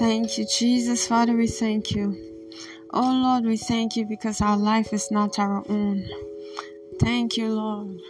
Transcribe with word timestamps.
Thank 0.00 0.38
you, 0.38 0.46
Jesus. 0.46 1.06
Father, 1.06 1.36
we 1.36 1.46
thank 1.46 1.90
you. 1.90 2.16
Oh 2.90 3.12
Lord, 3.12 3.44
we 3.44 3.58
thank 3.58 3.96
you 3.96 4.06
because 4.06 4.40
our 4.40 4.56
life 4.56 4.94
is 4.94 5.10
not 5.10 5.38
our 5.38 5.62
own. 5.68 6.08
Thank 6.98 7.36
you, 7.36 7.52
Lord. 7.52 8.00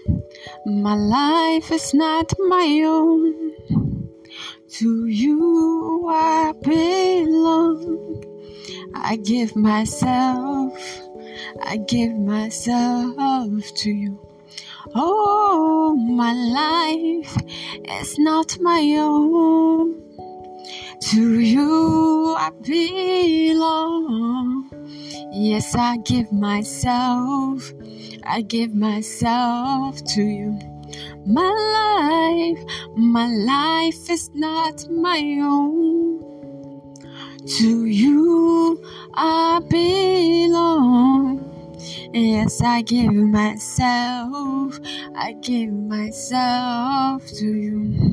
My 0.65 0.95
life 0.95 1.72
is 1.72 1.92
not 1.92 2.33
my 2.38 2.83
own. 2.87 4.06
To 4.79 5.06
you 5.06 6.06
I 6.08 6.53
belong. 6.63 8.22
I 8.95 9.17
give 9.17 9.57
myself, 9.57 10.79
I 11.61 11.77
give 11.77 12.17
myself 12.17 13.75
to 13.79 13.91
you. 13.91 14.17
Oh, 14.95 15.97
my 15.97 16.33
life 16.33 17.36
is 18.00 18.16
not 18.16 18.60
my 18.60 18.95
own. 18.96 19.99
To 21.00 21.40
you 21.40 22.36
I 22.38 22.50
belong. 22.62 24.70
Yes, 25.32 25.74
I 25.74 25.96
give 25.96 26.30
myself, 26.30 27.72
I 28.24 28.42
give 28.42 28.74
myself 28.74 30.05
to 30.05 30.22
you. 30.22 30.58
My 31.27 31.50
life, 31.78 32.64
my 32.96 33.27
life 33.27 34.10
is 34.10 34.30
not 34.34 34.88
my 34.91 35.38
own. 35.42 36.20
To 37.58 37.86
you 37.86 38.80
I 39.14 39.60
belong. 39.69 41.46
Yes, 42.12 42.60
I 42.60 42.82
give 42.82 43.12
myself, 43.12 44.78
I 45.16 45.32
give 45.41 45.72
myself 45.72 47.27
to 47.27 47.46
you. 47.46 48.09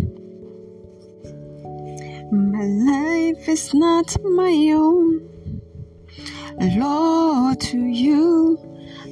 My 2.31 2.65
life 2.65 3.47
is 3.47 3.73
not 3.73 4.21
my 4.21 4.71
own. 4.73 5.61
Lord, 6.59 7.61
to 7.61 7.79
you 7.79 8.59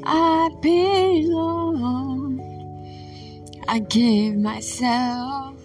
I 0.04 0.50
belong. 0.62 2.42
I 3.70 3.80
give 3.80 4.36
myself, 4.36 5.56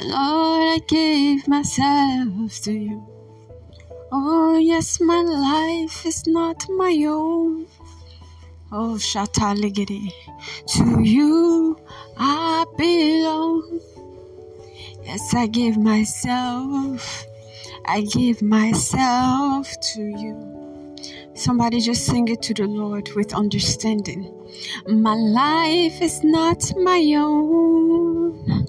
Lord, 0.00 0.62
I 0.74 0.80
give 0.88 1.46
myself 1.48 2.60
to 2.62 2.72
you. 2.72 3.06
Oh, 4.10 4.56
yes, 4.56 5.00
my 5.00 5.20
life 5.20 6.06
is 6.06 6.26
not 6.26 6.64
my 6.70 7.04
own. 7.06 7.66
Oh, 8.72 8.96
Shataligiri, 8.96 10.10
to 10.68 11.02
you 11.02 11.76
I 12.16 12.64
belong. 12.78 13.80
Yes, 15.04 15.34
I 15.34 15.46
give 15.46 15.76
myself, 15.76 17.26
I 17.84 18.02
give 18.02 18.42
myself 18.42 19.78
to 19.92 20.02
you. 20.02 20.96
Somebody 21.34 21.80
just 21.80 22.06
sing 22.06 22.28
it 22.28 22.42
to 22.42 22.54
the 22.54 22.66
Lord 22.66 23.10
with 23.14 23.34
understanding. 23.34 24.32
My 24.86 25.14
life 25.14 26.00
is 26.00 26.24
not 26.24 26.72
my 26.76 27.00
own. 27.16 28.66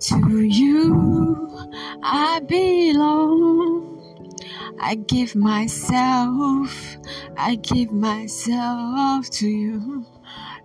To 0.00 0.40
you 0.40 1.54
I 2.02 2.40
belong. 2.40 3.94
I 4.78 4.96
give 4.96 5.34
myself, 5.34 6.98
I 7.36 7.54
give 7.54 7.92
myself 7.92 9.30
to 9.30 9.48
you. 9.48 10.04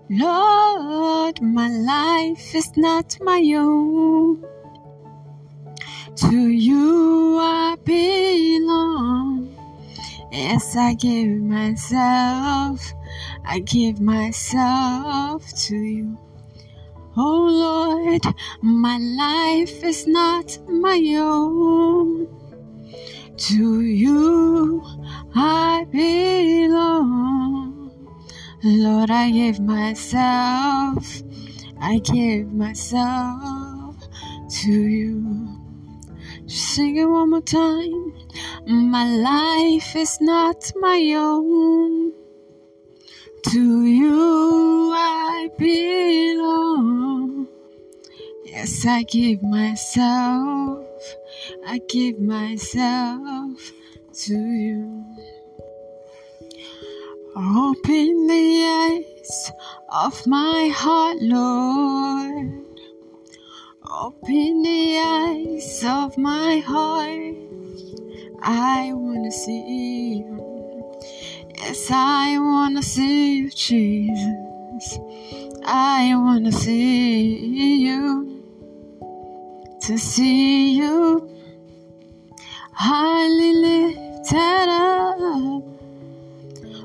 Lord, 0.10 1.42
my 1.42 1.70
life 1.70 2.56
is 2.56 2.76
not 2.76 3.18
my 3.22 3.42
own. 3.56 4.44
To 6.28 6.50
you 6.50 7.38
I 7.40 7.78
belong. 7.86 9.56
Yes, 10.32 10.76
I 10.76 10.94
give 10.94 11.42
myself, 11.42 12.94
I 13.46 13.60
give 13.60 14.02
myself 14.02 15.48
to 15.68 15.78
you. 15.78 16.18
Oh 17.16 17.48
Lord, 17.50 18.36
my 18.62 18.98
life 18.98 19.82
is 19.82 20.08
not 20.08 20.58
my 20.68 21.00
own. 21.18 22.28
To 23.38 23.82
you 23.82 24.84
I 25.36 25.86
belong. 25.90 27.92
Lord, 28.62 29.10
I 29.10 29.32
give 29.32 29.62
myself, 29.62 31.24
I 31.80 32.00
give 32.00 32.52
myself 32.52 33.96
to 34.64 34.72
you. 34.72 35.59
Sing 36.50 36.96
it 36.96 37.06
one 37.06 37.30
more 37.30 37.42
time. 37.42 38.14
My 38.66 39.06
life 39.06 39.96
is 39.96 40.20
not 40.20 40.72
my 40.78 41.14
own. 41.16 42.12
To 43.52 43.86
you 43.86 44.92
I 44.92 45.50
belong. 45.60 47.48
Yes, 48.46 48.84
I 48.84 49.04
give 49.04 49.44
myself. 49.44 50.88
I 51.68 51.80
give 51.88 52.20
myself 52.20 53.72
to 54.26 54.34
you. 54.34 55.06
Open 57.36 58.26
the 58.28 58.66
eyes 58.66 59.52
of 59.92 60.26
my 60.26 60.68
heart, 60.74 61.18
Lord. 61.22 62.69
Open 63.92 64.62
the 64.62 65.00
eyes 65.00 65.84
of 65.84 66.16
my 66.16 66.60
heart. 66.60 67.36
I 68.40 68.94
wanna 68.94 69.32
see 69.32 70.20
you. 70.20 70.96
Yes, 71.58 71.90
I 71.90 72.38
wanna 72.38 72.84
see 72.84 73.38
you, 73.38 73.50
Jesus. 73.50 75.00
I 75.66 76.14
wanna 76.16 76.52
see 76.52 77.78
you. 77.78 78.44
To 79.82 79.98
see 79.98 80.74
you 80.78 81.28
highly 82.72 83.54
lifted 83.54 84.70
up. 84.70 85.64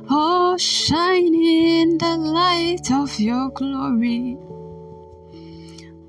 Oh, 0.09 0.57
shining 0.59 1.35
in 1.83 1.99
the 1.99 2.17
light 2.17 2.91
of 2.91 3.21
your 3.21 3.51
glory. 3.51 4.39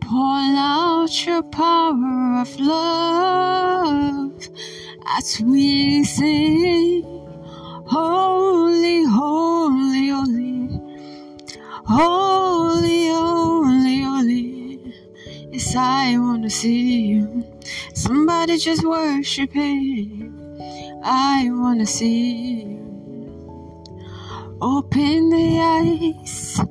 Pour 0.07 0.17
out 0.21 1.25
your 1.25 1.41
power 1.43 2.39
of 2.41 2.59
love 2.59 4.49
as 5.17 5.41
we 5.41 6.03
sing, 6.03 7.03
Holy, 7.87 9.03
holy, 9.05 10.09
holy, 10.09 10.81
holy, 11.85 13.07
holy, 13.09 14.01
holy. 14.03 14.93
Yes, 15.51 15.75
I 15.75 16.17
want 16.19 16.43
to 16.43 16.51
see 16.51 17.01
you. 17.07 17.43
Somebody 17.95 18.57
just 18.59 18.85
worship 18.85 19.53
Him. 19.53 20.59
I 21.03 21.49
want 21.51 21.79
to 21.79 21.87
see 21.87 22.61
you. 22.63 23.01
Open 24.61 25.29
the 25.29 25.59
eyes 25.61 26.61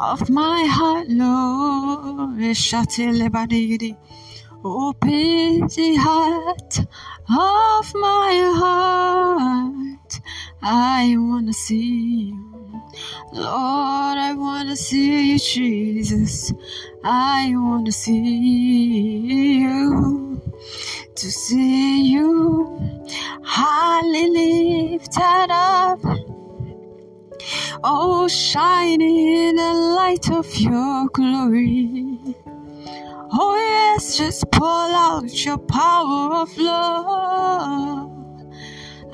of 0.00 0.28
my 0.28 0.64
heart, 0.66 1.08
Lord. 1.08 2.36
Open 4.64 5.60
the 5.68 5.96
heart 5.98 6.78
of 7.28 7.94
my 7.94 8.52
heart. 8.56 10.20
I 10.62 11.14
wanna 11.16 11.52
see 11.52 12.32
you. 12.32 12.82
Lord, 13.32 14.18
I 14.18 14.34
wanna 14.34 14.76
see 14.76 15.32
you, 15.32 15.38
Jesus. 15.38 16.52
I 17.04 17.52
wanna 17.54 17.92
see 17.92 19.60
you. 19.60 20.42
To 21.14 21.30
see 21.30 22.02
you 22.02 22.78
highly 23.42 24.28
lifted 24.28 25.50
up 25.50 26.35
Oh, 27.84 28.28
shining 28.28 29.16
in 29.16 29.56
the 29.56 29.72
light 29.72 30.30
of 30.30 30.46
your 30.56 31.08
glory. 31.08 32.18
Oh, 33.32 33.56
yes, 33.56 34.16
just 34.16 34.50
pour 34.50 34.66
out 34.66 35.44
your 35.44 35.58
power 35.58 36.34
of 36.36 36.56
love 36.56 38.10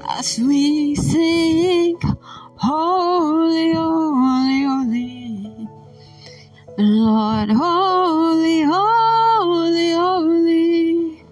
as 0.09 0.39
we 0.39 0.95
sing, 0.95 1.99
Holy, 2.57 3.73
Holy, 3.73 4.63
Holy. 4.63 5.69
Lord, 6.79 7.51
Holy, 7.51 8.63
Holy, 8.63 9.93
Holy, 9.93 11.25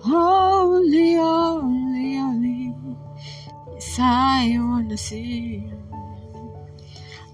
Holy, 0.00 1.14
Holy, 1.14 2.16
Holy. 2.16 2.74
Yes, 3.74 3.98
I 3.98 4.56
want 4.58 4.90
to 4.90 4.96
see. 4.96 5.67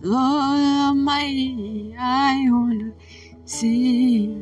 Lord 0.04 0.60
Almighty, 0.60 1.96
I 1.98 2.46
want 2.50 2.78
to 2.78 2.92
see. 3.46 4.36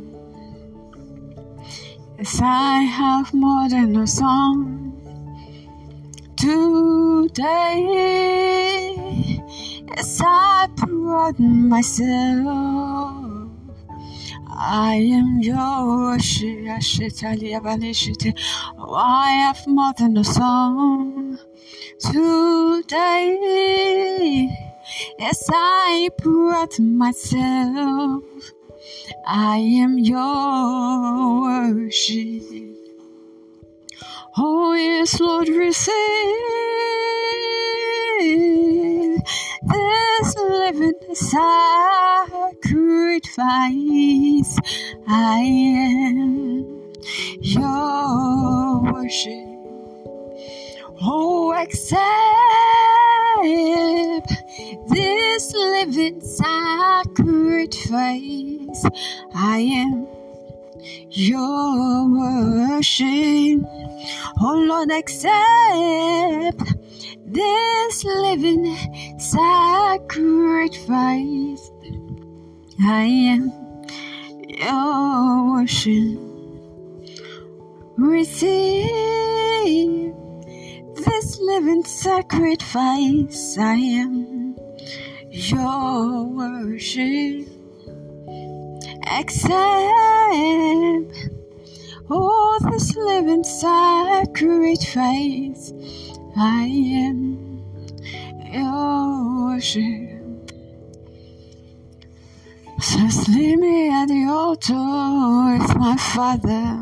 Yes, 2.19 2.41
I 2.43 2.81
have 2.81 3.33
more 3.33 3.69
than 3.69 3.97
a 3.97 4.07
song. 4.09 4.93
today. 6.37 7.39
Yes, 9.87 10.21
I 10.25 10.67
brought 10.75 11.39
myself. 11.39 12.83
I 14.49 14.95
am 14.97 15.39
yours. 15.41 16.43
Oh, 18.79 18.95
I 18.95 19.31
have 19.47 19.65
more 19.69 19.93
than 19.97 20.17
a 20.17 20.25
song 20.25 21.39
today. 22.01 23.13
Yes, 25.19 25.49
I 25.53 26.09
brought 26.19 26.79
myself. 26.79 28.25
I 29.27 29.59
am 29.59 29.99
your 29.99 31.41
worship. 31.41 32.43
Oh, 34.37 34.75
yes, 34.75 35.21
Lord, 35.21 35.49
receive 35.49 35.93
this 39.63 40.37
living 40.37 40.95
sacrifice. 41.15 41.43
I 45.07 45.39
am 45.41 46.93
your 47.41 48.81
worship. 48.81 49.53
Oh, 51.05 51.53
accept 51.53 52.01
this 54.89 55.53
living 55.53 56.21
sacrifice. 56.21 57.11
I 59.35 59.59
am 59.59 60.07
your 61.11 62.09
worship. 62.09 63.63
Oh 64.41 64.65
Lord, 64.69 64.91
accept 64.93 66.75
this 67.27 68.05
living 68.05 68.77
sacrifice. 69.19 70.03
I 72.81 73.05
am 73.05 73.53
your 74.49 75.51
worship. 75.53 76.19
Receive 77.97 78.93
this 81.05 81.39
living 81.39 81.85
sacrifice. 81.85 83.59
I 83.59 83.75
am 83.75 84.57
your 85.31 86.25
worship. 86.25 87.49
Accept 89.07 89.53
all 92.11 92.59
oh, 92.59 92.59
this 92.71 92.95
living 92.97 93.45
sacrifice. 93.45 94.93
I 96.37 96.65
am 97.07 97.63
your 98.53 99.47
worship. 99.47 100.13
Just 102.81 103.29
leave 103.29 103.59
me 103.59 103.91
at 103.91 104.07
the 104.07 104.27
altar 104.29 104.75
with 104.75 105.77
my 105.77 105.97
Father. 105.97 106.82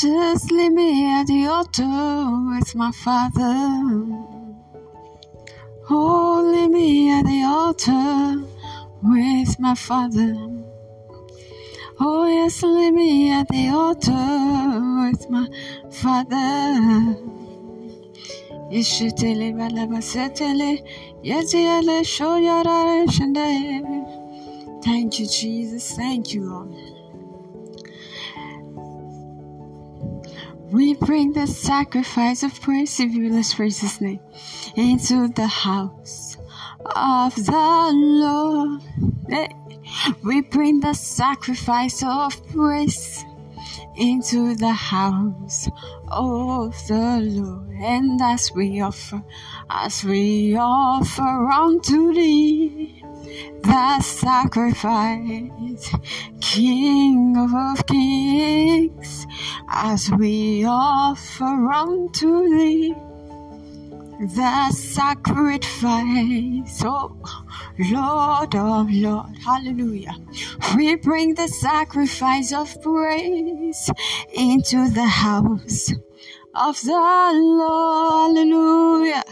Just 0.00 0.50
leave 0.50 0.72
me 0.72 1.04
at 1.12 1.26
the 1.26 1.44
altar 1.44 1.84
with 1.84 2.74
my 2.74 2.90
Father. 2.90 4.06
Oh, 5.90 6.50
leave 6.54 6.70
me 6.70 7.10
at 7.10 7.26
the 7.26 7.42
altar 7.44 8.42
with 9.02 9.60
my 9.60 9.74
Father. 9.74 10.34
Oh, 12.00 12.26
yes, 12.26 12.62
leave 12.62 12.94
me 12.94 13.30
at 13.30 13.46
the 13.48 13.68
altar 13.68 14.14
with 15.04 15.28
my 15.28 15.46
Father. 15.90 17.18
Yeshitele 18.72 19.52
balabasetele, 19.52 20.82
yetiele 21.22 22.02
shoyara 22.04 23.06
shende. 23.06 24.82
Thank 24.82 25.18
you, 25.20 25.26
Jesus. 25.26 25.94
Thank 25.94 26.32
you, 26.32 26.44
Lord. 26.44 26.89
We 30.70 30.94
bring 30.94 31.32
the 31.32 31.48
sacrifice 31.48 32.44
of 32.44 32.60
praise, 32.60 33.00
you 33.00 33.32
let's 33.32 33.54
praise 33.54 34.00
name, 34.00 34.20
into 34.76 35.26
the 35.26 35.48
house 35.48 36.36
of 36.94 37.34
the 37.34 37.90
Lord. 37.92 38.80
We 40.22 40.42
bring 40.42 40.78
the 40.78 40.94
sacrifice 40.94 42.04
of 42.04 42.46
praise 42.48 43.24
into 43.96 44.54
the 44.54 44.72
house 44.72 45.68
of 46.06 46.74
the 46.86 47.18
Lord, 47.20 47.70
and 47.80 48.20
as 48.22 48.52
we 48.54 48.80
offer, 48.80 49.24
as 49.68 50.04
we 50.04 50.56
offer 50.56 51.50
unto 51.50 52.12
thee 52.14 52.99
the 53.62 54.00
sacrifice, 54.00 55.94
King 56.40 57.36
of 57.36 57.86
kings, 57.86 59.26
as 59.68 60.10
we 60.18 60.64
offer 60.64 61.70
unto 61.72 62.48
thee 62.48 62.94
the 64.20 64.70
sacrifice, 64.72 65.72
oh 66.84 67.16
Lord 67.78 68.54
of 68.54 68.90
Lord, 68.90 69.38
hallelujah. 69.42 70.14
We 70.76 70.96
bring 70.96 71.34
the 71.34 71.48
sacrifice 71.48 72.52
of 72.52 72.82
praise 72.82 73.90
into 74.34 74.90
the 74.90 75.06
house 75.06 75.90
of 76.54 76.82
the 76.82 77.32
Lord, 77.32 78.36
hallelujah. 78.36 79.24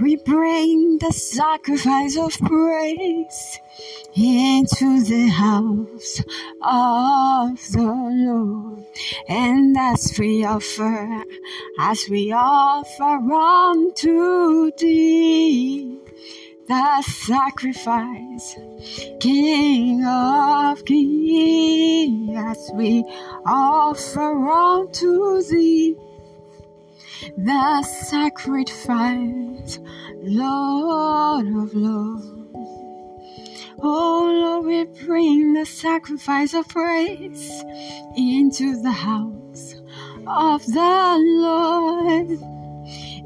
We 0.00 0.16
bring 0.16 0.98
the 0.98 1.12
sacrifice 1.12 2.16
of 2.16 2.32
praise 2.38 3.60
into 4.16 5.02
the 5.02 5.28
house 5.28 6.20
of 6.62 7.58
the 7.72 7.82
Lord. 7.82 8.84
And 9.28 9.76
as 9.76 10.16
we 10.18 10.44
offer, 10.44 11.24
as 11.78 12.08
we 12.08 12.32
offer 12.32 13.18
unto 13.32 14.70
thee 14.78 15.98
the 16.66 17.02
sacrifice, 17.02 18.56
King 19.20 20.04
of 20.04 20.84
kings, 20.84 22.36
as 22.36 22.70
we 22.74 23.04
offer 23.44 24.48
unto 24.48 25.42
thee 25.42 25.96
the 27.36 27.82
sacrifice, 27.82 29.78
Lord 30.22 31.46
of 31.46 31.74
love. 31.74 32.34
Oh 33.80 34.30
Lord, 34.32 34.66
we 34.66 34.84
bring 35.04 35.54
the 35.54 35.66
sacrifice 35.66 36.54
of 36.54 36.68
praise 36.68 37.64
into 38.16 38.80
the 38.80 38.92
house 38.92 39.74
of 40.26 40.64
the 40.66 41.18
Lord. 41.20 42.53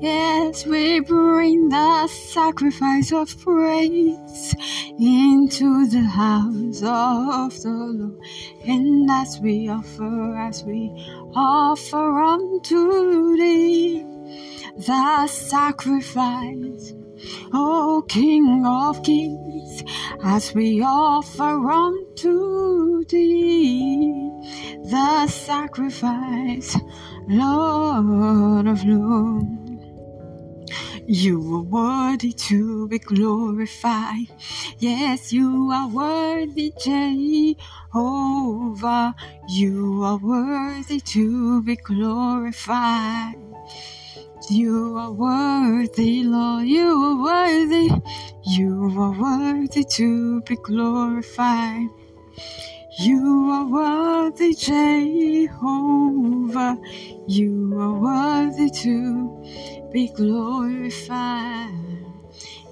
Yes, 0.01 0.65
we 0.65 1.01
bring 1.01 1.71
the 1.71 2.07
sacrifice 2.07 3.13
of 3.13 3.37
praise 3.41 4.55
into 4.97 5.89
the 5.89 6.03
house 6.03 6.83
of 6.85 7.61
the 7.61 7.69
Lord. 7.69 8.21
And 8.65 9.11
as 9.11 9.41
we 9.41 9.69
offer, 9.69 10.37
as 10.39 10.63
we 10.63 10.93
offer 11.35 12.21
unto 12.21 13.37
thee 13.37 14.05
the 14.77 15.27
sacrifice, 15.27 16.95
O 17.53 18.05
King 18.07 18.65
of 18.65 19.03
kings, 19.03 19.83
as 20.23 20.55
we 20.55 20.81
offer 20.81 21.71
unto 21.73 23.05
thee 23.07 24.31
the 24.85 25.27
sacrifice, 25.27 26.77
Lord 27.27 28.69
of 28.69 28.85
lords. 28.85 29.58
You 31.11 31.41
are 31.55 31.63
worthy 31.63 32.35
to 32.35 32.87
be 32.87 32.99
glorified. 32.99 34.27
Yes, 34.79 35.33
you 35.33 35.71
are 35.73 35.89
worthy, 35.89 36.75
Jehovah. 36.85 37.57
You 39.49 40.03
are 40.05 40.19
worthy 40.19 41.01
to 41.01 41.63
be 41.63 41.77
glorified. 41.77 43.37
You 44.51 44.99
are 44.99 45.11
worthy, 45.11 46.25
Lord. 46.25 46.67
You 46.67 46.93
are 47.03 47.17
worthy. 47.23 47.91
You 48.45 48.93
are 49.01 49.19
worthy 49.19 49.85
to 49.85 50.43
be 50.43 50.57
glorified. 50.57 51.89
You 53.01 53.51
are 53.51 53.65
worthy, 53.65 54.53
Jehovah. 54.55 55.59
You 57.27 57.79
are 57.79 57.95
worthy 57.95 58.69
to 58.83 59.39
be 59.93 60.09
glorified. 60.09 61.73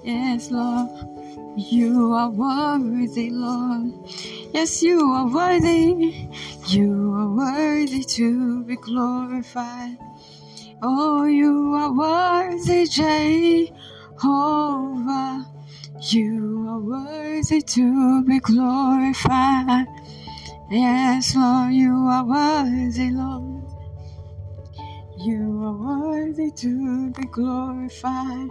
Yes, 0.05 0.51
Lord, 0.51 0.91
you 1.57 2.13
are 2.13 2.31
worthy, 2.31 3.31
Lord. 3.31 3.93
Yes, 4.53 4.83
you 4.83 5.01
are 5.13 5.27
worthy. 5.27 6.29
You 6.69 7.15
are 7.15 7.29
worthy 7.29 8.03
to 8.05 8.65
be 8.65 8.77
glorified. 8.77 9.99
Oh, 10.83 11.25
you 11.25 11.75
are 11.75 11.93
worthy, 11.93 12.87
Jehovah. 12.87 13.77
You 16.11 16.67
are 16.69 16.81
worthy 16.81 17.63
to 17.63 18.23
be 18.25 18.39
glorified. 18.41 19.87
Yes, 20.71 21.35
Lord, 21.35 21.73
you 21.73 21.93
are 21.93 22.25
worthy, 22.25 23.11
Lord. 23.11 23.66
You 25.27 25.61
are 25.65 25.73
worthy 25.73 26.53
to 26.53 27.11
be 27.11 27.25
glorified. 27.25 28.49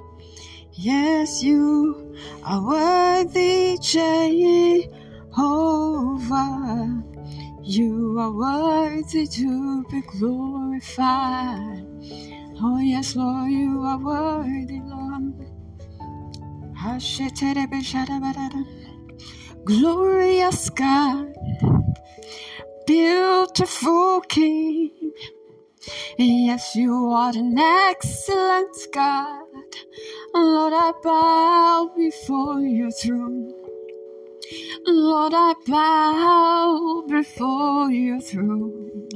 Yes, 0.74 1.41
you 1.41 2.13
are 2.44 2.62
worthy, 2.67 3.77
Jehovah. 3.82 4.91
You 7.63 8.20
are 8.20 8.29
worthy 8.29 9.25
to 9.25 9.86
be 9.86 10.01
glorified. 10.01 11.86
Oh, 12.62 12.79
yes, 12.79 13.15
Lord, 13.15 13.51
you 13.51 13.82
are 13.84 13.98
worthy, 13.98 14.82
Lord. 14.84 15.48
Glorious 19.63 20.70
God, 20.72 21.34
beautiful 22.86 24.20
King. 24.27 25.04
Yes, 26.18 26.75
you 26.75 27.12
are 27.12 27.32
an 27.36 27.58
excellent 27.60 28.77
God. 28.94 29.48
Lord, 30.34 30.74
I 30.74 30.94
bow 31.04 31.92
before 31.98 32.62
your 32.62 32.92
throne. 32.92 33.54
Lord, 34.88 35.34
I 35.36 35.54
bow 35.68 37.04
before 37.10 37.92
your 37.92 38.22
throne. 38.22 39.10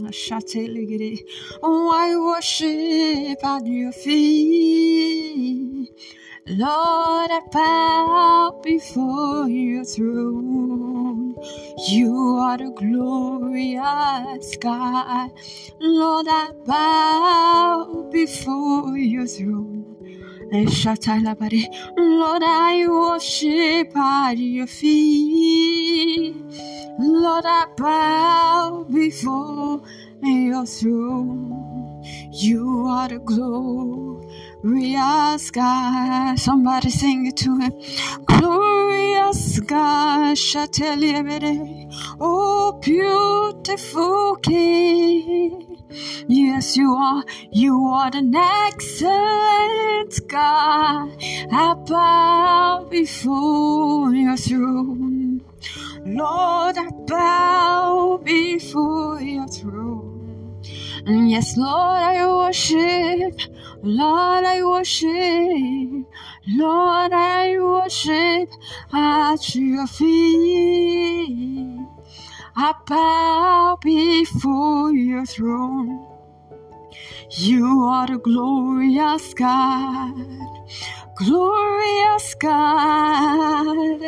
Oh, 1.64 1.92
I 1.94 2.16
worship 2.18 3.44
at 3.44 3.68
your 3.68 3.92
feet. 3.94 5.90
Lord, 6.52 7.30
I 7.30 7.42
bow 7.52 8.60
before 8.64 9.48
your 9.48 9.86
throne. 9.86 11.36
You 11.90 12.38
are 12.42 12.58
the 12.58 12.72
glorious 12.72 14.58
God. 14.58 15.30
Lord, 15.80 16.26
I 16.28 16.50
bow 16.66 18.10
before 18.12 18.98
your 18.98 19.28
throne. 19.28 19.86
Lord, 21.98 22.44
I 22.44 22.88
worship 22.90 23.96
at 23.96 24.40
your 24.40 24.66
feet. 24.66 26.36
Lord, 26.98 27.46
I 27.46 27.68
bow 27.78 28.88
before 28.90 29.84
your 30.24 30.66
throne. 30.66 31.79
You 32.32 32.86
are 32.88 33.08
the 33.08 33.20
glorious 33.20 34.22
God. 35.52 36.40
Somebody 36.40 36.90
sing 36.90 37.26
it 37.26 37.38
to 37.38 37.58
him. 37.58 37.74
Glorious 38.26 39.60
God, 39.62 40.38
Oh, 42.20 42.80
beautiful 42.82 44.36
King. 44.38 45.78
Yes, 46.28 46.78
you 46.78 46.94
are. 46.94 47.24
You 47.52 47.88
are 47.88 48.12
the 48.12 48.22
excellent 48.68 50.20
God. 50.28 51.18
I 51.52 51.74
bow 51.88 52.88
before 52.90 54.14
your 54.14 54.38
throne. 54.38 55.42
Lord, 56.06 56.78
I 56.78 56.90
bow 57.08 58.20
before 58.24 59.20
your 59.22 59.48
throne. 59.48 60.09
And 61.06 61.30
yes, 61.30 61.58
Lord, 61.58 62.02
I 62.02 62.26
worship. 62.26 63.40
Lord, 63.82 64.44
I 64.46 64.64
worship. 64.64 66.06
Lord, 66.48 67.14
I 67.14 67.58
worship 67.60 68.50
at 68.94 69.56
your 69.56 69.88
feet. 69.88 71.80
I 72.56 72.74
bow 72.88 73.78
before 73.82 74.92
your 74.94 75.26
throne. 75.26 76.06
You 77.32 77.84
are 77.84 78.08
the 78.08 78.18
glorious 78.18 79.34
God, 79.34 80.14
glorious 81.20 82.36
God. 82.36 84.00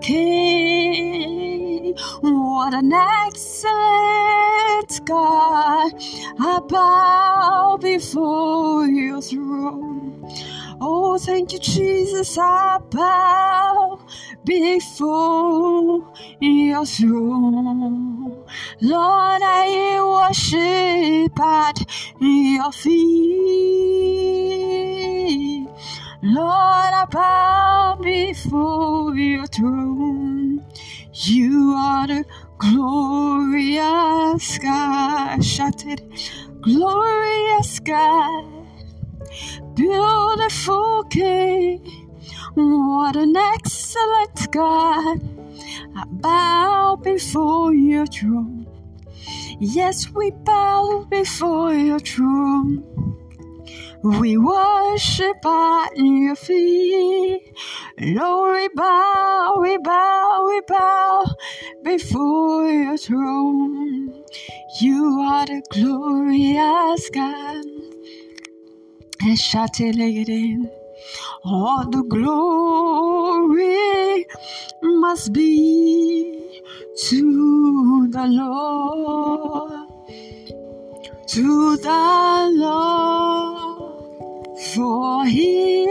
King. 0.00 1.94
What 2.22 2.74
an 2.74 2.92
excellent 2.92 3.70
God. 5.04 5.92
I 6.40 6.60
bow 6.68 7.78
before 7.80 8.86
your 8.86 9.20
throne. 9.20 10.26
Oh, 10.80 11.18
thank 11.18 11.52
you, 11.52 11.58
Jesus. 11.58 12.38
I 12.38 12.78
bow 12.90 13.98
before 14.44 16.12
your 16.40 16.86
throne. 16.86 18.44
Lord, 18.80 19.42
I 19.42 20.00
worship 20.00 21.36
at 21.40 21.84
your 22.20 22.70
feet. 22.70 23.08
Lord, 26.22 26.94
I 26.94 27.06
bow 27.10 27.98
before 28.00 29.16
your 29.16 29.48
throne. 29.48 30.64
You 31.12 31.74
are 31.76 32.06
the 32.06 32.24
glorious 32.58 34.58
God. 34.58 35.44
Shout 35.44 35.84
it. 35.86 36.02
Glorious 36.60 37.80
God 37.80 38.58
beautiful 39.78 41.04
King. 41.04 41.78
What 42.54 43.14
an 43.14 43.36
excellent 43.36 44.50
God. 44.50 45.20
I 45.94 46.04
bow 46.06 46.96
before 46.96 47.72
your 47.72 48.06
throne. 48.06 48.66
Yes, 49.60 50.10
we 50.12 50.32
bow 50.32 51.06
before 51.08 51.72
your 51.72 52.00
throne. 52.00 52.82
We 54.02 54.36
worship 54.36 55.46
at 55.46 55.90
your 55.96 56.34
feet. 56.34 57.52
Lord, 58.00 58.54
we 58.54 58.68
bow, 58.74 59.58
we 59.60 59.78
bow, 59.78 60.44
we 60.48 60.60
bow 60.66 61.24
before 61.84 62.68
your 62.68 62.96
throne. 62.96 64.24
You 64.80 65.20
are 65.20 65.46
the 65.46 65.62
glorious 65.70 67.10
God. 67.10 67.77
All 71.44 71.88
the 71.90 72.02
glory 72.02 74.26
must 74.82 75.32
be 75.32 76.62
to 77.08 78.08
the 78.10 78.26
Lord, 78.26 79.72
to 81.26 81.76
the 81.78 82.50
Lord, 82.52 84.58
for 84.74 85.24
He 85.26 85.84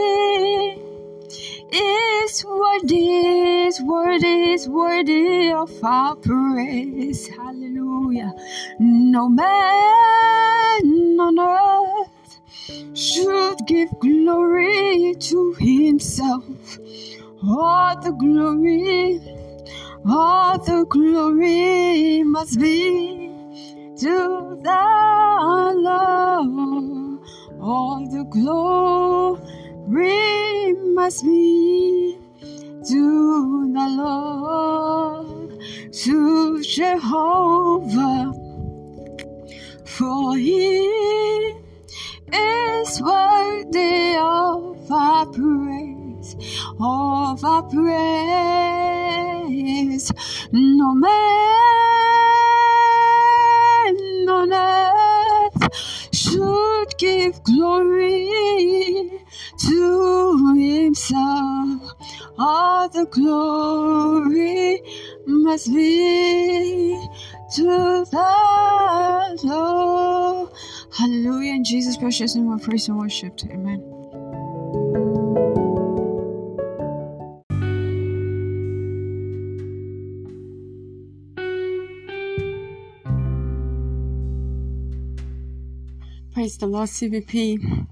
is 1.72 2.46
worthy, 2.46 3.67
is 3.67 3.81
worthy, 3.81 4.53
is 4.53 4.69
worthy 4.69 5.51
of 5.51 5.72
our 5.84 6.15
praise. 6.15 7.27
Hallelujah. 7.27 8.34
No 8.79 9.27
man 9.27 11.17
on 11.19 11.39
earth 11.39 12.07
should 12.95 13.57
give 13.67 13.89
glory 14.01 15.15
to 15.19 15.53
himself. 15.59 16.45
All 17.43 18.00
the 18.01 18.12
glory, 18.13 19.21
all 20.07 20.59
the 20.59 20.86
glory 20.89 22.24
must 22.24 22.59
be 22.59 23.29
to 24.00 24.59
the 24.63 25.74
Lord. 25.77 27.19
All 27.62 28.07
the 28.12 28.25
glory 28.25 29.43
must 30.95 31.24
be 31.25 32.19
to 32.89 33.74
the 33.74 33.88
Lord, 33.89 35.51
to 35.93 36.62
Jehovah, 36.63 38.33
for 39.86 40.38
he 40.38 41.53
is 42.34 43.01
worthy 43.01 44.15
of 44.17 44.91
our 44.91 45.25
praise, 45.27 46.36
of 46.79 47.43
our 47.43 47.63
praise. 47.63 48.91
No 50.51 50.93
man 50.96 51.10
on 54.29 54.53
earth 54.53 55.74
should 56.13 56.98
give 56.98 57.43
glory 57.43 59.22
to 59.60 60.55
himself. 60.57 61.93
All 62.38 62.89
the 62.89 63.05
glory 63.05 64.81
must 65.25 65.74
be 65.74 67.07
to 67.55 68.05
the 68.12 69.38
Lord. 69.43 70.50
Hallelujah. 70.98 71.54
In 71.54 71.63
Jesus' 71.63 71.96
precious 71.96 72.36
name, 72.36 72.51
we 72.51 72.58
praise 72.58 72.88
and 72.88 72.98
worship. 72.98 73.39
Amen. 73.51 73.84
Praise 86.34 86.58
the 86.58 86.66
Lord, 86.66 86.89
CVP. 86.89 87.88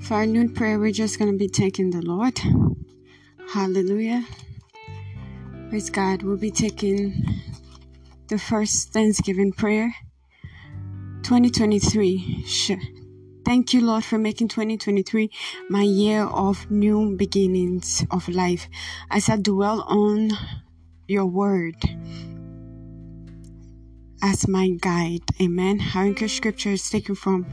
For 0.00 0.14
our 0.14 0.26
noon 0.26 0.52
prayer, 0.52 0.80
we're 0.80 0.90
just 0.90 1.20
going 1.20 1.30
to 1.30 1.38
be 1.38 1.48
taking 1.48 1.90
the 1.90 2.02
Lord. 2.02 2.40
Hallelujah. 3.52 4.24
Praise 5.68 5.90
God. 5.90 6.22
We'll 6.22 6.36
be 6.36 6.50
taking 6.50 7.24
the 8.26 8.38
first 8.38 8.92
Thanksgiving 8.92 9.52
prayer. 9.52 9.94
2023. 11.26 12.44
Sure. 12.46 12.78
Thank 13.44 13.74
you, 13.74 13.80
Lord, 13.80 14.04
for 14.04 14.16
making 14.16 14.46
2023 14.46 15.28
my 15.68 15.82
year 15.82 16.22
of 16.22 16.70
new 16.70 17.16
beginnings 17.16 18.06
of 18.12 18.28
life. 18.28 18.68
As 19.10 19.28
I 19.28 19.36
dwell 19.36 19.82
on 19.88 20.30
your 21.08 21.26
word 21.26 21.74
as 24.22 24.46
my 24.46 24.70
guide. 24.80 25.22
Amen. 25.42 25.80
Our 25.96 26.06
English 26.06 26.36
scripture 26.36 26.70
is 26.70 26.88
taken 26.88 27.16
from 27.16 27.44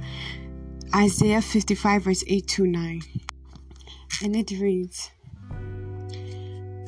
Isaiah 0.95 1.41
55, 1.41 2.03
verse 2.03 2.23
8 2.27 2.47
to 2.49 2.67
9. 2.67 3.01
And 4.21 4.35
it 4.35 4.51
reads 4.51 5.09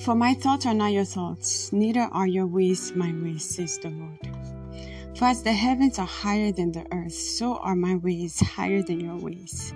For 0.03 0.13
my 0.13 0.35
thoughts 0.35 0.67
are 0.67 0.75
not 0.75 0.93
your 0.93 1.05
thoughts, 1.05 1.73
neither 1.73 2.07
are 2.11 2.27
your 2.27 2.45
ways 2.45 2.93
my 2.95 3.11
ways, 3.23 3.43
says 3.43 3.79
the 3.79 3.89
Lord. 3.89 4.54
For 5.15 5.25
as 5.25 5.43
the 5.43 5.53
heavens 5.53 5.97
are 5.97 6.05
higher 6.05 6.51
than 6.51 6.73
the 6.73 6.85
earth, 6.91 7.13
so 7.13 7.55
are 7.55 7.75
my 7.75 7.95
ways 7.95 8.37
higher 8.41 8.81
than 8.81 8.99
your 8.99 9.15
ways, 9.15 9.73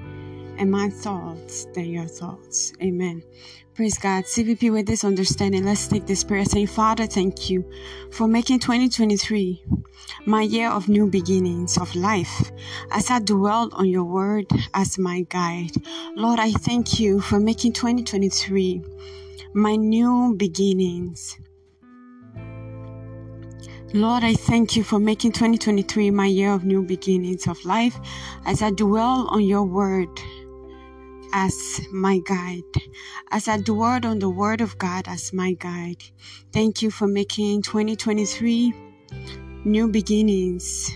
and 0.58 0.70
my 0.70 0.90
thoughts 0.90 1.66
than 1.74 1.86
your 1.86 2.08
thoughts. 2.08 2.74
Amen. 2.82 3.24
Praise 3.74 3.98
God. 3.98 4.26
CVP, 4.26 4.70
with 4.70 4.86
this 4.86 5.06
understanding, 5.06 5.64
let's 5.64 5.88
take 5.88 6.06
this 6.06 6.26
prayer 6.26 6.44
saying, 6.44 6.68
Father, 6.68 7.06
thank 7.06 7.50
you 7.50 7.64
for 8.12 8.28
making 8.28 8.60
2023 8.60 9.64
my 10.26 10.42
year 10.42 10.70
of 10.70 10.90
new 10.90 11.08
beginnings 11.08 11.78
of 11.78 11.96
life 11.96 12.52
as 12.92 13.10
I 13.10 13.20
dwell 13.20 13.70
on 13.72 13.88
your 13.88 14.04
word 14.04 14.46
as 14.74 14.98
my 14.98 15.22
guide. 15.30 15.72
Lord, 16.18 16.40
I 16.42 16.52
thank 16.52 17.00
you 17.00 17.22
for 17.22 17.40
making 17.40 17.74
2023 17.74 18.84
my 19.54 19.78
new 19.78 20.36
beginnings. 20.36 21.38
Lord, 23.94 24.24
I 24.24 24.36
thank 24.36 24.76
you 24.76 24.84
for 24.84 25.00
making 25.00 25.32
2023 25.32 26.12
my 26.12 26.28
year 26.28 26.54
of 26.54 26.64
new 26.64 26.84
beginnings 26.84 27.48
of 27.48 27.66
life 27.66 28.00
as 28.46 28.62
I 28.62 28.70
dwell 28.70 29.28
on 29.32 29.42
your 29.42 29.64
word 29.64 30.10
as 31.34 31.82
my 31.92 32.20
guide, 32.20 32.62
as 33.32 33.48
I 33.48 33.58
dwell 33.58 34.06
on 34.06 34.20
the 34.20 34.30
word 34.30 34.62
of 34.62 34.78
God 34.78 35.08
as 35.08 35.34
my 35.34 35.54
guide. 35.54 36.04
Thank 36.54 36.84
you 36.84 36.92
for 36.92 37.08
making 37.08 37.64
2023 37.64 38.74
new 39.66 39.88
beginnings 39.88 40.92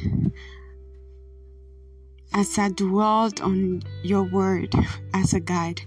as 2.33 2.57
I 2.57 2.69
dwelled 2.69 3.41
on 3.41 3.83
your 4.01 4.23
word 4.23 4.73
as 5.13 5.33
a 5.33 5.39
guide. 5.39 5.81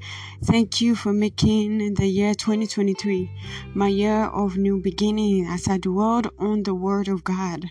Thank 0.45 0.81
you 0.81 0.95
for 0.95 1.13
making 1.13 1.95
the 1.95 2.07
year 2.07 2.35
2023 2.35 3.31
my 3.75 3.89
year 3.89 4.27
of 4.27 4.57
new 4.57 4.81
beginning 4.81 5.47
as 5.47 5.67
I 5.69 5.79
dwelled 5.79 6.29
on 6.39 6.63
the 6.63 6.75
word 6.75 7.09
of 7.09 7.25
God 7.25 7.67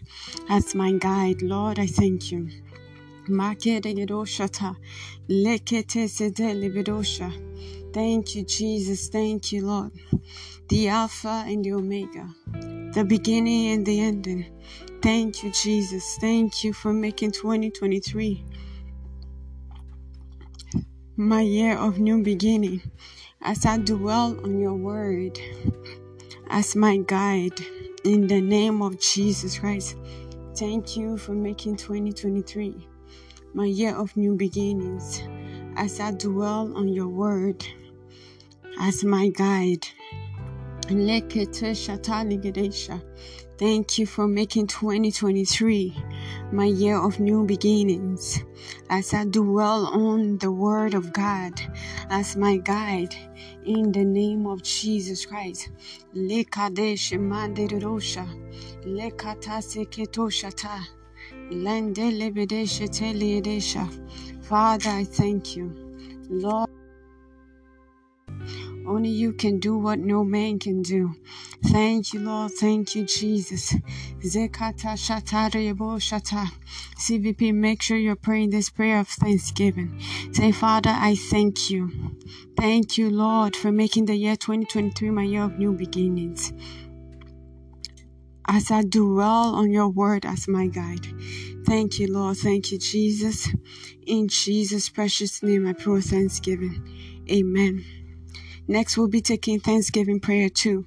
as 0.49 0.75
my 0.75 0.91
guide. 0.91 1.41
Lord, 1.41 1.79
I 1.79 1.87
thank 1.87 2.31
you. 2.31 2.49
Thank 7.93 8.35
you, 8.35 8.43
Jesus. 8.43 9.07
Thank 9.07 9.51
you, 9.51 9.65
Lord. 9.65 9.91
The 10.67 10.89
Alpha 10.89 11.45
and 11.47 11.63
the 11.63 11.73
Omega, 11.73 12.27
the 12.93 13.05
beginning 13.07 13.71
and 13.71 13.85
the 13.85 13.99
ending. 14.01 14.45
Thank 15.01 15.43
you, 15.43 15.51
Jesus. 15.51 16.17
Thank 16.19 16.63
you 16.63 16.73
for 16.73 16.91
making 16.91 17.31
2023 17.31 18.43
my 21.17 21.39
year 21.39 21.77
of 21.77 21.97
new 21.97 22.21
beginning 22.21 22.81
as 23.41 23.65
I 23.65 23.77
dwell 23.77 24.37
on 24.43 24.59
your 24.59 24.73
word 24.73 25.39
as 26.49 26.75
my 26.75 26.97
guide 26.97 27.57
in 28.03 28.27
the 28.27 28.41
name 28.41 28.81
of 28.81 28.99
Jesus 28.99 29.57
Christ. 29.59 29.95
Thank 30.57 30.97
you 30.97 31.17
for 31.17 31.31
making 31.31 31.77
2023 31.77 32.87
my 33.53 33.65
year 33.65 33.95
of 33.95 34.17
new 34.17 34.35
beginnings 34.35 35.23
as 35.77 36.01
I 36.01 36.11
dwell 36.11 36.75
on 36.75 36.89
your 36.89 37.07
word 37.07 37.65
as 38.81 39.05
my 39.05 39.29
guide. 39.29 39.87
Thank 43.57 43.97
you 43.97 44.05
for 44.05 44.27
making 44.27 44.67
2023 44.67 45.95
my 46.51 46.65
year 46.65 46.97
of 46.97 47.21
new 47.21 47.45
beginnings 47.45 48.43
as 48.89 49.13
I 49.13 49.23
dwell 49.23 49.85
on 49.85 50.39
the 50.39 50.51
Word 50.51 50.93
of 50.93 51.13
God 51.13 51.53
as 52.09 52.35
my 52.35 52.57
guide 52.57 53.15
in 53.63 53.93
the 53.93 54.03
name 54.03 54.45
of 54.45 54.61
Jesus 54.61 55.25
Christ. 55.25 55.69
Father, 64.41 64.89
I 64.89 65.05
thank 65.05 65.55
you. 65.55 65.73
Lord, 66.29 66.69
only 68.87 69.09
you 69.09 69.33
can 69.33 69.59
do 69.59 69.77
what 69.77 69.99
no 69.99 70.23
man 70.23 70.59
can 70.59 70.81
do. 70.81 71.15
Thank 71.65 72.13
you, 72.13 72.19
Lord. 72.19 72.51
Thank 72.51 72.95
you, 72.95 73.05
Jesus. 73.05 73.73
Zekata 74.19 74.95
shatarebo 74.95 75.99
shata. 75.99 76.47
CVP, 76.97 77.53
make 77.53 77.81
sure 77.81 77.97
you're 77.97 78.15
praying 78.15 78.51
this 78.51 78.69
prayer 78.69 78.99
of 78.99 79.07
thanksgiving. 79.07 79.99
Say, 80.31 80.51
Father, 80.51 80.91
I 80.91 81.15
thank 81.15 81.69
you. 81.69 81.91
Thank 82.57 82.97
you, 82.97 83.09
Lord, 83.09 83.55
for 83.55 83.71
making 83.71 84.05
the 84.05 84.15
year 84.15 84.35
2023 84.35 85.09
my 85.09 85.23
year 85.23 85.43
of 85.43 85.57
new 85.57 85.73
beginnings. 85.73 86.53
As 88.47 88.69
I 88.69 88.83
dwell 88.83 89.55
on 89.55 89.71
your 89.71 89.89
word 89.89 90.25
as 90.25 90.47
my 90.47 90.67
guide. 90.67 91.07
Thank 91.65 91.97
you, 91.99 92.13
Lord. 92.13 92.37
Thank 92.37 92.71
you, 92.71 92.77
Jesus. 92.77 93.49
In 94.05 94.27
Jesus' 94.27 94.89
precious 94.89 95.41
name, 95.41 95.65
I 95.65 95.73
pray 95.73 95.99
thanksgiving. 96.01 97.25
Amen. 97.29 98.04
Next, 98.67 98.97
we'll 98.97 99.07
be 99.07 99.21
taking 99.21 99.59
Thanksgiving 99.59 100.19
prayer 100.19 100.49
too. 100.49 100.85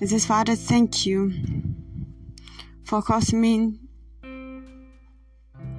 It 0.00 0.08
says, 0.08 0.26
Father, 0.26 0.54
thank 0.54 1.06
you 1.06 1.32
for 2.84 3.02
causing 3.02 3.40
me. 3.40 3.78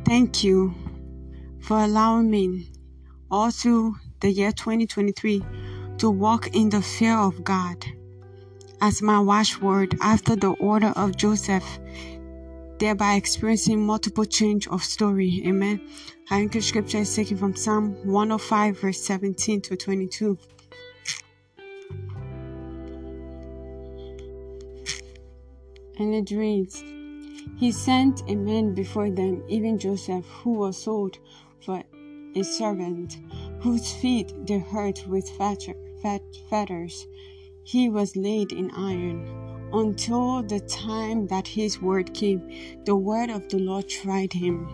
Thank 0.05 0.43
you 0.43 0.73
for 1.61 1.79
allowing 1.79 2.29
me 2.31 2.71
all 3.29 3.51
through 3.51 3.95
the 4.21 4.31
year 4.31 4.51
2023 4.51 5.43
to 5.97 6.09
walk 6.09 6.55
in 6.55 6.69
the 6.69 6.81
fear 6.81 7.15
of 7.17 7.43
God 7.43 7.85
as 8.81 9.01
my 9.01 9.19
watchword 9.19 9.95
after 10.01 10.35
the 10.35 10.51
order 10.59 10.91
of 10.95 11.15
Joseph, 11.15 11.79
thereby 12.79 13.15
experiencing 13.15 13.85
multiple 13.85 14.25
change 14.25 14.67
of 14.67 14.83
story. 14.83 15.41
Amen. 15.45 15.79
Our 16.31 16.39
English 16.39 16.67
scripture 16.67 16.97
is 16.99 17.15
taken 17.15 17.37
from 17.37 17.55
Psalm 17.55 17.93
105, 18.03 18.79
verse 18.81 18.99
17 19.01 19.61
to 19.61 19.77
22. 19.77 20.37
And 26.03 26.13
it 26.13 26.35
reads 26.35 26.83
He 27.57 27.71
sent 27.71 28.29
a 28.29 28.35
man 28.35 28.73
before 28.73 29.09
them, 29.09 29.43
even 29.47 29.79
Joseph, 29.79 30.25
who 30.25 30.51
was 30.53 30.77
sold 30.77 31.17
for 31.61 31.81
a 32.35 32.43
servant, 32.43 33.17
whose 33.61 33.93
feet 33.93 34.33
they 34.45 34.59
hurt 34.59 35.07
with 35.07 35.29
fetters. 36.49 37.07
He 37.63 37.89
was 37.89 38.17
laid 38.17 38.51
in 38.51 38.69
iron 38.71 39.69
until 39.71 40.43
the 40.43 40.59
time 40.59 41.27
that 41.27 41.47
his 41.47 41.81
word 41.81 42.13
came. 42.13 42.41
The 42.85 42.95
word 42.95 43.29
of 43.29 43.47
the 43.47 43.59
Lord 43.59 43.87
tried 43.87 44.33
him. 44.33 44.67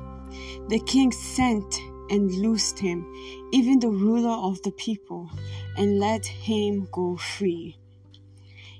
The 0.68 0.80
king 0.80 1.12
sent 1.12 1.80
and 2.10 2.32
loosed 2.32 2.80
him, 2.80 3.06
even 3.52 3.80
the 3.80 3.89
ruler 3.89 4.38
of 4.50 4.62
the 4.63 4.72
people, 4.72 5.30
and 5.78 6.00
let 6.00 6.26
him 6.26 6.88
go 6.92 7.18
free. 7.18 7.79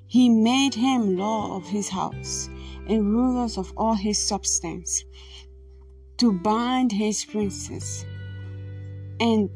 He 0.10 0.28
made 0.28 0.74
him 0.74 1.18
law 1.18 1.56
of 1.56 1.68
his 1.68 1.88
house 1.88 2.50
and 2.88 3.14
rulers 3.14 3.60
of 3.60 3.72
all 3.78 3.94
his 3.94 4.18
substance, 4.18 5.06
to 6.18 6.34
bind 6.34 6.92
his 6.92 7.24
princes, 7.24 8.08
and 9.20 9.52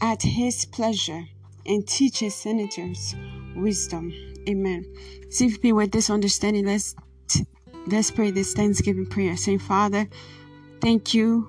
at 0.00 0.20
his 0.20 0.64
pleasure, 0.64 1.22
and 1.64 1.86
teach 1.86 2.18
his 2.18 2.34
senators 2.34 3.14
wisdom. 3.54 4.12
Amen. 4.48 4.84
CVP 5.28 5.72
with 5.72 5.92
this 5.92 6.10
understanding, 6.10 6.66
let's 6.66 6.96
let's 7.86 8.10
pray 8.10 8.32
this 8.32 8.52
Thanksgiving 8.52 9.06
prayer. 9.06 9.36
Saying, 9.36 9.60
Father, 9.60 10.08
thank 10.80 11.14
you 11.14 11.48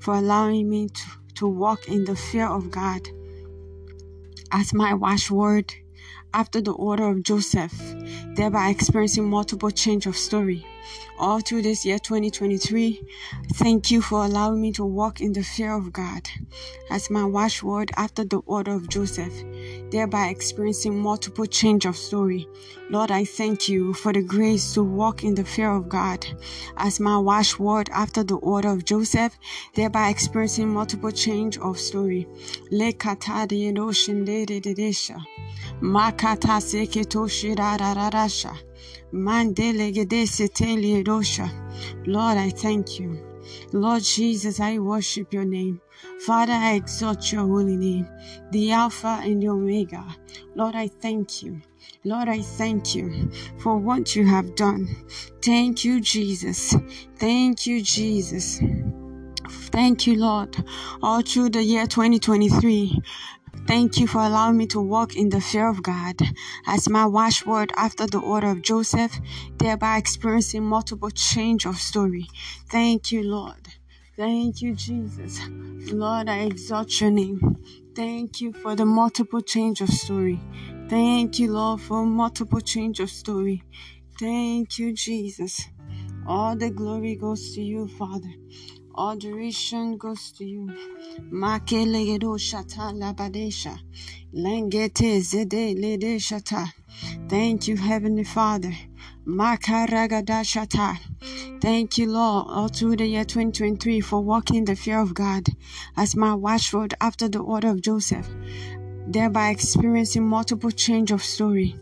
for 0.00 0.14
allowing 0.16 0.68
me 0.68 0.88
to, 0.88 1.02
to 1.36 1.48
walk 1.48 1.88
in 1.88 2.04
the 2.04 2.14
fear 2.14 2.46
of 2.46 2.70
God 2.70 3.08
as 4.52 4.74
my 4.74 4.92
watchword 4.92 5.72
after 6.32 6.60
the 6.60 6.72
order 6.72 7.08
of 7.08 7.22
Joseph, 7.22 7.74
thereby 8.34 8.68
experiencing 8.70 9.28
multiple 9.28 9.70
change 9.70 10.06
of 10.06 10.16
story 10.16 10.64
all 11.20 11.40
through 11.40 11.60
this 11.62 11.84
year 11.84 11.98
2023. 11.98 13.02
Thank 13.54 13.90
you 13.90 14.00
for 14.00 14.24
allowing 14.24 14.60
me 14.60 14.72
to 14.72 14.84
walk 14.84 15.20
in 15.20 15.34
the 15.34 15.42
fear 15.42 15.74
of 15.74 15.92
God 15.92 16.28
as 16.90 17.10
my 17.10 17.24
watchword 17.24 17.90
after 17.96 18.24
the 18.24 18.38
order 18.46 18.72
of 18.72 18.88
Joseph, 18.88 19.34
thereby 19.90 20.28
experiencing 20.28 20.98
multiple 20.98 21.44
change 21.44 21.84
of 21.84 21.96
story. 21.96 22.48
Lord, 22.88 23.10
I 23.10 23.24
thank 23.24 23.68
you 23.68 23.92
for 23.92 24.12
the 24.12 24.22
grace 24.22 24.72
to 24.74 24.82
walk 24.82 25.22
in 25.22 25.34
the 25.34 25.44
fear 25.44 25.70
of 25.70 25.88
God 25.88 26.26
as 26.78 26.98
my 26.98 27.18
watchword 27.18 27.90
after 27.92 28.24
the 28.24 28.36
order 28.36 28.70
of 28.70 28.84
Joseph, 28.86 29.38
thereby 29.74 30.08
experiencing 30.08 30.70
multiple 30.70 31.12
change 31.12 31.58
of 31.58 31.78
story. 31.78 32.26
Makata 35.82 36.60
seketo 38.00 38.58
shirararasha. 41.22 41.50
Lord, 42.06 42.38
I 42.38 42.50
thank 42.50 43.00
you. 43.00 43.18
Lord 43.72 44.02
Jesus, 44.02 44.60
I 44.60 44.78
worship 44.78 45.32
your 45.32 45.44
name. 45.44 45.80
Father, 46.20 46.52
I 46.52 46.74
exalt 46.74 47.32
your 47.32 47.46
holy 47.46 47.76
name, 47.76 48.06
the 48.52 48.72
Alpha 48.72 49.20
and 49.22 49.42
the 49.42 49.48
Omega. 49.48 50.04
Lord, 50.54 50.74
I 50.74 50.88
thank 50.88 51.42
you. 51.42 51.60
Lord, 52.04 52.28
I 52.28 52.42
thank 52.42 52.94
you 52.94 53.30
for 53.58 53.76
what 53.76 54.14
you 54.14 54.26
have 54.26 54.54
done. 54.54 54.88
Thank 55.42 55.84
you, 55.84 56.00
Jesus. 56.00 56.74
Thank 57.16 57.66
you, 57.66 57.82
Jesus. 57.82 58.60
Thank 59.72 60.06
you, 60.06 60.16
Lord. 60.16 60.56
All 61.02 61.22
through 61.22 61.50
the 61.50 61.62
year 61.62 61.86
2023, 61.86 63.00
Thank 63.70 64.00
you 64.00 64.08
for 64.08 64.18
allowing 64.18 64.56
me 64.56 64.66
to 64.66 64.80
walk 64.80 65.14
in 65.14 65.28
the 65.28 65.40
fear 65.40 65.68
of 65.68 65.80
God 65.80 66.16
as 66.66 66.88
my 66.88 67.06
watchword 67.06 67.70
after 67.76 68.04
the 68.04 68.18
order 68.18 68.48
of 68.48 68.62
Joseph, 68.62 69.20
thereby 69.58 69.96
experiencing 69.96 70.64
multiple 70.64 71.10
change 71.10 71.66
of 71.66 71.76
story. 71.76 72.26
Thank 72.68 73.12
you, 73.12 73.22
Lord. 73.22 73.68
Thank 74.16 74.60
you, 74.60 74.74
Jesus. 74.74 75.38
Lord, 75.92 76.28
I 76.28 76.38
exalt 76.38 77.00
your 77.00 77.12
name. 77.12 77.58
Thank 77.94 78.40
you 78.40 78.52
for 78.52 78.74
the 78.74 78.84
multiple 78.84 79.40
change 79.40 79.80
of 79.80 79.88
story. 79.88 80.40
Thank 80.88 81.38
you, 81.38 81.52
Lord, 81.52 81.80
for 81.80 82.04
multiple 82.04 82.60
change 82.60 82.98
of 82.98 83.08
story. 83.08 83.62
Thank 84.18 84.80
you, 84.80 84.92
Jesus. 84.94 85.68
All 86.26 86.56
the 86.56 86.70
glory 86.70 87.14
goes 87.14 87.54
to 87.54 87.62
you, 87.62 87.86
Father. 87.86 88.34
All 88.94 89.16
duration 89.16 89.96
goes 89.96 90.32
to 90.32 90.44
you. 90.44 90.66
Makelegedo 91.30 92.36
shata 92.38 92.92
labadesha. 92.92 93.78
Lengete 94.34 95.20
zede 95.20 95.74
lede 95.80 96.18
shata. 96.18 96.72
Thank 97.28 97.68
you, 97.68 97.76
Heavenly 97.76 98.24
Father. 98.24 98.72
Makaragada 99.26 100.42
shata. 100.44 100.98
Thank 101.60 101.98
you, 101.98 102.10
Lord, 102.10 102.46
all 102.48 102.68
through 102.68 102.96
the 102.96 103.06
year 103.06 103.24
2023 103.24 104.00
for 104.00 104.20
walking 104.20 104.64
the 104.64 104.74
fear 104.74 104.98
of 104.98 105.14
God 105.14 105.48
as 105.96 106.16
my 106.16 106.34
watchword 106.34 106.94
after 107.00 107.28
the 107.28 107.40
order 107.40 107.68
of 107.68 107.82
Joseph, 107.82 108.28
thereby 109.06 109.50
experiencing 109.50 110.26
multiple 110.26 110.70
change 110.70 111.10
of 111.10 111.22
story. 111.22 111.76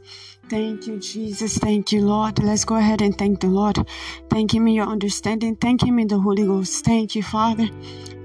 Thank 0.51 0.87
you, 0.87 0.99
Jesus. 0.99 1.59
Thank 1.59 1.93
you, 1.93 2.03
Lord. 2.03 2.39
Let's 2.43 2.65
go 2.65 2.77
ahead 2.77 3.03
and 3.03 3.17
thank 3.17 3.41
the 3.41 3.49
Lord. 3.49 3.79
Thank 4.31 4.55
Him 4.55 4.69
in 4.69 4.75
your 4.75 4.87
understanding. 4.87 5.57
Thank 5.57 5.83
Him 5.85 5.99
in 5.99 6.09
the 6.09 6.21
Holy 6.21 6.45
Ghost. 6.47 6.85
Thank 6.85 7.15
you, 7.15 7.23
Father. 7.23 7.69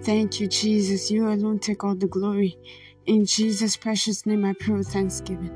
Thank 0.03 0.39
you, 0.39 0.47
Jesus. 0.47 1.12
You 1.12 1.29
alone 1.29 1.59
take 1.59 1.83
all 1.83 1.95
the 1.95 2.07
glory. 2.07 2.57
In 3.05 3.25
Jesus' 3.25 3.77
precious 3.77 4.25
name, 4.25 4.45
I 4.45 4.53
pray 4.59 4.75
with 4.75 4.89
thanksgiving. 4.89 5.51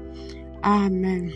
Amen. 0.64 1.34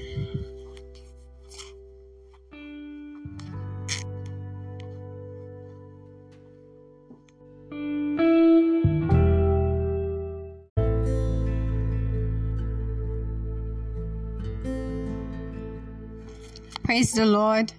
Praise 16.91 17.13
the 17.13 17.25
Lord. 17.25 17.71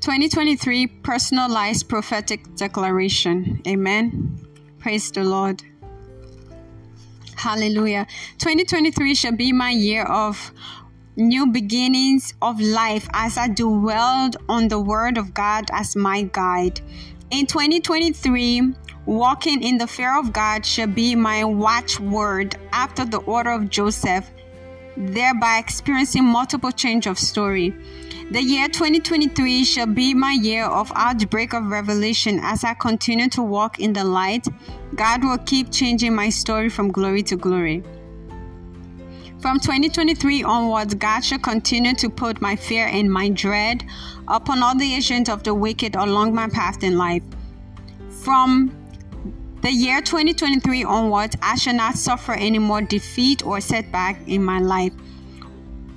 2023 0.00 0.86
Personalized 0.86 1.86
Prophetic 1.86 2.40
Declaration. 2.56 3.60
Amen. 3.68 4.40
Praise 4.78 5.10
the 5.10 5.22
Lord. 5.22 5.62
Hallelujah. 7.36 8.06
2023 8.38 9.14
shall 9.14 9.36
be 9.36 9.52
my 9.52 9.68
year 9.68 10.04
of 10.04 10.50
new 11.16 11.46
beginnings 11.46 12.32
of 12.40 12.58
life 12.58 13.06
as 13.12 13.36
I 13.36 13.48
dwelled 13.48 14.38
on 14.48 14.68
the 14.68 14.80
Word 14.80 15.18
of 15.18 15.34
God 15.34 15.66
as 15.72 15.94
my 15.94 16.22
guide. 16.22 16.80
In 17.30 17.44
2023, 17.44 18.72
walking 19.04 19.62
in 19.62 19.76
the 19.76 19.86
fear 19.86 20.18
of 20.18 20.32
God 20.32 20.64
shall 20.64 20.86
be 20.86 21.14
my 21.14 21.44
watchword 21.44 22.56
after 22.72 23.04
the 23.04 23.18
order 23.18 23.50
of 23.50 23.68
Joseph 23.68 24.32
thereby 24.96 25.58
experiencing 25.58 26.24
multiple 26.24 26.70
change 26.70 27.06
of 27.06 27.18
story. 27.18 27.74
The 28.30 28.42
year 28.42 28.68
2023 28.68 29.64
shall 29.64 29.86
be 29.86 30.14
my 30.14 30.32
year 30.32 30.64
of 30.64 30.90
outbreak 30.94 31.52
of 31.52 31.66
revelation 31.66 32.40
as 32.42 32.64
I 32.64 32.74
continue 32.74 33.28
to 33.30 33.42
walk 33.42 33.78
in 33.78 33.92
the 33.92 34.04
light. 34.04 34.46
God 34.94 35.24
will 35.24 35.38
keep 35.38 35.70
changing 35.70 36.14
my 36.14 36.30
story 36.30 36.68
from 36.68 36.90
glory 36.90 37.22
to 37.24 37.36
glory. 37.36 37.82
From 39.40 39.58
2023 39.58 40.44
onwards, 40.44 40.94
God 40.94 41.20
shall 41.20 41.40
continue 41.40 41.94
to 41.94 42.08
put 42.08 42.40
my 42.40 42.54
fear 42.54 42.86
and 42.86 43.12
my 43.12 43.28
dread 43.28 43.84
upon 44.28 44.62
all 44.62 44.76
the 44.76 44.94
agents 44.94 45.28
of 45.28 45.42
the 45.42 45.52
wicked 45.52 45.96
along 45.96 46.32
my 46.32 46.48
path 46.48 46.84
in 46.84 46.96
life. 46.96 47.24
From 48.08 48.81
the 49.62 49.70
year 49.70 50.00
2023 50.00 50.82
onwards, 50.82 51.36
I 51.40 51.54
shall 51.54 51.74
not 51.74 51.94
suffer 51.94 52.32
any 52.32 52.58
more 52.58 52.82
defeat 52.82 53.46
or 53.46 53.60
setback 53.60 54.20
in 54.26 54.42
my 54.42 54.58
life. 54.58 54.92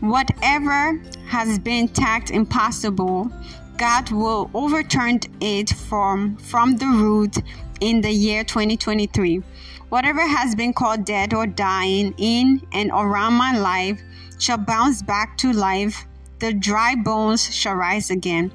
Whatever 0.01 1.01
has 1.28 1.58
been 1.58 1.88
tagged 1.88 2.30
impossible, 2.30 3.32
God 3.78 4.12
will 4.12 4.51
overturn 4.54 5.19
it 5.41 5.71
from, 5.71 6.38
from 6.38 6.78
the 6.78 6.86
root 6.86 7.38
in 7.82 8.01
the 8.01 8.12
year 8.12 8.43
2023. 8.43 9.41
Whatever 9.89 10.21
has 10.21 10.54
been 10.54 10.71
called 10.71 11.04
dead 11.04 11.34
or 11.34 11.47
dying 11.47 12.13
in 12.19 12.62
and 12.71 12.91
around 12.91 13.34
my 13.34 13.58
life 13.58 13.99
shall 14.38 14.58
bounce 14.58 15.01
back 15.01 15.38
to 15.39 15.51
life. 15.51 16.06
The 16.38 16.54
dry 16.54 16.93
bones 16.93 17.54
shall 17.54 17.75
rise 17.75 18.12
again. 18.12 18.51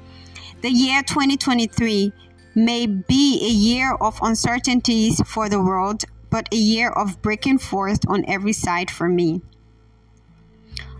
The 0.61 0.69
year 0.69 1.01
2023 1.03 2.13
may 2.55 2.85
be 2.85 3.39
a 3.43 3.49
year 3.49 3.93
of 3.93 4.19
uncertainties 4.21 5.21
for 5.25 5.49
the 5.49 5.61
world, 5.61 6.03
but 6.29 6.47
a 6.51 6.57
year 6.57 6.89
of 6.89 7.21
breaking 7.21 7.59
forth 7.59 7.99
on 8.07 8.25
every 8.27 8.53
side 8.53 8.91
for 8.91 9.07
me. 9.07 9.41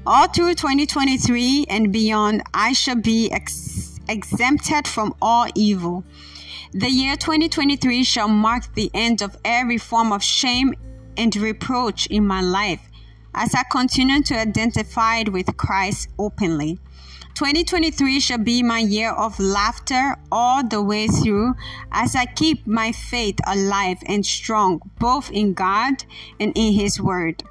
All 0.06 0.28
through 0.28 0.56
2023 0.56 1.66
and 1.70 1.94
beyond, 1.94 2.42
I 2.54 2.74
shall 2.74 2.96
be 2.96 3.32
ex- 3.32 4.00
exempted 4.10 4.88
from 4.88 5.14
all 5.22 5.48
evil. 5.54 6.04
The 6.74 6.90
year 6.90 7.16
2023 7.16 8.04
shall 8.04 8.28
mark 8.28 8.74
the 8.74 8.90
end 8.94 9.22
of 9.22 9.38
every 9.46 9.78
form 9.78 10.12
of 10.12 10.24
shame 10.24 10.74
and 11.18 11.36
reproach 11.36 12.08
in 12.08 12.26
my 12.26 12.42
life 12.42 12.82
as 13.34 13.54
I 13.54 13.64
continue 13.72 14.22
to 14.24 14.38
identify 14.38 15.24
with 15.32 15.56
Christ 15.58 16.10
openly. 16.18 16.80
2023 17.36 18.20
shall 18.20 18.38
be 18.38 18.62
my 18.62 18.80
year 18.80 19.12
of 19.12 19.39
laughter 19.39 20.15
all 20.32 20.63
the 20.63 20.82
way 20.82 21.08
through 21.08 21.56
as 21.91 22.15
I 22.15 22.26
keep 22.26 22.67
my 22.67 22.91
faith 22.91 23.39
alive 23.48 23.98
and 24.06 24.26
strong, 24.26 24.82
both 25.00 25.32
in 25.32 25.54
God 25.54 26.04
and 26.39 26.52
in 26.56 26.74
His 26.74 27.02
Word. 27.02 27.44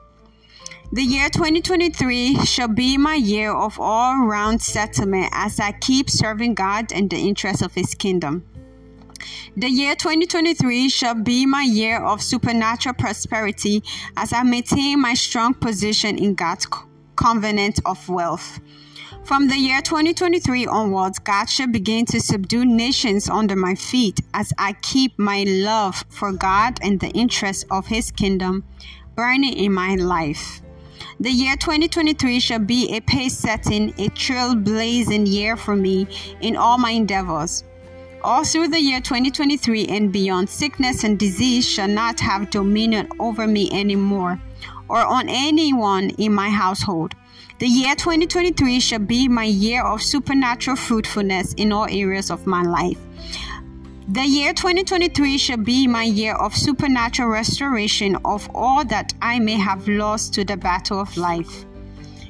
The 0.93 1.03
year 1.03 1.31
2023 1.31 2.45
shall 2.45 2.69
be 2.69 2.99
my 2.99 3.15
year 3.15 3.53
of 3.53 3.79
all 3.79 4.27
round 4.27 4.61
settlement 4.61 5.29
as 5.33 5.61
I 5.61 5.73
keep 5.73 6.11
serving 6.11 6.55
God 6.55 6.93
and 6.93 7.09
the 7.09 7.19
interests 7.19 7.63
of 7.63 7.75
His 7.75 7.95
kingdom. 7.95 8.45
The 9.57 9.69
year 9.69 9.95
2023 9.95 10.89
shall 10.89 11.15
be 11.15 11.47
my 11.47 11.63
year 11.63 12.03
of 12.03 12.23
supernatural 12.23 12.95
prosperity 12.95 13.83
as 14.17 14.33
I 14.33 14.43
maintain 14.43 15.01
my 15.01 15.15
strong 15.15 15.55
position 15.55 16.19
in 16.19 16.35
God's 16.35 16.67
covenant 17.17 17.81
of 17.85 18.09
wealth. 18.09 18.61
From 19.31 19.47
the 19.47 19.57
year 19.57 19.81
2023 19.81 20.67
onwards, 20.67 21.21
God 21.21 21.45
shall 21.45 21.69
begin 21.69 22.05
to 22.07 22.21
subdue 22.21 22.65
nations 22.65 23.31
under 23.31 23.55
my 23.55 23.77
feet 23.77 24.19
as 24.35 24.53
I 24.59 24.73
keep 24.73 25.17
my 25.21 25.45
love 25.47 26.05
for 26.09 26.33
God 26.33 26.81
and 26.83 26.99
the 26.99 27.11
interests 27.11 27.65
of 27.71 27.87
His 27.87 28.11
kingdom 28.11 28.65
burning 29.15 29.53
in 29.53 29.73
my 29.73 29.95
life. 29.95 30.63
The 31.21 31.31
year 31.31 31.55
2023 31.55 32.41
shall 32.41 32.59
be 32.59 32.97
a 32.97 33.01
pace 33.03 33.39
setting, 33.39 33.91
a 33.91 34.09
trailblazing 34.09 35.29
year 35.29 35.57
for 35.57 35.77
me 35.77 36.09
in 36.41 36.57
all 36.57 36.77
my 36.77 36.91
endeavors. 36.91 37.63
All 38.25 38.43
through 38.43 38.67
the 38.67 38.81
year 38.81 39.01
2023 39.01 39.87
and 39.87 40.13
beyond, 40.13 40.49
sickness 40.49 41.05
and 41.05 41.17
disease 41.17 41.69
shall 41.69 41.87
not 41.87 42.19
have 42.19 42.51
dominion 42.51 43.09
over 43.21 43.47
me 43.47 43.71
anymore 43.71 44.41
or 44.89 44.99
on 44.99 45.29
anyone 45.29 46.11
in 46.19 46.35
my 46.35 46.51
household. 46.51 47.15
The 47.61 47.69
year 47.69 47.95
2023 47.95 48.81
shall 48.81 49.01
be 49.01 49.29
my 49.29 49.45
year 49.45 49.83
of 49.85 50.01
supernatural 50.01 50.77
fruitfulness 50.77 51.53
in 51.59 51.73
all 51.73 51.85
areas 51.91 52.31
of 52.31 52.47
my 52.47 52.63
life. 52.63 52.97
The 54.09 54.25
year 54.25 54.55
2023 54.55 55.37
shall 55.37 55.59
be 55.59 55.87
my 55.87 56.05
year 56.05 56.37
of 56.37 56.57
supernatural 56.57 57.29
restoration 57.29 58.17
of 58.25 58.49
all 58.55 58.83
that 58.87 59.13
I 59.21 59.41
may 59.41 59.59
have 59.59 59.87
lost 59.87 60.33
to 60.35 60.45
the 60.45 60.57
battle 60.57 61.01
of 61.01 61.15
life. 61.19 61.67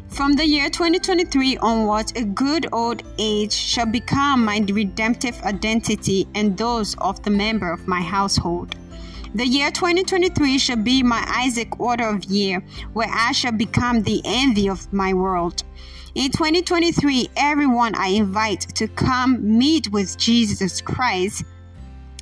From 0.08 0.32
the 0.32 0.44
year 0.44 0.68
2023 0.68 1.58
onwards, 1.58 2.12
a 2.16 2.24
good 2.24 2.66
old 2.72 3.04
age 3.16 3.52
shall 3.52 3.86
become 3.86 4.44
my 4.44 4.58
redemptive 4.72 5.40
identity 5.42 6.26
and 6.34 6.58
those 6.58 6.96
of 6.98 7.22
the 7.22 7.30
member 7.30 7.70
of 7.70 7.86
my 7.86 8.00
household. 8.00 8.74
The 9.32 9.46
year 9.46 9.70
2023 9.70 10.58
shall 10.58 10.74
be 10.74 11.04
my 11.04 11.24
Isaac 11.28 11.78
order 11.78 12.08
of 12.08 12.24
year, 12.24 12.64
where 12.94 13.08
I 13.08 13.30
shall 13.30 13.52
become 13.52 14.02
the 14.02 14.20
envy 14.24 14.68
of 14.68 14.92
my 14.92 15.14
world. 15.14 15.62
In 16.16 16.32
2023, 16.32 17.30
everyone 17.36 17.94
I 17.94 18.08
invite 18.08 18.62
to 18.74 18.88
come 18.88 19.56
meet 19.56 19.92
with 19.92 20.18
Jesus 20.18 20.80
Christ 20.80 21.44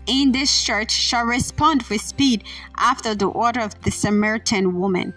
in 0.07 0.33
this 0.33 0.63
church 0.63 0.91
shall 0.91 1.25
respond 1.25 1.83
with 1.85 2.03
speed 2.03 2.45
after 2.77 3.15
the 3.15 3.29
order 3.29 3.61
of 3.61 3.81
the 3.85 3.91
Samaritan 3.91 4.79
woman. 4.79 5.15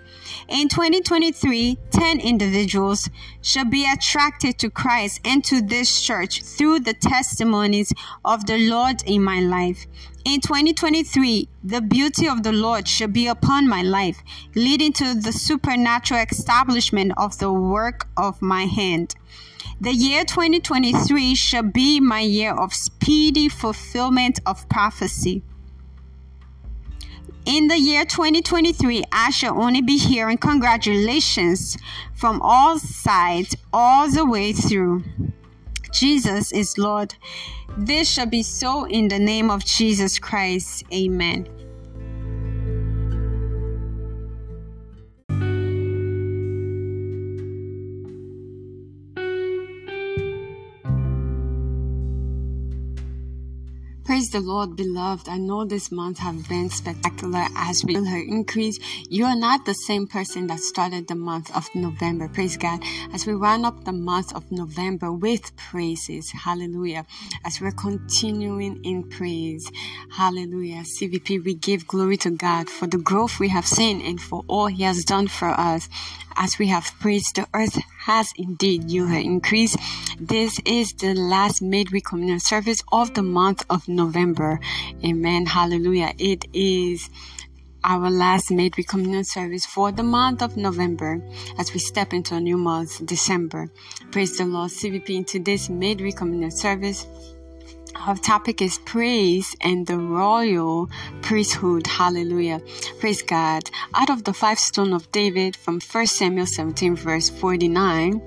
In 0.47 0.69
2023, 0.69 1.77
10 1.91 2.19
individuals 2.19 3.09
shall 3.41 3.65
be 3.65 3.89
attracted 3.91 4.57
to 4.59 4.69
Christ 4.69 5.21
and 5.25 5.43
to 5.45 5.61
this 5.61 6.01
church 6.01 6.43
through 6.43 6.81
the 6.81 6.93
testimonies 6.93 7.93
of 8.25 8.45
the 8.45 8.57
Lord 8.57 9.03
in 9.05 9.23
my 9.23 9.39
life. 9.39 9.85
In 10.23 10.39
2023, 10.41 11.47
the 11.63 11.81
beauty 11.81 12.27
of 12.27 12.43
the 12.43 12.51
Lord 12.51 12.87
shall 12.87 13.07
be 13.07 13.27
upon 13.27 13.67
my 13.67 13.81
life, 13.81 14.21
leading 14.55 14.93
to 14.93 15.15
the 15.15 15.31
supernatural 15.31 16.25
establishment 16.29 17.13
of 17.17 17.39
the 17.39 17.51
work 17.51 18.07
of 18.15 18.41
my 18.41 18.65
hand. 18.65 19.15
The 19.79 19.93
year 19.93 20.25
2023 20.25 21.33
shall 21.33 21.63
be 21.63 21.99
my 21.99 22.19
year 22.19 22.53
of 22.53 22.73
speedy 22.73 23.49
fulfillment 23.49 24.39
of 24.45 24.69
prophecy. 24.69 25.41
In 27.45 27.67
the 27.67 27.79
year 27.79 28.05
2023, 28.05 29.03
I 29.11 29.31
shall 29.31 29.59
only 29.59 29.81
be 29.81 29.97
hearing 29.97 30.37
congratulations 30.37 31.75
from 32.13 32.39
all 32.43 32.77
sides 32.77 33.55
all 33.73 34.09
the 34.11 34.25
way 34.25 34.53
through. 34.53 35.03
Jesus 35.91 36.51
is 36.51 36.77
Lord. 36.77 37.15
This 37.75 38.07
shall 38.07 38.27
be 38.27 38.43
so 38.43 38.85
in 38.85 39.07
the 39.07 39.17
name 39.17 39.49
of 39.49 39.65
Jesus 39.65 40.19
Christ. 40.19 40.83
Amen. 40.93 41.47
Praise 54.21 54.29
the 54.29 54.39
Lord, 54.39 54.75
beloved. 54.75 55.27
I 55.27 55.39
know 55.39 55.65
this 55.65 55.91
month 55.91 56.19
have 56.19 56.47
been 56.47 56.69
spectacular 56.69 57.47
as 57.55 57.83
we 57.83 57.95
her 57.95 58.19
increase. 58.19 58.77
You 59.09 59.25
are 59.25 59.35
not 59.35 59.65
the 59.65 59.73
same 59.73 60.05
person 60.05 60.45
that 60.45 60.59
started 60.59 61.07
the 61.07 61.15
month 61.15 61.49
of 61.55 61.67
November. 61.73 62.27
Praise 62.27 62.55
God. 62.55 62.83
As 63.13 63.25
we 63.25 63.33
run 63.33 63.65
up 63.65 63.83
the 63.83 63.91
month 63.91 64.31
of 64.35 64.51
November 64.51 65.11
with 65.11 65.55
praises. 65.57 66.29
Hallelujah. 66.29 67.07
As 67.43 67.59
we're 67.59 67.71
continuing 67.71 68.85
in 68.85 69.09
praise. 69.09 69.71
Hallelujah. 70.11 70.83
CVP, 70.83 71.43
we 71.43 71.55
give 71.55 71.87
glory 71.87 72.17
to 72.17 72.29
God 72.29 72.69
for 72.69 72.85
the 72.85 72.99
growth 72.99 73.39
we 73.39 73.49
have 73.49 73.65
seen 73.65 74.01
and 74.01 74.21
for 74.21 74.45
all 74.47 74.67
He 74.67 74.83
has 74.83 75.03
done 75.03 75.29
for 75.29 75.49
us 75.49 75.89
as 76.35 76.57
we 76.57 76.67
have 76.67 76.91
praised, 76.99 77.35
the 77.35 77.47
earth 77.53 77.77
has 78.05 78.33
indeed 78.35 78.89
you 78.89 79.05
have 79.05 79.23
increased. 79.23 79.77
This 80.19 80.59
is 80.65 80.93
the 80.93 81.13
last 81.13 81.61
midweek 81.61 82.05
communion 82.05 82.39
service 82.39 82.81
of 82.91 83.13
the 83.13 83.21
month 83.21 83.63
of 83.69 83.87
November. 83.87 84.59
Amen. 85.05 85.45
Hallelujah. 85.45 86.13
It 86.17 86.45
is 86.53 87.09
our 87.83 88.09
last 88.09 88.51
midweek 88.51 88.87
communion 88.87 89.23
service 89.23 89.65
for 89.65 89.91
the 89.91 90.03
month 90.03 90.41
of 90.41 90.57
November 90.57 91.21
as 91.57 91.73
we 91.73 91.79
step 91.79 92.13
into 92.13 92.35
a 92.35 92.39
new 92.39 92.57
month, 92.57 93.05
December. 93.05 93.69
Praise 94.11 94.37
the 94.37 94.45
Lord. 94.45 94.71
CVP 94.71 95.09
into 95.09 95.39
this 95.39 95.69
midweek 95.69 96.17
communion 96.17 96.51
service. 96.51 97.07
Our 97.95 98.15
topic 98.15 98.61
is 98.61 98.79
praise 98.79 99.55
and 99.61 99.85
the 99.85 99.97
royal 99.97 100.89
priesthood. 101.21 101.85
Hallelujah. 101.85 102.61
Praise 102.99 103.21
God. 103.21 103.69
Out 103.93 104.09
of 104.09 104.23
the 104.23 104.33
five 104.33 104.59
stone 104.59 104.93
of 104.93 105.11
David 105.11 105.55
from 105.55 105.79
1 105.79 106.07
Samuel 106.07 106.45
17 106.45 106.95
verse 106.95 107.29
49, 107.29 108.21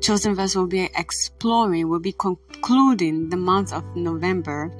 chosen 0.00 0.34
verse 0.34 0.56
will 0.56 0.66
be 0.66 0.90
exploring, 0.96 1.88
will 1.88 2.00
be 2.00 2.12
concluding 2.12 3.30
the 3.30 3.36
month 3.36 3.72
of 3.72 3.84
November. 3.96 4.70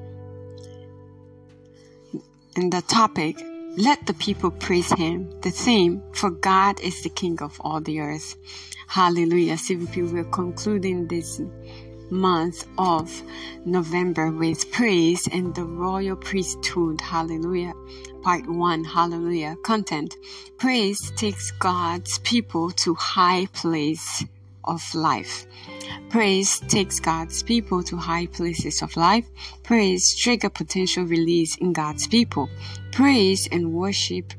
And 2.57 2.73
the 2.73 2.83
topic, 2.83 3.41
let 3.77 4.07
the 4.07 4.15
people 4.15 4.51
praise 4.51 4.93
him. 4.93 5.41
The 5.41 5.51
theme, 5.51 6.03
for 6.13 6.31
God 6.31 6.81
is 6.81 7.03
the 7.03 7.09
king 7.09 7.41
of 7.41 7.61
all 7.61 7.81
the 7.81 8.01
earth. 8.01 8.37
Hallelujah. 8.87 9.55
CVP, 9.55 10.13
we're 10.13 10.25
concluding 10.25 11.09
this 11.09 11.41
month 12.15 12.67
of 12.79 13.23
November 13.65 14.31
with 14.31 14.71
praise 14.71 15.29
and 15.33 15.55
the 15.55 15.65
royal 15.65 16.17
priesthood. 16.17 17.01
Hallelujah. 17.01 17.75
Part 18.23 18.49
1. 18.49 18.85
Hallelujah. 18.85 19.57
Content. 19.65 20.17
Praise 20.59 21.11
takes 21.17 21.51
God's 21.51 22.19
people 22.21 22.71
to 22.71 22.95
high 22.95 23.47
place 23.53 24.25
of 24.65 24.95
life. 24.95 25.47
Praise 26.09 26.61
takes 26.61 27.01
God's 27.01 27.43
people 27.43 27.83
to 27.83 27.97
high 27.97 28.27
places 28.27 28.81
of 28.81 28.97
life. 28.97 29.29
Praise 29.63 30.17
trigger 30.17 30.49
potential 30.49 31.05
release 31.05 31.57
in 31.57 31.73
God's 31.73 32.07
people. 32.07 32.49
Praise 32.93 33.49
and 33.51 33.73
worship 33.73 34.33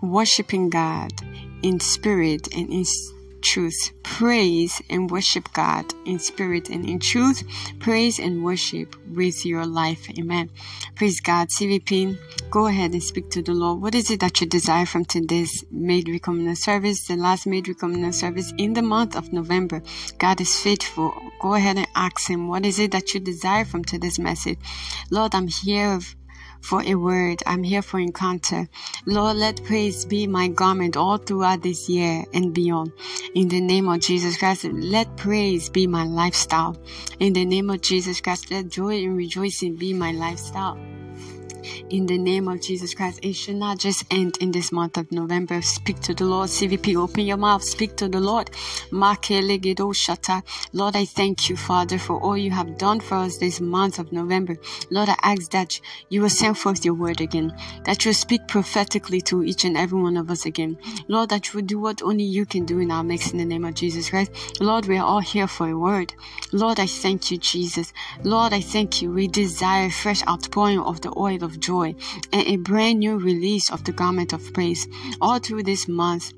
worshiping 0.00 0.70
God 0.70 1.12
in 1.62 1.80
spirit 1.80 2.54
and 2.54 2.70
in 2.70 2.84
truth. 3.42 3.92
Praise 4.02 4.80
and 4.90 5.10
worship 5.10 5.52
God 5.52 5.84
in 6.04 6.18
spirit 6.18 6.68
and 6.70 6.84
in 6.88 6.98
truth. 6.98 7.42
Praise 7.80 8.18
and 8.18 8.44
worship 8.44 8.96
with 9.08 9.44
your 9.44 9.66
life. 9.66 10.08
Amen. 10.18 10.50
Praise 10.94 11.20
God. 11.20 11.48
CVP, 11.48 12.18
go 12.50 12.66
ahead 12.66 12.92
and 12.92 13.02
speak 13.02 13.30
to 13.30 13.42
the 13.42 13.52
Lord. 13.52 13.80
What 13.80 13.94
is 13.94 14.10
it 14.10 14.20
that 14.20 14.40
you 14.40 14.46
desire 14.46 14.86
from 14.86 15.04
today's 15.04 15.64
midweek 15.70 16.22
communion 16.22 16.56
service, 16.56 17.06
the 17.06 17.16
last 17.16 17.46
midweek 17.46 17.78
communion 17.78 18.12
service 18.12 18.52
in 18.58 18.72
the 18.74 18.82
month 18.82 19.16
of 19.16 19.32
November? 19.32 19.82
God 20.18 20.40
is 20.40 20.58
faithful. 20.60 21.14
Go 21.40 21.54
ahead 21.54 21.78
and 21.78 21.88
ask 21.94 22.28
Him, 22.28 22.48
what 22.48 22.66
is 22.66 22.78
it 22.78 22.92
that 22.92 23.14
you 23.14 23.20
desire 23.20 23.64
from 23.64 23.84
today's 23.84 24.18
message? 24.18 24.58
Lord, 25.10 25.34
I'm 25.34 25.48
here 25.48 26.00
for 26.60 26.82
a 26.82 26.94
word. 26.94 27.42
I'm 27.46 27.62
here 27.62 27.82
for 27.82 28.00
encounter. 28.00 28.68
Lord, 29.06 29.36
let 29.36 29.64
praise 29.64 30.04
be 30.04 30.26
my 30.26 30.48
garment 30.48 30.96
all 30.96 31.18
throughout 31.18 31.62
this 31.62 31.88
year 31.88 32.24
and 32.32 32.52
beyond. 32.52 32.92
In 33.34 33.48
the 33.48 33.60
name 33.60 33.88
of 33.88 34.00
Jesus 34.00 34.36
Christ, 34.36 34.64
let 34.64 35.16
praise 35.16 35.68
be 35.68 35.86
my 35.86 36.04
lifestyle. 36.04 36.76
In 37.20 37.32
the 37.32 37.44
name 37.44 37.70
of 37.70 37.80
Jesus 37.80 38.20
Christ, 38.20 38.50
let 38.50 38.68
joy 38.68 39.04
and 39.04 39.16
rejoicing 39.16 39.76
be 39.76 39.92
my 39.92 40.12
lifestyle 40.12 40.78
in 41.90 42.06
the 42.06 42.18
name 42.18 42.48
of 42.48 42.62
Jesus 42.62 42.94
Christ. 42.94 43.20
It 43.22 43.34
should 43.34 43.56
not 43.56 43.78
just 43.78 44.04
end 44.10 44.38
in 44.40 44.50
this 44.50 44.72
month 44.72 44.96
of 44.96 45.10
November. 45.12 45.60
Speak 45.62 46.00
to 46.00 46.14
the 46.14 46.24
Lord. 46.24 46.48
CVP, 46.48 46.96
open 46.96 47.26
your 47.26 47.36
mouth. 47.36 47.62
Speak 47.62 47.96
to 47.96 48.08
the 48.08 48.20
Lord. 48.20 48.50
Lord, 48.92 49.18
I 50.96 51.04
thank 51.04 51.48
you, 51.48 51.56
Father, 51.56 51.98
for 51.98 52.20
all 52.20 52.36
you 52.36 52.50
have 52.50 52.78
done 52.78 53.00
for 53.00 53.16
us 53.16 53.38
this 53.38 53.60
month 53.60 53.98
of 53.98 54.12
November. 54.12 54.56
Lord, 54.90 55.08
I 55.08 55.16
ask 55.22 55.50
that 55.50 55.80
you 56.08 56.22
will 56.22 56.30
send 56.30 56.58
forth 56.58 56.84
your 56.84 56.94
word 56.94 57.20
again, 57.20 57.54
that 57.84 58.04
you 58.04 58.10
will 58.10 58.14
speak 58.14 58.46
prophetically 58.48 59.20
to 59.22 59.44
each 59.44 59.64
and 59.64 59.76
every 59.76 60.00
one 60.00 60.16
of 60.16 60.30
us 60.30 60.46
again. 60.46 60.78
Lord, 61.08 61.30
that 61.30 61.48
you 61.48 61.58
will 61.58 61.66
do 61.66 61.78
what 61.78 62.02
only 62.02 62.24
you 62.24 62.46
can 62.46 62.64
do 62.64 62.78
in 62.78 62.90
our 62.90 63.04
midst 63.04 63.32
in 63.32 63.38
the 63.38 63.44
name 63.44 63.64
of 63.64 63.74
Jesus 63.74 64.10
Christ. 64.10 64.30
Lord, 64.60 64.86
we 64.86 64.98
are 64.98 65.06
all 65.06 65.20
here 65.20 65.46
for 65.46 65.68
a 65.68 65.78
word. 65.78 66.12
Lord, 66.52 66.80
I 66.80 66.86
thank 66.86 67.30
you, 67.30 67.38
Jesus. 67.38 67.92
Lord, 68.22 68.52
I 68.52 68.60
thank 68.60 69.02
you. 69.02 69.12
We 69.12 69.28
desire 69.28 69.90
fresh 69.90 70.26
outpouring 70.26 70.80
of 70.80 71.00
the 71.00 71.12
oil 71.16 71.42
of 71.48 71.58
joy 71.58 71.94
and 72.32 72.46
a 72.46 72.56
brand 72.56 72.98
new 73.00 73.16
release 73.16 73.70
of 73.70 73.84
the 73.84 73.92
garment 73.92 74.32
of 74.32 74.52
praise. 74.52 74.86
All 75.20 75.38
through 75.38 75.64
this 75.64 75.88
month 75.88 76.32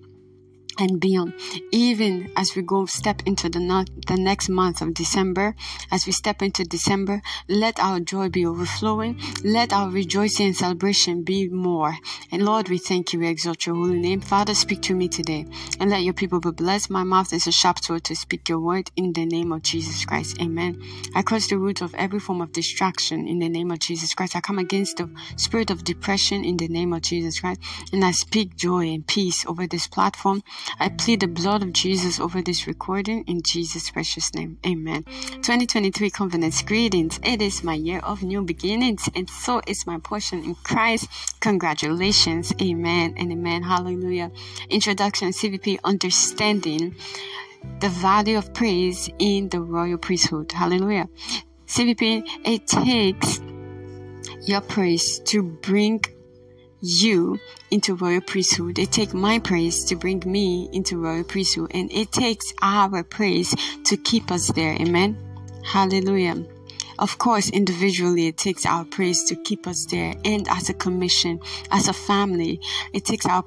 and 0.78 1.00
beyond. 1.00 1.34
Even 1.70 2.30
as 2.36 2.54
we 2.54 2.62
go 2.62 2.86
step 2.86 3.22
into 3.26 3.48
the, 3.48 3.86
the 4.06 4.16
next 4.16 4.48
month 4.48 4.80
of 4.80 4.94
December, 4.94 5.54
as 5.90 6.06
we 6.06 6.12
step 6.12 6.42
into 6.42 6.64
December, 6.64 7.22
let 7.48 7.78
our 7.80 8.00
joy 8.00 8.28
be 8.28 8.46
overflowing. 8.46 9.20
Let 9.44 9.72
our 9.72 9.90
rejoicing 9.90 10.46
and 10.46 10.56
celebration 10.56 11.22
be 11.22 11.48
more. 11.48 11.96
And 12.30 12.44
Lord, 12.44 12.68
we 12.68 12.78
thank 12.78 13.12
you. 13.12 13.20
We 13.20 13.28
exalt 13.28 13.66
your 13.66 13.74
holy 13.74 13.98
name. 13.98 14.20
Father, 14.20 14.54
speak 14.54 14.82
to 14.82 14.94
me 14.94 15.08
today 15.08 15.46
and 15.78 15.90
let 15.90 16.02
your 16.02 16.14
people 16.14 16.40
be 16.40 16.50
blessed. 16.50 16.90
My 16.90 17.04
mouth 17.04 17.32
is 17.32 17.46
a 17.46 17.52
sharp 17.52 17.78
sword 17.80 18.04
to 18.04 18.16
speak 18.16 18.48
your 18.48 18.60
word 18.60 18.90
in 18.96 19.12
the 19.12 19.26
name 19.26 19.52
of 19.52 19.62
Jesus 19.62 20.04
Christ. 20.04 20.40
Amen. 20.40 20.80
I 21.14 21.22
curse 21.22 21.48
the 21.48 21.58
root 21.58 21.82
of 21.82 21.94
every 21.94 22.20
form 22.20 22.40
of 22.40 22.52
distraction 22.52 23.26
in 23.26 23.38
the 23.38 23.48
name 23.48 23.70
of 23.70 23.78
Jesus 23.78 24.14
Christ. 24.14 24.36
I 24.36 24.40
come 24.40 24.58
against 24.58 24.98
the 24.98 25.10
spirit 25.36 25.70
of 25.70 25.84
depression 25.84 26.44
in 26.44 26.56
the 26.56 26.68
name 26.68 26.92
of 26.92 27.02
Jesus 27.02 27.40
Christ. 27.40 27.60
And 27.92 28.04
I 28.04 28.12
speak 28.12 28.56
joy 28.56 28.88
and 28.88 29.06
peace 29.06 29.44
over 29.46 29.66
this 29.66 29.86
platform. 29.86 30.42
I 30.78 30.88
plead 30.88 31.20
the 31.20 31.28
blood 31.28 31.62
of 31.62 31.72
Jesus 31.72 32.20
over 32.20 32.42
this 32.42 32.66
recording 32.66 33.24
in 33.26 33.42
Jesus' 33.42 33.90
precious 33.90 34.34
name. 34.34 34.58
Amen. 34.66 35.04
2023 35.42 36.10
Covenants 36.10 36.62
greetings. 36.62 37.20
It 37.22 37.42
is 37.42 37.62
my 37.64 37.74
year 37.74 38.00
of 38.00 38.22
new 38.22 38.42
beginnings, 38.42 39.08
and 39.14 39.28
so 39.28 39.60
is 39.66 39.86
my 39.86 39.98
portion 39.98 40.44
in 40.44 40.54
Christ. 40.56 41.08
Congratulations. 41.40 42.52
Amen 42.60 43.14
and 43.16 43.32
amen. 43.32 43.62
Hallelujah. 43.62 44.30
Introduction 44.68 45.30
CVP 45.30 45.78
Understanding 45.84 46.94
the 47.80 47.88
value 47.88 48.38
of 48.38 48.52
praise 48.54 49.10
in 49.18 49.48
the 49.48 49.60
royal 49.60 49.98
priesthood. 49.98 50.52
Hallelujah. 50.52 51.08
CVP, 51.66 52.22
it 52.44 52.66
takes 52.66 53.40
your 54.46 54.60
praise 54.60 55.20
to 55.20 55.42
bring 55.42 56.02
you 56.80 57.38
into 57.70 57.94
royal 57.94 58.20
priesthood. 58.20 58.78
It 58.78 58.92
takes 58.92 59.14
my 59.14 59.38
praise 59.38 59.84
to 59.86 59.96
bring 59.96 60.22
me 60.26 60.68
into 60.72 60.98
royal 60.98 61.24
priesthood, 61.24 61.70
and 61.74 61.92
it 61.92 62.12
takes 62.12 62.52
our 62.62 63.02
praise 63.04 63.54
to 63.84 63.96
keep 63.96 64.30
us 64.30 64.48
there. 64.52 64.74
Amen. 64.74 65.16
Hallelujah. 65.64 66.44
Of 66.98 67.16
course, 67.16 67.48
individually, 67.48 68.26
it 68.26 68.36
takes 68.36 68.66
our 68.66 68.84
praise 68.84 69.24
to 69.24 69.34
keep 69.34 69.66
us 69.66 69.86
there, 69.86 70.14
and 70.22 70.46
as 70.48 70.68
a 70.68 70.74
commission, 70.74 71.40
as 71.70 71.88
a 71.88 71.94
family, 71.94 72.60
it 72.92 73.06
takes 73.06 73.24
our 73.24 73.42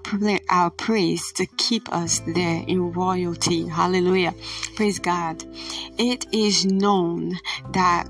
our 0.50 0.72
praise 0.72 1.32
to 1.34 1.46
keep 1.58 1.88
us 1.94 2.20
there 2.26 2.64
in 2.68 2.92
royalty. 2.94 3.68
Hallelujah. 3.68 4.34
Praise 4.76 4.98
God. 4.98 5.44
It 6.00 6.26
is 6.32 6.66
known 6.66 7.38
that 7.74 8.10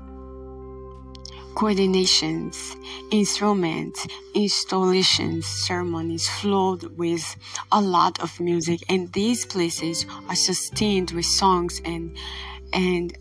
coordinations, 1.54 2.76
instruments, 3.10 4.06
installations, 4.34 5.46
ceremonies 5.46 6.28
flowed 6.28 6.96
with 6.98 7.36
a 7.72 7.80
lot 7.80 8.20
of 8.22 8.38
music, 8.40 8.80
and 8.88 9.12
these 9.12 9.46
places 9.46 10.06
are 10.28 10.36
sustained 10.36 11.12
with 11.12 11.26
songs 11.26 11.80
and 11.84 12.16
and 12.72 13.16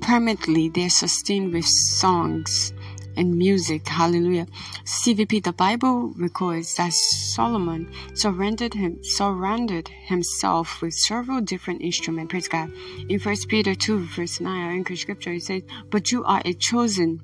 permanently 0.00 0.68
they're 0.68 0.90
sustained 0.90 1.52
with 1.52 1.66
songs 1.66 2.72
and 3.16 3.36
music. 3.36 3.88
Hallelujah. 3.88 4.46
CVP, 4.84 5.42
the 5.42 5.52
Bible 5.52 6.12
records 6.16 6.76
that 6.76 6.92
Solomon 6.92 7.92
surrendered 8.14 8.74
him, 8.74 8.98
surrounded 9.02 9.88
himself 9.88 10.80
with 10.82 10.94
several 10.94 11.40
different 11.40 11.82
instruments. 11.82 12.30
Praise 12.30 12.48
God. 12.48 12.70
In 13.08 13.18
First 13.18 13.48
Peter 13.48 13.74
2, 13.74 14.06
verse 14.06 14.40
9, 14.40 14.64
our 14.64 14.72
English 14.72 15.02
scripture, 15.02 15.32
it 15.32 15.42
says, 15.42 15.62
But 15.90 16.12
you 16.12 16.24
are 16.24 16.42
a 16.44 16.54
chosen 16.54 17.20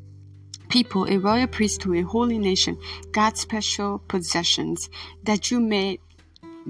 people, 0.68 1.04
a 1.06 1.18
royal 1.18 1.46
priesthood, 1.46 1.96
a 1.96 2.02
holy 2.02 2.38
nation, 2.38 2.78
God's 3.12 3.40
special 3.40 3.98
possessions, 4.08 4.88
that 5.24 5.50
you 5.50 5.60
may 5.60 5.98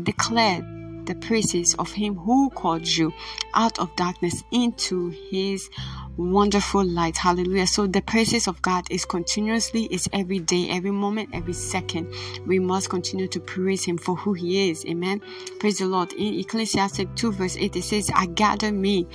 declare 0.03 0.63
the 1.05 1.15
praises 1.15 1.75
of 1.75 1.93
him 1.93 2.15
who 2.15 2.51
called 2.51 2.87
you 2.87 3.13
out 3.55 3.79
of 3.79 3.95
darkness 3.97 4.43
into 4.53 5.11
his 5.11 5.69
wonderful 6.17 6.85
light. 6.85 7.17
Hallelujah. 7.17 7.67
So 7.67 7.87
the 7.87 8.03
praises 8.03 8.47
of 8.47 8.61
God 8.63 8.87
is 8.91 9.05
continuously, 9.05 9.85
it's 9.85 10.09
every 10.13 10.39
day, 10.39 10.69
every 10.71 10.91
moment, 10.91 11.31
every 11.33 11.53
second. 11.53 12.13
We 12.47 12.59
must 12.59 12.91
continue 12.91 13.29
to 13.29 13.41
praise 13.41 13.85
him 13.85 13.99
for 13.99 14.17
who 14.17 14.33
he 14.33 14.71
is. 14.71 14.85
Amen. 14.87 15.21
Praise 15.59 15.79
the 15.79 15.87
Lord. 15.87 16.13
In 16.13 16.35
Ecclesiastic 16.39 17.15
2 17.17 17.33
verse 17.33 17.57
8 17.57 17.77
it 17.77 17.83
says, 17.83 18.11
I 18.15 18.27
gather 18.27 18.73
me 18.73 19.07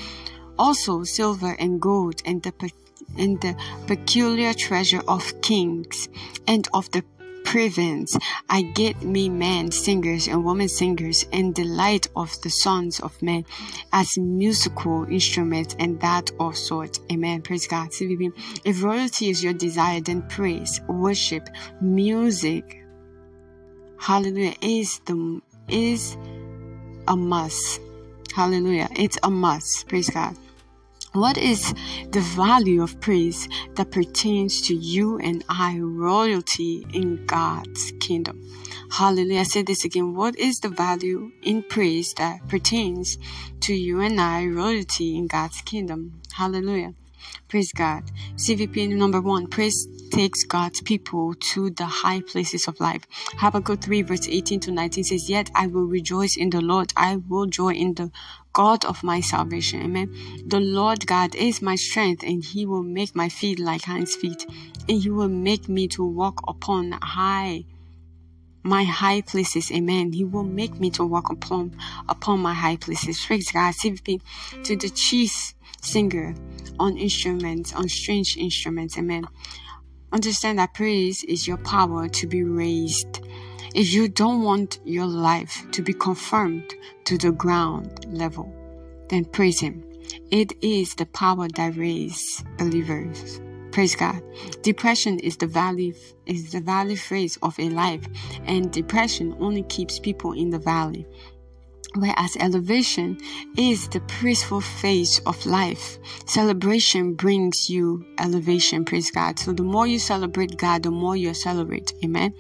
also 0.58 1.04
silver 1.04 1.56
and 1.60 1.82
gold 1.82 2.22
and 2.26 2.42
the 2.44 2.72
and 3.18 3.40
the 3.42 3.56
peculiar 3.88 4.54
treasure 4.54 5.02
of 5.08 5.42
kings 5.42 6.10
and 6.48 6.68
of 6.74 6.90
the 6.92 7.04
province. 7.46 8.18
I 8.50 8.64
get 8.64 9.02
me 9.04 9.30
men 9.30 9.72
singers 9.72 10.28
and 10.28 10.44
women 10.44 10.68
singers 10.68 11.26
and 11.32 11.56
the 11.56 11.64
light 11.64 12.08
of 12.16 12.30
the 12.42 12.50
sons 12.50 13.00
of 13.00 13.22
men 13.22 13.46
as 13.94 14.18
musical 14.18 15.06
instruments 15.06 15.76
and 15.80 16.00
that 16.02 16.32
of 16.40 16.58
sort. 16.58 17.00
Amen. 17.12 17.42
Praise 17.42 17.68
God. 17.68 17.90
If 17.92 18.84
royalty 18.84 19.30
is 19.30 19.44
your 19.44 19.54
desire, 19.54 20.02
then 20.02 20.24
praise, 20.24 20.82
worship, 20.90 21.48
music, 21.82 22.84
hallelujah, 24.00 24.56
is 24.62 25.00
the 25.06 25.42
is 25.70 26.18
a 27.08 27.16
must. 27.16 27.80
Hallelujah. 28.34 28.90
It's 28.96 29.18
a 29.24 29.32
must. 29.32 29.88
Praise 29.88 30.10
God. 30.10 30.36
What 31.16 31.38
is 31.38 31.74
the 32.12 32.20
value 32.20 32.84
of 32.84 33.00
praise 33.00 33.48
that 33.76 33.90
pertains 33.90 34.60
to 34.64 34.76
you 34.76 35.18
and 35.18 35.46
I, 35.48 35.80
royalty 35.80 36.86
in 36.92 37.26
God's 37.26 37.94
kingdom? 38.02 38.44
Hallelujah. 38.92 39.40
I 39.40 39.44
say 39.44 39.62
this 39.62 39.86
again. 39.86 40.14
What 40.14 40.38
is 40.38 40.60
the 40.60 40.68
value 40.68 41.32
in 41.42 41.64
praise 41.64 42.14
that 42.16 42.46
pertains 42.50 43.18
to 43.62 43.74
you 43.74 44.02
and 44.02 44.20
I, 44.20 44.46
royalty 44.46 45.16
in 45.16 45.28
God's 45.28 45.62
kingdom? 45.62 46.20
Hallelujah. 46.34 46.94
Praise 47.48 47.72
God. 47.72 48.04
CVP 48.36 48.90
number 48.90 49.22
one, 49.22 49.48
praise 49.48 49.88
takes 50.12 50.44
God's 50.44 50.82
people 50.82 51.34
to 51.34 51.70
the 51.70 51.86
high 51.86 52.22
places 52.22 52.68
of 52.68 52.80
life. 52.80 53.04
Habakkuk 53.38 53.82
3 53.82 54.02
verse 54.02 54.28
18 54.28 54.60
to 54.62 54.72
19 54.72 55.04
says, 55.06 55.30
Yet 55.30 55.50
I 55.56 55.68
will 55.68 55.86
rejoice 55.86 56.36
in 56.36 56.50
the 56.50 56.62
Lord. 56.62 56.94
I 56.98 57.18
will 57.28 57.46
joy 57.46 57.74
in 57.74 57.94
the 57.94 58.12
God 58.56 58.86
of 58.86 59.04
my 59.04 59.20
salvation. 59.20 59.82
Amen. 59.84 60.10
The 60.48 60.62
Lord 60.62 61.06
God 61.06 61.36
is 61.36 61.62
my 61.62 61.76
strength, 61.76 62.24
and 62.24 62.44
He 62.44 62.66
will 62.66 62.84
make 62.84 63.14
my 63.14 63.28
feet 63.28 63.60
like 63.60 63.84
hinds 63.84 64.16
feet, 64.16 64.46
and 64.88 65.02
He 65.04 65.10
will 65.10 65.30
make 65.30 65.68
me 65.68 65.90
to 65.90 66.04
walk 66.06 66.40
upon 66.48 66.94
high 66.94 67.66
my 68.64 68.84
high 68.84 69.22
places. 69.22 69.72
Amen. 69.72 70.12
He 70.14 70.24
will 70.24 70.44
make 70.44 70.80
me 70.80 70.90
to 70.92 71.06
walk 71.06 71.30
upon 71.30 71.78
upon 72.10 72.40
my 72.40 72.54
high 72.54 72.78
places. 72.78 73.24
Praise 73.26 73.52
God. 73.52 73.76
CVP 73.76 74.22
to 74.64 74.76
the 74.76 74.90
chief 74.90 75.54
singer 75.82 76.34
on 76.80 76.98
instruments, 76.98 77.74
on 77.74 77.90
strange 77.90 78.38
instruments. 78.38 78.98
Amen. 78.98 79.28
Understand 80.12 80.60
that 80.60 80.74
praise 80.74 81.24
is 81.26 81.46
your 81.46 81.58
power 81.58 82.08
to 82.08 82.26
be 82.26 82.42
raised 82.44 83.20
if 83.76 83.94
you 83.94 84.08
don't 84.08 84.42
want 84.42 84.80
your 84.86 85.06
life 85.06 85.66
to 85.72 85.82
be 85.82 85.92
confirmed 85.92 86.74
to 87.04 87.18
the 87.18 87.34
ground 87.34 88.06
level, 88.08 88.52
then 89.10 89.26
praise 89.26 89.60
Him. 89.60 89.84
It 90.32 90.54
is 90.62 90.96
the 90.96 91.06
power 91.08 91.48
that 91.56 91.76
raises 91.76 92.42
believers. 92.58 93.42
Praise 93.72 93.94
God. 93.94 94.22
Depression 94.62 95.20
is 95.20 95.36
the 95.36 95.48
valley 95.48 95.94
is 96.26 96.54
the 96.54 96.62
valley 96.62 96.96
phase 96.96 97.38
of 97.44 97.60
a 97.60 97.68
life, 97.68 98.08
and 98.46 98.72
depression 98.72 99.36
only 99.42 99.64
keeps 99.64 100.00
people 100.00 100.32
in 100.32 100.52
the 100.52 100.60
valley. 100.60 101.06
Whereas 101.96 102.38
elevation 102.40 103.18
is 103.58 103.90
the 103.90 104.00
peaceful 104.02 104.62
phase 104.62 105.20
of 105.26 105.46
life. 105.46 105.98
Celebration 106.26 107.14
brings 107.14 107.70
you 107.70 108.06
elevation. 108.20 108.86
Praise 108.86 109.12
God. 109.12 109.38
So 109.38 109.52
the 109.52 109.64
more 109.64 109.86
you 109.86 110.00
celebrate 110.00 110.58
God, 110.58 110.84
the 110.84 110.92
more 110.92 111.18
you 111.18 111.34
celebrate. 111.34 111.94
Amen. 112.04 112.34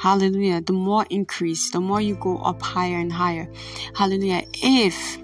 Hallelujah. 0.00 0.62
The 0.62 0.72
more 0.72 1.04
increase, 1.10 1.70
the 1.70 1.80
more 1.80 2.00
you 2.00 2.14
go 2.14 2.38
up 2.38 2.62
higher 2.62 2.96
and 2.96 3.12
higher. 3.12 3.46
Hallelujah. 3.94 4.44
If 4.54 5.18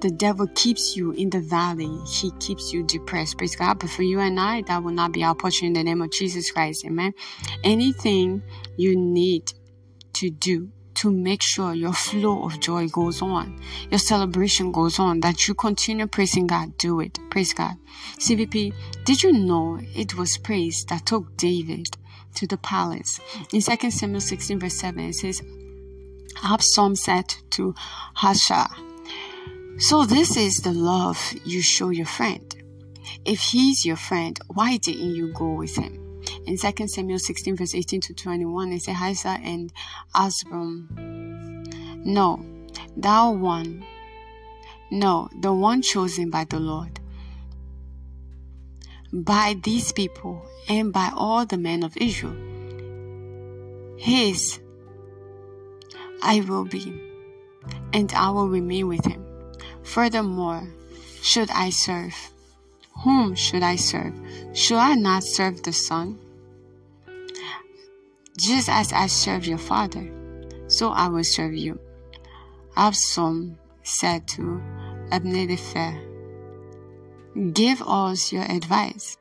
the 0.00 0.10
devil 0.10 0.46
keeps 0.54 0.96
you 0.96 1.10
in 1.10 1.28
the 1.28 1.40
valley, 1.40 1.90
he 2.08 2.30
keeps 2.40 2.72
you 2.72 2.82
depressed. 2.82 3.36
Praise 3.36 3.54
God. 3.54 3.78
But 3.78 3.90
for 3.90 4.04
you 4.04 4.20
and 4.20 4.40
I, 4.40 4.62
that 4.62 4.82
will 4.82 4.92
not 4.92 5.12
be 5.12 5.22
our 5.22 5.34
portion 5.34 5.66
in 5.66 5.72
the 5.74 5.84
name 5.84 6.00
of 6.00 6.12
Jesus 6.12 6.50
Christ. 6.50 6.86
Amen. 6.86 7.12
Anything 7.62 8.42
you 8.78 8.96
need 8.96 9.52
to 10.14 10.30
do 10.30 10.70
to 10.94 11.10
make 11.10 11.42
sure 11.42 11.74
your 11.74 11.92
flow 11.92 12.44
of 12.44 12.58
joy 12.58 12.88
goes 12.88 13.20
on, 13.20 13.60
your 13.90 13.98
celebration 13.98 14.72
goes 14.72 14.98
on, 14.98 15.20
that 15.20 15.46
you 15.46 15.52
continue 15.52 16.06
praising 16.06 16.46
God, 16.46 16.78
do 16.78 17.00
it. 17.00 17.18
Praise 17.30 17.52
God. 17.52 17.74
CVP, 18.18 18.72
did 19.04 19.22
you 19.22 19.34
know 19.34 19.78
it 19.94 20.16
was 20.16 20.38
praise 20.38 20.86
that 20.86 21.04
took 21.04 21.36
David 21.36 21.98
to 22.34 22.46
the 22.46 22.56
palace. 22.58 23.20
In 23.52 23.60
2 23.60 23.90
Samuel 23.90 24.20
16, 24.20 24.60
verse 24.60 24.78
7, 24.78 25.00
it 25.00 25.14
says, 25.14 25.42
Absalom 26.42 26.96
said 26.96 27.34
to 27.50 27.74
Hushai, 28.14 28.68
So 29.78 30.04
this 30.04 30.36
is 30.36 30.58
the 30.58 30.72
love 30.72 31.34
you 31.44 31.62
show 31.62 31.90
your 31.90 32.06
friend. 32.06 32.54
If 33.24 33.40
he's 33.40 33.84
your 33.84 33.96
friend, 33.96 34.38
why 34.48 34.76
didn't 34.78 35.14
you 35.14 35.32
go 35.32 35.52
with 35.52 35.76
him? 35.76 35.98
In 36.46 36.56
2 36.56 36.88
Samuel 36.88 37.18
16, 37.18 37.56
verse 37.56 37.74
18 37.74 38.00
to 38.00 38.14
21, 38.14 38.72
it 38.72 38.82
says, 38.82 38.96
Hushai 38.96 39.40
and 39.44 39.72
Absalom, 40.14 40.88
No, 42.04 42.44
Thou 42.96 43.32
one, 43.32 43.84
no, 44.90 45.28
the 45.40 45.52
one 45.52 45.80
chosen 45.80 46.28
by 46.28 46.44
the 46.44 46.60
Lord, 46.60 47.00
by 49.12 49.56
these 49.62 49.92
people 49.92 50.42
and 50.68 50.92
by 50.92 51.10
all 51.14 51.44
the 51.44 51.58
men 51.58 51.82
of 51.82 51.96
Israel. 51.96 52.36
His 53.98 54.58
I 56.22 56.40
will 56.40 56.64
be, 56.64 57.00
and 57.92 58.12
I 58.12 58.30
will 58.30 58.48
remain 58.48 58.86
with 58.86 59.04
him. 59.04 59.24
Furthermore, 59.82 60.72
should 61.20 61.50
I 61.50 61.70
serve? 61.70 62.14
Whom 63.04 63.34
should 63.34 63.62
I 63.62 63.76
serve? 63.76 64.14
Should 64.52 64.78
I 64.78 64.94
not 64.94 65.24
serve 65.24 65.62
the 65.62 65.72
Son? 65.72 66.18
Just 68.38 68.68
as 68.68 68.92
I 68.92 69.08
serve 69.08 69.46
your 69.46 69.58
father, 69.58 70.08
so 70.68 70.90
I 70.90 71.08
will 71.08 71.24
serve 71.24 71.54
you. 71.54 71.78
Absalom 72.76 73.58
said 73.82 74.26
to 74.28 74.62
Abinadab, 75.10 76.11
Give 77.34 77.80
us 77.86 78.30
your 78.30 78.42
advice. 78.42 79.16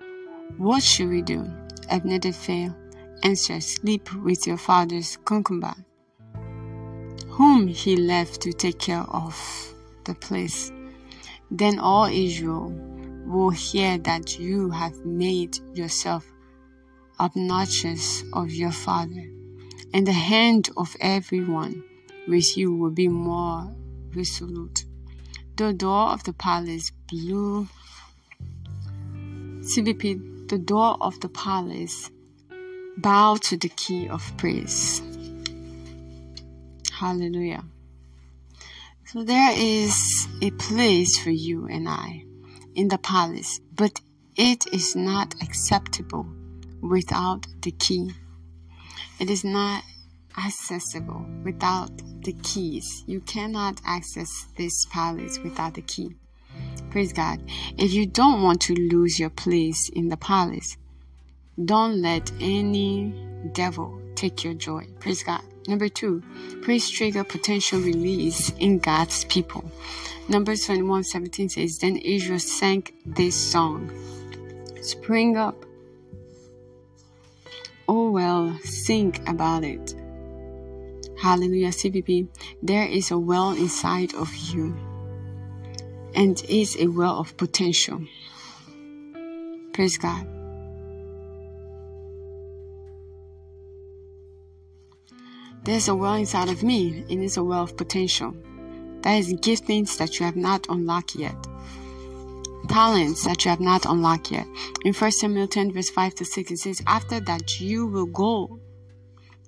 What 0.57 0.83
should 0.83 1.07
we 1.07 1.21
do? 1.21 1.49
Abinadab 1.89 2.75
answered, 3.23 3.63
Sleep 3.63 4.13
with 4.15 4.45
your 4.45 4.57
father's 4.57 5.17
concubine, 5.23 5.85
whom 7.29 7.67
he 7.67 7.95
left 7.95 8.41
to 8.41 8.51
take 8.51 8.79
care 8.79 9.03
of 9.03 9.33
the 10.03 10.13
place. 10.13 10.73
Then 11.49 11.79
all 11.79 12.05
Israel 12.05 12.73
will 13.25 13.51
hear 13.51 13.97
that 13.99 14.37
you 14.37 14.69
have 14.71 15.05
made 15.05 15.57
yourself 15.73 16.29
obnoxious 17.17 18.25
of 18.33 18.51
your 18.51 18.73
father, 18.73 19.31
and 19.93 20.05
the 20.05 20.11
hand 20.11 20.69
of 20.75 20.97
everyone 20.99 21.81
with 22.27 22.57
you 22.57 22.75
will 22.75 22.91
be 22.91 23.07
more 23.07 23.73
resolute. 24.13 24.83
The 25.55 25.71
door 25.71 26.09
of 26.09 26.23
the 26.25 26.33
palace 26.33 26.91
blew. 27.07 27.69
CVP, 29.61 30.49
the 30.49 30.57
door 30.57 30.97
of 30.99 31.19
the 31.19 31.29
palace 31.29 32.09
bow 32.97 33.37
to 33.37 33.57
the 33.57 33.69
key 33.69 34.09
of 34.09 34.21
praise. 34.37 35.01
Hallelujah. 36.91 37.63
So 39.05 39.23
there 39.23 39.53
is 39.55 40.27
a 40.41 40.51
place 40.51 41.19
for 41.19 41.29
you 41.29 41.67
and 41.67 41.87
I 41.87 42.25
in 42.75 42.87
the 42.87 42.97
palace, 42.97 43.59
but 43.75 44.01
it 44.35 44.65
is 44.73 44.95
not 44.95 45.35
acceptable 45.41 46.25
without 46.81 47.45
the 47.61 47.71
key. 47.71 48.13
It 49.19 49.29
is 49.29 49.43
not 49.43 49.83
accessible 50.37 51.25
without 51.43 51.91
the 52.23 52.33
keys. 52.41 53.03
You 53.05 53.21
cannot 53.21 53.79
access 53.85 54.47
this 54.57 54.85
palace 54.85 55.37
without 55.39 55.75
the 55.75 55.81
key. 55.81 56.15
Praise 56.89 57.13
God. 57.13 57.41
If 57.77 57.93
you 57.93 58.05
don't 58.05 58.43
want 58.43 58.61
to 58.63 58.73
lose 58.73 59.19
your 59.19 59.29
place 59.29 59.89
in 59.89 60.09
the 60.09 60.17
palace, 60.17 60.77
don't 61.63 62.01
let 62.01 62.31
any 62.39 63.13
devil 63.53 64.01
take 64.15 64.43
your 64.43 64.53
joy. 64.53 64.87
Praise 64.99 65.23
God. 65.23 65.41
Number 65.67 65.89
two, 65.89 66.23
praise 66.61 66.89
trigger 66.89 67.23
potential 67.23 67.79
release 67.79 68.49
in 68.59 68.79
God's 68.79 69.25
people. 69.25 69.63
Numbers 70.27 70.65
21 70.65 71.03
17 71.03 71.49
says, 71.49 71.77
Then 71.77 71.97
Israel 71.97 72.39
sang 72.39 72.83
this 73.05 73.35
song 73.35 73.91
Spring 74.81 75.37
up, 75.37 75.65
Oh 77.87 78.09
well, 78.09 78.57
think 78.63 79.27
about 79.29 79.63
it. 79.63 79.95
Hallelujah, 81.21 81.69
CVP. 81.69 82.27
There 82.63 82.85
is 82.87 83.11
a 83.11 83.17
well 83.17 83.51
inside 83.51 84.15
of 84.15 84.33
you, 84.35 84.75
and 86.15 86.43
is 86.49 86.77
a 86.79 86.87
well 86.87 87.19
of 87.19 87.35
potential. 87.37 88.01
Praise 89.73 89.97
God. 89.97 90.27
There's 95.63 95.87
a 95.87 95.95
well 95.95 96.15
inside 96.15 96.49
of 96.49 96.63
me, 96.63 97.05
and 97.09 97.23
it's 97.23 97.37
a 97.37 97.43
well 97.43 97.63
of 97.63 97.77
potential. 97.77 98.35
That 99.01 99.13
is 99.13 99.33
giftings 99.33 99.97
that 99.97 100.19
you 100.19 100.25
have 100.25 100.35
not 100.35 100.67
unlocked 100.69 101.15
yet 101.15 101.35
talents 102.71 103.25
that 103.25 103.43
you 103.43 103.49
have 103.49 103.59
not 103.59 103.85
unlocked 103.85 104.31
yet. 104.31 104.47
In 104.85 104.93
1 104.93 105.11
Samuel 105.11 105.47
10, 105.47 105.73
verse 105.73 105.89
5 105.89 106.15
to 106.15 106.25
6, 106.25 106.51
it 106.51 106.57
says, 106.57 106.81
After 106.87 107.19
that 107.19 107.59
you 107.59 107.85
will 107.85 108.05
go 108.05 108.59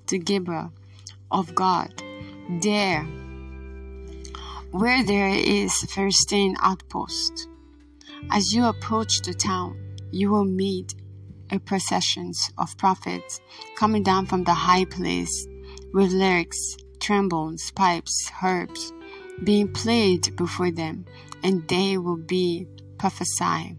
to 0.08 0.18
Gibeah 0.18 0.72
of 1.32 1.56
God, 1.56 2.04
there 2.62 3.08
where 4.74 5.04
there 5.04 5.30
is 5.30 5.72
Philistine 5.84 6.56
outpost. 6.60 7.48
As 8.32 8.56
you 8.56 8.66
approach 8.66 9.22
the 9.22 9.34
town, 9.34 9.78
you 10.12 10.32
will 10.32 10.46
meet 10.46 10.96
a 11.52 11.60
procession 11.60 12.32
of 12.58 12.76
prophets 12.80 13.40
coming 13.78 14.02
down 14.02 14.26
from 14.26 14.44
the 14.44 14.54
high 14.54 14.86
place 14.86 15.48
with 15.94 16.12
lyrics, 16.12 16.76
trombones, 17.00 17.70
pipes, 17.70 18.28
harps 18.30 18.92
being 19.44 19.72
played 19.72 20.36
before 20.36 20.72
them, 20.72 21.06
and 21.44 21.68
they 21.68 22.00
will 22.00 22.18
be 22.18 22.68
prophesy. 22.98 23.78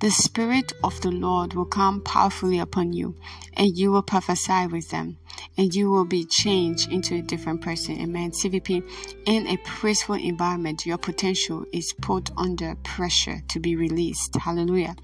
The 0.00 0.10
Spirit 0.10 0.72
of 0.82 0.98
the 1.02 1.10
Lord 1.10 1.52
will 1.52 1.66
come 1.66 2.00
powerfully 2.00 2.58
upon 2.58 2.94
you, 2.94 3.14
and 3.52 3.76
you 3.76 3.92
will 3.92 4.02
prophesy 4.02 4.66
with 4.66 4.88
them, 4.88 5.18
and 5.58 5.74
you 5.74 5.90
will 5.90 6.06
be 6.06 6.24
changed 6.24 6.90
into 6.90 7.16
a 7.16 7.20
different 7.20 7.60
person. 7.60 8.00
Amen. 8.00 8.30
CVP, 8.30 8.82
in 9.26 9.46
a 9.46 9.58
peaceful 9.58 10.14
environment, 10.14 10.86
your 10.86 10.96
potential 10.96 11.66
is 11.70 11.92
put 11.92 12.30
under 12.38 12.76
pressure 12.76 13.42
to 13.48 13.60
be 13.60 13.76
released. 13.76 14.34
Hallelujah. 14.36 14.96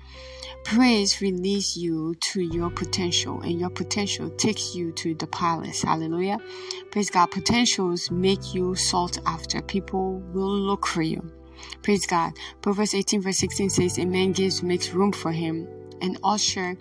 Praise 0.64 1.20
release 1.20 1.76
you 1.76 2.14
to 2.32 2.40
your 2.40 2.70
potential, 2.70 3.42
and 3.42 3.60
your 3.60 3.68
potential 3.68 4.30
takes 4.30 4.74
you 4.74 4.92
to 4.92 5.14
the 5.14 5.26
palace. 5.26 5.82
Hallelujah. 5.82 6.38
Praise 6.90 7.10
God. 7.10 7.30
Potentials 7.30 8.10
make 8.10 8.54
you 8.54 8.74
sought 8.74 9.18
after. 9.26 9.60
People 9.60 10.20
will 10.32 10.58
look 10.58 10.86
for 10.86 11.02
you. 11.02 11.20
Praise 11.82 12.06
God. 12.06 12.32
Proverbs 12.62 12.94
18, 12.94 13.22
verse 13.22 13.38
16 13.38 13.70
says, 13.70 13.98
A 13.98 14.04
man 14.04 14.32
gives, 14.32 14.62
makes 14.62 14.90
room 14.90 15.12
for 15.12 15.32
him, 15.32 15.68
and 16.00 16.18
usher 16.22 16.76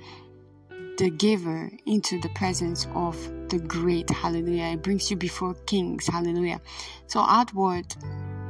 the 0.97 1.09
giver 1.09 1.71
into 1.86 2.19
the 2.21 2.29
presence 2.29 2.88
of 2.95 3.17
the 3.49 3.59
great. 3.59 4.09
Hallelujah. 4.09 4.73
It 4.73 4.81
brings 4.81 5.11
you 5.11 5.17
before 5.17 5.53
kings. 5.65 6.07
Hallelujah. 6.07 6.61
So, 7.07 7.19
outward 7.19 7.93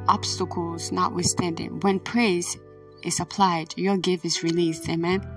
obstacles 0.08 0.92
notwithstanding, 0.92 1.80
when 1.82 2.00
praise 2.00 2.58
is 3.04 3.20
applied, 3.20 3.74
your 3.78 3.98
gift 3.98 4.26
is 4.26 4.44
released. 4.44 4.88
Amen. 4.90 5.35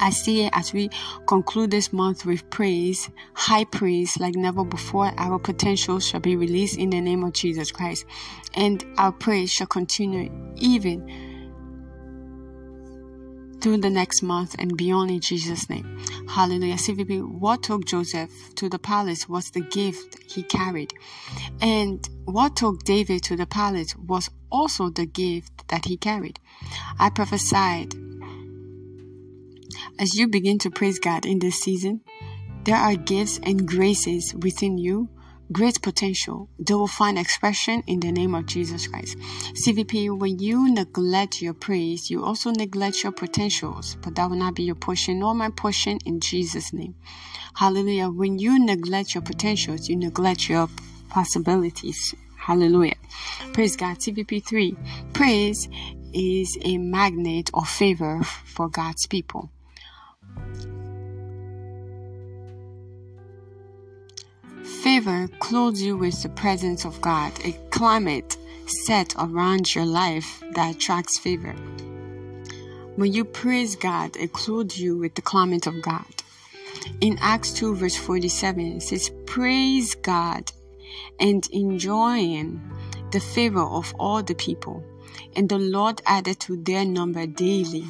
I 0.00 0.10
see 0.10 0.44
it 0.44 0.50
as 0.52 0.72
we 0.72 0.90
conclude 1.26 1.70
this 1.70 1.92
month 1.92 2.26
with 2.26 2.48
praise, 2.50 3.08
high 3.34 3.64
praise 3.64 4.18
like 4.18 4.34
never 4.34 4.64
before. 4.64 5.12
Our 5.16 5.38
potential 5.38 6.00
shall 6.00 6.20
be 6.20 6.36
released 6.36 6.78
in 6.78 6.90
the 6.90 7.00
name 7.00 7.22
of 7.22 7.32
Jesus 7.32 7.70
Christ, 7.70 8.04
and 8.54 8.84
our 8.98 9.12
praise 9.12 9.52
shall 9.52 9.68
continue 9.68 10.30
even 10.56 11.06
through 13.60 13.76
the 13.78 13.90
next 13.90 14.22
month 14.22 14.56
and 14.58 14.76
beyond 14.76 15.10
in 15.10 15.20
Jesus' 15.20 15.70
name. 15.70 15.98
Hallelujah. 16.28 16.74
CVP, 16.74 17.24
what 17.24 17.62
took 17.62 17.84
Joseph 17.84 18.32
to 18.56 18.68
the 18.68 18.78
palace 18.78 19.28
was 19.28 19.50
the 19.50 19.60
gift 19.60 20.18
he 20.28 20.42
carried. 20.42 20.92
And 21.60 22.06
what 22.24 22.56
took 22.56 22.82
David 22.82 23.22
to 23.24 23.36
the 23.36 23.46
palace 23.46 23.94
was 23.96 24.30
also 24.50 24.90
the 24.90 25.06
gift 25.06 25.68
that 25.68 25.84
he 25.84 25.96
carried. 25.96 26.40
I 26.98 27.10
prophesied 27.10 27.94
as 29.98 30.14
you 30.14 30.28
begin 30.28 30.58
to 30.60 30.70
praise 30.70 30.98
God 30.98 31.26
in 31.26 31.38
this 31.38 31.60
season, 31.60 32.00
there 32.64 32.76
are 32.76 32.94
gifts 32.94 33.40
and 33.42 33.66
graces 33.66 34.34
within 34.34 34.78
you, 34.78 35.08
great 35.50 35.82
potential. 35.82 36.48
They 36.58 36.74
will 36.74 36.86
find 36.86 37.18
expression 37.18 37.82
in 37.86 38.00
the 38.00 38.12
name 38.12 38.34
of 38.34 38.46
Jesus 38.46 38.86
Christ. 38.86 39.18
CVP, 39.54 40.18
when 40.18 40.38
you 40.38 40.72
neglect 40.72 41.42
your 41.42 41.54
praise, 41.54 42.10
you 42.10 42.24
also 42.24 42.50
neglect 42.50 43.02
your 43.02 43.12
potentials, 43.12 43.96
but 44.02 44.14
that 44.14 44.30
will 44.30 44.36
not 44.36 44.54
be 44.54 44.62
your 44.62 44.76
portion 44.76 45.18
nor 45.18 45.34
my 45.34 45.50
portion 45.50 45.98
in 46.06 46.20
Jesus' 46.20 46.72
name. 46.72 46.94
Hallelujah. 47.54 48.08
When 48.08 48.38
you 48.38 48.64
neglect 48.64 49.14
your 49.14 49.22
potentials, 49.22 49.88
you 49.88 49.96
neglect 49.96 50.48
your 50.48 50.68
possibilities. 51.10 52.14
Hallelujah. 52.36 52.96
Praise 53.52 53.76
God. 53.76 53.98
CVP 53.98 54.44
3. 54.44 54.76
Praise 55.12 55.68
is 56.12 56.58
a 56.62 56.76
magnet 56.78 57.50
of 57.54 57.68
favor 57.68 58.22
for 58.24 58.68
God's 58.68 59.06
people. 59.06 59.51
Favor 64.82 65.28
clothes 65.38 65.80
you 65.80 65.96
with 65.96 66.24
the 66.24 66.28
presence 66.28 66.84
of 66.84 67.00
God, 67.00 67.32
a 67.44 67.52
climate 67.70 68.36
set 68.66 69.14
around 69.16 69.72
your 69.76 69.86
life 69.86 70.42
that 70.54 70.74
attracts 70.74 71.20
favor. 71.20 71.52
When 72.96 73.12
you 73.12 73.24
praise 73.24 73.76
God, 73.76 74.16
it 74.16 74.32
clothes 74.32 74.80
you 74.80 74.98
with 74.98 75.14
the 75.14 75.22
climate 75.22 75.68
of 75.68 75.80
God. 75.82 76.24
In 77.00 77.16
Acts 77.20 77.52
2, 77.52 77.76
verse 77.76 77.94
47, 77.94 78.78
it 78.78 78.82
says, 78.82 79.12
Praise 79.24 79.94
God 79.94 80.50
and 81.20 81.48
enjoying 81.52 82.60
the 83.12 83.20
favor 83.20 83.62
of 83.62 83.94
all 84.00 84.20
the 84.20 84.34
people, 84.34 84.82
and 85.36 85.48
the 85.48 85.60
Lord 85.60 86.02
added 86.06 86.40
to 86.40 86.56
their 86.56 86.84
number 86.84 87.24
daily 87.24 87.84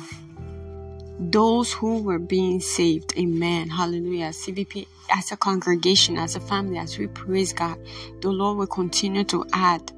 those 1.30 1.72
who 1.72 2.02
were 2.02 2.18
being 2.18 2.60
saved. 2.60 3.14
Amen. 3.18 3.68
Hallelujah. 3.68 4.30
CVP, 4.30 4.86
as 5.10 5.32
a 5.32 5.36
congregation, 5.36 6.16
as 6.16 6.36
a 6.36 6.40
family, 6.40 6.78
as 6.78 6.98
we 6.98 7.06
praise 7.06 7.52
God, 7.52 7.78
the 8.20 8.30
Lord 8.30 8.58
will 8.58 8.66
continue 8.66 9.24
to 9.24 9.44
add 9.52 9.92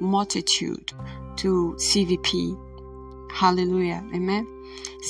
multitude 0.00 0.92
to 1.36 1.76
CVP. 1.78 3.32
Hallelujah. 3.32 4.02
Amen. 4.14 4.46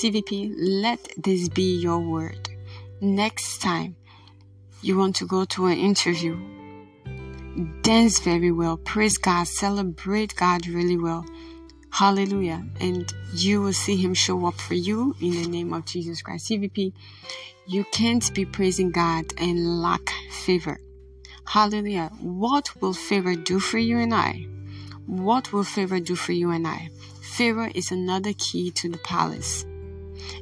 CVP, 0.00 0.54
let 0.56 1.00
this 1.16 1.48
be 1.48 1.78
your 1.78 2.00
word. 2.00 2.48
Next 3.00 3.62
time 3.62 3.96
you 4.82 4.96
want 4.98 5.16
to 5.16 5.26
go 5.26 5.44
to 5.44 5.66
an 5.66 5.78
interview, 5.78 6.36
dance 7.82 8.20
very 8.20 8.52
well, 8.52 8.76
praise 8.76 9.18
God, 9.18 9.46
celebrate 9.46 10.34
God 10.36 10.66
really 10.66 10.98
well. 10.98 11.24
Hallelujah. 11.96 12.62
And 12.78 13.10
you 13.32 13.62
will 13.62 13.72
see 13.72 13.96
Him 13.96 14.12
show 14.12 14.44
up 14.46 14.60
for 14.60 14.74
you 14.74 15.16
in 15.18 15.30
the 15.30 15.48
name 15.48 15.72
of 15.72 15.86
Jesus 15.86 16.20
Christ. 16.20 16.50
CVP, 16.50 16.92
you 17.66 17.84
can't 17.84 18.34
be 18.34 18.44
praising 18.44 18.90
God 18.90 19.24
and 19.38 19.80
lack 19.80 20.12
favor. 20.30 20.78
Hallelujah. 21.46 22.10
What 22.20 22.82
will 22.82 22.92
favor 22.92 23.34
do 23.34 23.58
for 23.58 23.78
you 23.78 23.96
and 23.96 24.12
I? 24.12 24.46
What 25.06 25.54
will 25.54 25.64
favor 25.64 25.98
do 25.98 26.16
for 26.16 26.32
you 26.32 26.50
and 26.50 26.66
I? 26.66 26.90
Favor 27.22 27.70
is 27.74 27.90
another 27.90 28.34
key 28.34 28.70
to 28.72 28.90
the 28.90 28.98
palace. 28.98 29.64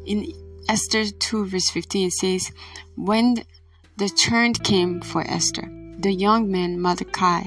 In 0.04 0.32
Esther 0.68 1.04
2, 1.04 1.46
verse 1.46 1.70
15, 1.70 2.08
it 2.08 2.12
says, 2.14 2.50
When 2.96 3.44
the 3.96 4.08
turn 4.08 4.54
came 4.54 5.00
for 5.00 5.22
Esther, 5.22 5.70
the 6.00 6.12
young 6.12 6.50
man 6.50 6.80
Mordecai 6.80 7.44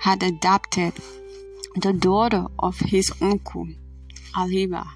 had 0.00 0.22
adopted 0.22 0.94
the 1.76 1.92
daughter 1.92 2.46
of 2.58 2.78
his 2.78 3.12
uncle, 3.20 3.68
Aliba, 4.34 4.86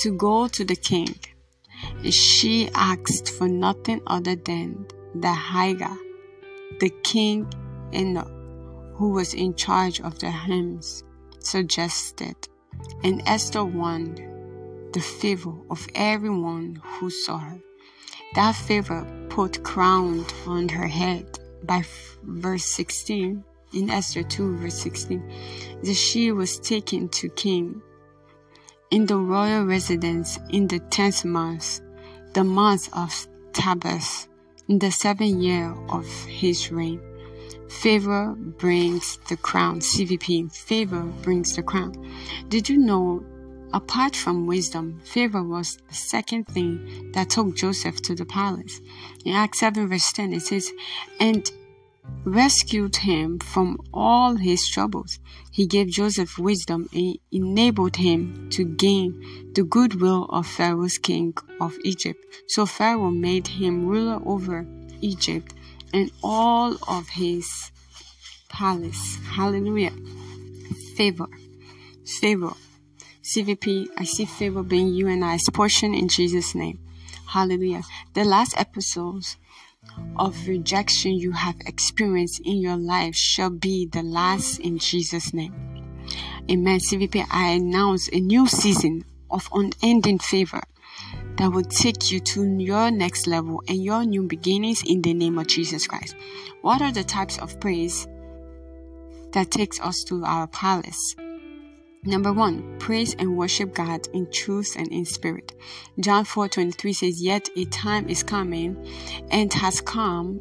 to 0.00 0.16
go 0.16 0.48
to 0.48 0.64
the 0.64 0.76
king. 0.76 1.14
She 2.02 2.70
asked 2.74 3.30
for 3.30 3.48
nothing 3.48 4.00
other 4.06 4.34
than 4.34 4.86
the 5.14 5.28
Hegai, 5.28 5.96
the 6.80 6.90
king 7.02 7.46
and 7.92 8.18
who 8.94 9.10
was 9.10 9.34
in 9.34 9.54
charge 9.54 10.00
of 10.00 10.18
the 10.18 10.30
hymns, 10.30 11.04
suggested, 11.40 12.36
and 13.04 13.22
Esther 13.26 13.64
won 13.64 14.14
the 14.92 15.00
favor 15.00 15.52
of 15.70 15.86
everyone 15.94 16.80
who 16.82 17.10
saw 17.10 17.38
her. 17.38 17.60
That 18.34 18.56
favor 18.56 19.06
put 19.28 19.62
crown 19.62 20.24
on 20.46 20.68
her 20.70 20.86
head 20.86 21.38
by 21.64 21.84
verse 22.22 22.64
16 22.64 23.44
in 23.72 23.90
Esther 23.90 24.22
2 24.22 24.58
verse 24.58 24.78
16 24.78 25.22
that 25.82 25.94
she 25.94 26.32
was 26.32 26.58
taken 26.58 27.08
to 27.08 27.28
king 27.30 27.82
in 28.90 29.06
the 29.06 29.16
royal 29.16 29.64
residence 29.64 30.38
in 30.50 30.66
the 30.66 30.78
tenth 30.78 31.24
month, 31.24 31.80
the 32.32 32.44
month 32.44 32.88
of 32.92 33.26
Tebeth, 33.52 34.28
in 34.68 34.78
the 34.78 34.90
seventh 34.90 35.42
year 35.42 35.74
of 35.90 36.06
his 36.24 36.70
reign. 36.70 37.00
Favor 37.68 38.34
brings 38.34 39.18
the 39.28 39.36
crown. 39.36 39.80
CVP. 39.80 40.54
Favor 40.54 41.02
brings 41.22 41.54
the 41.54 41.62
crown. 41.62 41.92
Did 42.48 42.68
you 42.68 42.78
know, 42.78 43.22
apart 43.74 44.16
from 44.16 44.46
wisdom, 44.46 45.00
favor 45.04 45.42
was 45.42 45.76
the 45.88 45.94
second 45.94 46.46
thing 46.48 47.12
that 47.12 47.30
took 47.30 47.54
Joseph 47.54 48.00
to 48.02 48.14
the 48.14 48.24
palace? 48.24 48.80
In 49.24 49.34
Acts 49.34 49.60
7 49.60 49.86
verse 49.86 50.12
10, 50.12 50.32
it 50.32 50.42
says, 50.42 50.72
And 51.20 51.50
rescued 52.24 52.96
him 52.96 53.38
from 53.38 53.78
all 53.92 54.36
his 54.36 54.68
troubles. 54.68 55.18
He 55.50 55.66
gave 55.66 55.88
Joseph 55.88 56.38
wisdom 56.38 56.88
and 56.92 57.18
enabled 57.32 57.96
him 57.96 58.48
to 58.50 58.64
gain 58.64 59.52
the 59.54 59.62
goodwill 59.62 60.24
of 60.24 60.46
Pharaoh's 60.46 60.98
king 60.98 61.34
of 61.60 61.76
Egypt. 61.84 62.24
So 62.48 62.66
Pharaoh 62.66 63.10
made 63.10 63.46
him 63.46 63.86
ruler 63.86 64.20
over 64.24 64.66
Egypt 65.00 65.54
and 65.92 66.10
all 66.22 66.76
of 66.86 67.08
his 67.08 67.70
palace. 68.48 69.18
Hallelujah. 69.24 69.92
Favor. 70.96 71.28
Favor. 72.20 72.52
CVP, 73.22 73.88
I 73.96 74.04
see 74.04 74.24
favor 74.24 74.62
being 74.62 74.88
you 74.88 75.06
and 75.08 75.24
I's 75.24 75.48
portion 75.52 75.94
in 75.94 76.08
Jesus' 76.08 76.54
name. 76.54 76.78
Hallelujah. 77.26 77.82
The 78.14 78.24
last 78.24 78.54
episodes 78.56 79.36
of 80.16 80.48
rejection 80.48 81.12
you 81.12 81.32
have 81.32 81.56
experienced 81.66 82.40
in 82.44 82.58
your 82.58 82.76
life 82.76 83.14
shall 83.14 83.50
be 83.50 83.86
the 83.86 84.02
last 84.02 84.58
in 84.58 84.78
Jesus' 84.78 85.32
name. 85.32 85.54
Amen. 86.50 86.80
CVP, 86.80 87.24
I 87.30 87.50
announce 87.50 88.08
a 88.12 88.20
new 88.20 88.48
season 88.48 89.04
of 89.30 89.48
unending 89.52 90.18
favor 90.18 90.62
that 91.36 91.52
will 91.52 91.62
take 91.62 92.10
you 92.10 92.20
to 92.20 92.44
your 92.58 92.90
next 92.90 93.26
level 93.26 93.62
and 93.68 93.82
your 93.82 94.04
new 94.04 94.24
beginnings 94.24 94.82
in 94.84 95.02
the 95.02 95.14
name 95.14 95.38
of 95.38 95.46
Jesus 95.46 95.86
Christ. 95.86 96.16
What 96.62 96.82
are 96.82 96.92
the 96.92 97.04
types 97.04 97.38
of 97.38 97.60
praise 97.60 98.08
that 99.32 99.50
takes 99.50 99.80
us 99.80 100.02
to 100.04 100.24
our 100.24 100.46
palace? 100.48 101.14
Number 102.08 102.32
one, 102.32 102.78
praise 102.78 103.14
and 103.18 103.36
worship 103.36 103.74
God 103.74 104.08
in 104.14 104.30
truth 104.30 104.76
and 104.78 104.88
in 104.90 105.04
spirit. 105.04 105.52
John 106.00 106.24
4 106.24 106.48
23 106.48 106.94
says, 106.94 107.22
Yet 107.22 107.50
a 107.54 107.66
time 107.66 108.08
is 108.08 108.22
coming 108.22 108.82
and 109.30 109.52
has 109.52 109.82
come 109.82 110.40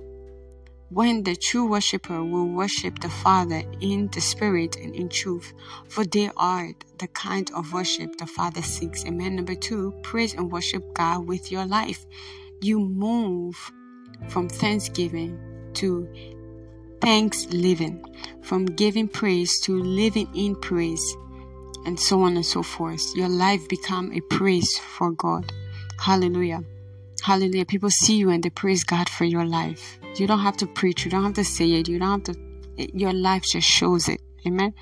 when 0.88 1.24
the 1.24 1.36
true 1.36 1.70
worshiper 1.70 2.24
will 2.24 2.48
worship 2.48 3.00
the 3.00 3.10
Father 3.10 3.64
in 3.82 4.08
the 4.14 4.22
Spirit 4.22 4.78
and 4.78 4.96
in 4.96 5.10
truth, 5.10 5.52
for 5.90 6.06
they 6.06 6.32
are 6.38 6.70
the 7.00 7.08
kind 7.10 7.52
of 7.54 7.74
worship 7.74 8.16
the 8.16 8.28
Father 8.28 8.62
seeks. 8.62 9.04
Amen. 9.04 9.36
Number 9.36 9.56
two, 9.56 9.94
praise 10.04 10.36
and 10.36 10.50
worship 10.50 10.94
God 10.94 11.28
with 11.28 11.52
your 11.52 11.66
life. 11.66 12.06
You 12.62 12.80
move 12.80 13.58
from 14.30 14.48
thanksgiving 14.48 15.38
to 15.74 16.08
thanks 17.02 17.46
living, 17.48 18.06
from 18.42 18.68
giving 18.68 19.10
praise 19.10 19.60
to 19.64 19.78
living 19.78 20.34
in 20.34 20.56
praise, 20.56 21.18
and 21.88 21.98
so 22.00 22.22
on 22.22 22.36
and 22.36 22.46
so 22.46 22.62
forth. 22.62 23.16
Your 23.16 23.30
life 23.30 23.68
become 23.70 24.12
a 24.14 24.20
praise 24.20 24.78
for 24.78 25.12
God. 25.12 25.52
Hallelujah. 25.98 26.64
Hallelujah. 27.24 27.66
People 27.66 27.90
see 27.90 28.18
you 28.18 28.30
and 28.30 28.44
they 28.44 28.50
praise 28.50 28.84
God 28.84 29.10
for 29.10 29.24
your 29.24 29.46
life. 29.46 29.98
You 30.16 30.28
don't 30.28 30.42
have 30.42 30.58
to 30.58 30.68
preach. 30.68 31.06
You 31.06 31.12
don't 31.12 31.24
have 31.24 31.34
to 31.36 31.46
say 31.46 31.72
it. 31.72 31.88
You 31.88 31.98
don't 31.98 32.26
have 32.26 32.36
to. 32.36 32.98
your 32.98 33.14
life 33.14 33.44
just 33.44 33.68
shows 33.68 34.10
it. 34.10 34.22
Amen. 34.46 34.74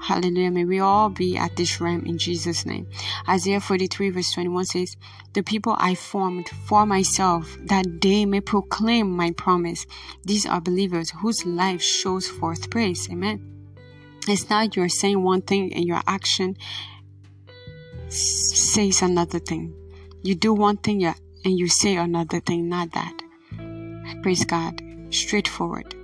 Hallelujah. 0.00 0.50
May 0.50 0.64
we 0.64 0.80
all 0.80 1.08
be 1.08 1.36
at 1.36 1.56
this 1.56 1.80
realm 1.80 2.04
in 2.04 2.18
Jesus' 2.18 2.66
name. 2.66 2.86
Isaiah 3.28 3.60
43 3.60 4.10
verse 4.10 4.32
21 4.32 4.64
says, 4.66 4.96
The 5.32 5.42
people 5.42 5.74
I 5.78 5.94
formed 5.94 6.48
for 6.66 6.84
myself, 6.84 7.56
that 7.66 8.00
they 8.02 8.26
may 8.26 8.40
proclaim 8.40 9.10
my 9.10 9.30
promise. 9.30 9.86
These 10.24 10.44
are 10.44 10.60
believers 10.60 11.10
whose 11.10 11.46
life 11.46 11.80
shows 11.80 12.28
forth 12.28 12.68
praise. 12.68 13.08
Amen. 13.10 13.61
It's 14.28 14.48
not 14.48 14.76
you're 14.76 14.88
saying 14.88 15.22
one 15.22 15.42
thing 15.42 15.72
and 15.72 15.84
your 15.84 16.00
action 16.06 16.56
says 18.08 19.02
another 19.02 19.38
thing. 19.38 19.74
You 20.22 20.34
do 20.34 20.52
one 20.54 20.76
thing, 20.76 21.04
and 21.04 21.58
you 21.58 21.68
say 21.68 21.96
another 21.96 22.40
thing, 22.40 22.68
not 22.68 22.92
that. 22.92 23.22
Praise 24.22 24.44
God. 24.44 24.80
Straightforward. 25.10 25.94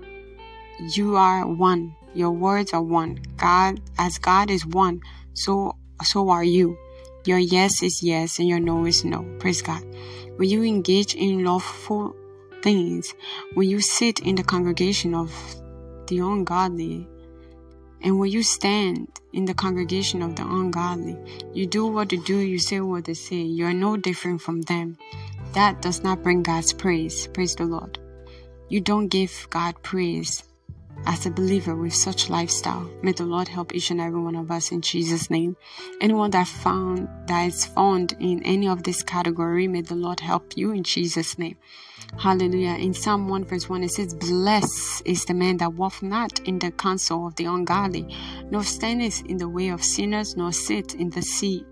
You 0.95 1.17
are 1.17 1.47
one. 1.47 1.95
Your 2.15 2.33
words 2.33 2.73
are 2.73 2.83
one. 2.83 3.21
God, 3.37 3.81
as 3.99 4.19
God 4.19 4.51
is 4.51 4.67
one, 4.67 5.01
so 5.35 5.77
so 6.03 6.31
are 6.31 6.45
you. 6.45 6.77
Your 7.25 7.39
yes 7.39 7.83
is 7.83 8.03
yes 8.03 8.39
and 8.39 8.49
your 8.49 8.61
no 8.61 8.87
is 8.87 9.05
no. 9.05 9.23
Praise 9.39 9.63
God. 9.63 9.85
When 10.37 10.49
you 10.49 10.63
engage 10.63 11.15
in 11.15 11.45
lawful 11.45 12.17
things, 12.63 13.15
when 13.55 13.69
you 13.69 13.81
sit 13.81 14.21
in 14.21 14.37
the 14.37 14.45
congregation 14.45 15.15
of 15.15 15.31
the 16.07 16.21
ungodly, 16.21 17.07
and 18.03 18.19
when 18.19 18.31
you 18.31 18.43
stand 18.43 19.09
in 19.33 19.45
the 19.45 19.55
congregation 19.55 20.23
of 20.23 20.37
the 20.37 20.43
ungodly, 20.43 21.17
you 21.53 21.67
do 21.67 21.87
what 21.87 22.09
they 22.11 22.17
do, 22.19 22.39
you 22.39 22.59
say 22.59 22.81
what 22.81 23.05
they 23.05 23.15
say. 23.15 23.37
You 23.37 23.67
are 23.67 23.75
no 23.75 23.97
different 23.97 24.41
from 24.41 24.63
them. 24.63 24.97
That 25.53 25.83
does 25.83 26.03
not 26.03 26.23
bring 26.23 26.43
God's 26.43 26.73
praise. 26.73 27.27
Praise 27.29 27.55
the 27.55 27.65
Lord. 27.65 27.99
You 28.69 28.81
don't 28.81 29.09
give 29.09 29.47
God 29.51 29.83
praise 29.83 30.45
as 31.07 31.27
a 31.27 31.31
believer 31.31 31.75
with 31.75 31.95
such 31.95 32.29
lifestyle. 32.29 32.89
May 33.03 33.13
the 33.13 33.25
Lord 33.25 33.49
help 33.49 33.75
each 33.75 33.91
and 33.91 34.01
every 34.01 34.21
one 34.21 34.37
of 34.37 34.51
us 34.51 34.73
in 34.73 34.81
Jesus' 34.81 35.31
name. 35.31 35.57
Anyone 36.01 36.31
that 36.33 36.49
found 36.49 37.09
that 37.27 37.47
is 37.47 37.65
found 37.65 38.17
in 38.21 38.43
any 38.43 38.69
of 38.69 38.83
this 38.83 39.03
category, 39.03 39.69
may 39.69 39.81
the 39.81 39.95
Lord 39.95 40.21
help 40.21 40.57
you 40.57 40.73
in 40.73 40.83
Jesus' 40.83 41.39
name. 41.39 41.57
Hallelujah. 42.17 42.75
In 42.75 42.95
Psalm 42.95 43.29
1 43.29 43.45
verse 43.45 43.69
1, 43.69 43.85
it 43.85 43.91
says, 43.91 44.15
Blessed 44.15 45.03
is 45.05 45.25
the 45.25 45.35
man 45.35 45.59
that 45.59 45.75
walketh 45.75 46.03
not 46.03 46.41
in 46.41 46.59
the 46.59 46.71
counsel 46.73 47.27
of 47.27 47.37
the 47.37 47.45
ungodly, 47.45 48.07
nor 48.51 48.63
standeth 48.63 49.25
in 49.27 49.37
the 49.37 49.49
way 49.49 49.69
of 49.69 49.85
sinners, 49.85 50.37
nor 50.37 50.53
sit 50.53 50.95
in 50.95 51.11
the 51.11 51.23
seat 51.23 51.67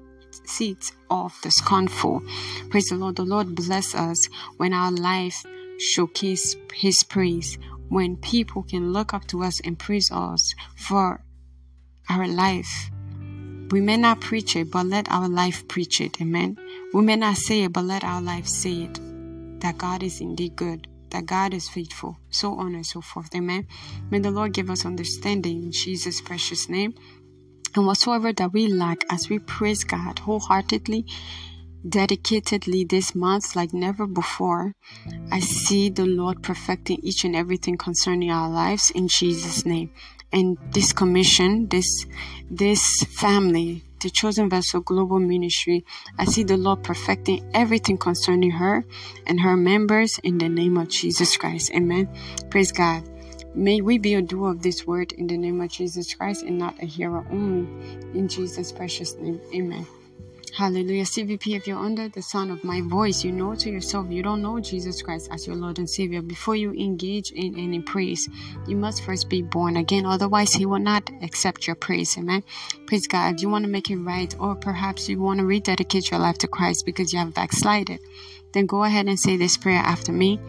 seats 0.44 0.92
of 1.10 1.34
the 1.42 1.50
scornful. 1.50 2.22
Praise 2.70 2.88
the 2.88 2.96
Lord. 2.96 3.16
The 3.16 3.24
Lord 3.24 3.54
bless 3.54 3.94
us 3.94 4.28
when 4.56 4.72
our 4.72 4.92
life 4.92 5.44
showcase 5.78 6.56
His 6.74 7.02
praise, 7.02 7.58
when 7.88 8.16
people 8.16 8.62
can 8.62 8.92
look 8.92 9.14
up 9.14 9.26
to 9.28 9.42
us 9.42 9.60
and 9.60 9.78
praise 9.78 10.10
us 10.10 10.54
for 10.76 11.22
our 12.08 12.28
life. 12.28 12.90
We 13.70 13.80
may 13.80 13.96
not 13.96 14.20
preach 14.20 14.54
it, 14.54 14.70
but 14.70 14.86
let 14.86 15.10
our 15.10 15.28
life 15.28 15.66
preach 15.66 16.00
it. 16.00 16.20
Amen. 16.20 16.56
We 16.92 17.02
may 17.02 17.16
not 17.16 17.36
say 17.36 17.64
it, 17.64 17.72
but 17.72 17.84
let 17.84 18.04
our 18.04 18.22
life 18.22 18.46
say 18.46 18.84
it. 18.84 19.00
That 19.60 19.78
God 19.78 20.02
is 20.02 20.20
indeed 20.20 20.56
good, 20.56 20.88
that 21.10 21.26
God 21.26 21.54
is 21.54 21.68
faithful, 21.68 22.18
so 22.30 22.58
on 22.58 22.74
and 22.74 22.86
so 22.86 23.00
forth. 23.00 23.34
Amen. 23.34 23.66
May 24.10 24.18
the 24.18 24.30
Lord 24.30 24.52
give 24.52 24.70
us 24.70 24.84
understanding 24.84 25.62
in 25.64 25.72
Jesus' 25.72 26.20
precious 26.20 26.68
name. 26.68 26.94
And 27.74 27.86
whatsoever 27.86 28.32
that 28.32 28.52
we 28.52 28.68
lack 28.68 29.04
as 29.10 29.28
we 29.28 29.38
praise 29.38 29.84
God 29.84 30.20
wholeheartedly, 30.20 31.04
dedicatedly 31.86 32.88
this 32.88 33.14
month 33.14 33.54
like 33.54 33.72
never 33.72 34.06
before, 34.06 34.74
I 35.30 35.40
see 35.40 35.90
the 35.90 36.06
Lord 36.06 36.42
perfecting 36.42 37.00
each 37.02 37.24
and 37.24 37.36
everything 37.36 37.76
concerning 37.76 38.30
our 38.30 38.48
lives 38.48 38.90
in 38.90 39.08
Jesus' 39.08 39.66
name. 39.66 39.90
And 40.32 40.58
this 40.72 40.92
commission, 40.92 41.68
this 41.68 42.06
this 42.50 43.04
family, 43.04 43.84
the 44.06 44.10
chosen 44.10 44.48
vessel 44.48 44.80
global 44.80 45.18
ministry, 45.18 45.84
I 46.16 46.26
see 46.26 46.44
the 46.44 46.56
Lord 46.56 46.84
perfecting 46.84 47.44
everything 47.52 47.98
concerning 47.98 48.52
her 48.52 48.84
and 49.26 49.40
her 49.40 49.56
members 49.56 50.20
in 50.22 50.38
the 50.38 50.48
name 50.48 50.76
of 50.76 50.88
Jesus 50.88 51.36
Christ. 51.36 51.72
Amen. 51.72 52.08
Praise 52.48 52.70
God. 52.70 53.02
May 53.56 53.80
we 53.80 53.98
be 53.98 54.14
a 54.14 54.22
doer 54.22 54.50
of 54.50 54.62
this 54.62 54.86
word 54.86 55.10
in 55.10 55.26
the 55.26 55.36
name 55.36 55.60
of 55.60 55.70
Jesus 55.70 56.14
Christ 56.14 56.44
and 56.44 56.56
not 56.56 56.80
a 56.80 56.86
hearer 56.86 57.26
only. 57.32 57.66
In 58.16 58.28
Jesus' 58.28 58.70
precious 58.70 59.16
name. 59.16 59.40
Amen. 59.52 59.84
Hallelujah. 60.56 61.04
CVP, 61.04 61.54
if 61.54 61.66
you're 61.66 61.78
under 61.78 62.08
the 62.08 62.22
sound 62.22 62.50
of 62.50 62.64
my 62.64 62.80
voice, 62.80 63.22
you 63.22 63.30
know 63.30 63.54
to 63.54 63.68
yourself 63.68 64.10
you 64.10 64.22
don't 64.22 64.40
know 64.40 64.58
Jesus 64.58 65.02
Christ 65.02 65.28
as 65.30 65.46
your 65.46 65.54
Lord 65.54 65.78
and 65.78 65.88
Savior. 65.88 66.22
Before 66.22 66.56
you 66.56 66.72
engage 66.72 67.30
in 67.32 67.58
any 67.58 67.80
praise, 67.80 68.26
you 68.66 68.74
must 68.74 69.04
first 69.04 69.28
be 69.28 69.42
born 69.42 69.76
again. 69.76 70.06
Otherwise, 70.06 70.54
He 70.54 70.64
will 70.64 70.78
not 70.78 71.10
accept 71.20 71.66
your 71.66 71.76
praise. 71.76 72.16
Amen. 72.16 72.42
Praise 72.86 73.06
God. 73.06 73.42
You 73.42 73.50
want 73.50 73.66
to 73.66 73.70
make 73.70 73.90
it 73.90 73.98
right, 73.98 74.34
or 74.40 74.54
perhaps 74.54 75.10
you 75.10 75.20
want 75.20 75.40
to 75.40 75.44
rededicate 75.44 76.10
your 76.10 76.20
life 76.20 76.38
to 76.38 76.48
Christ 76.48 76.86
because 76.86 77.12
you 77.12 77.18
have 77.18 77.34
backslided, 77.34 78.00
then 78.52 78.64
go 78.64 78.82
ahead 78.82 79.08
and 79.08 79.20
say 79.20 79.36
this 79.36 79.58
prayer 79.58 79.82
after 79.84 80.10
me. 80.10 80.40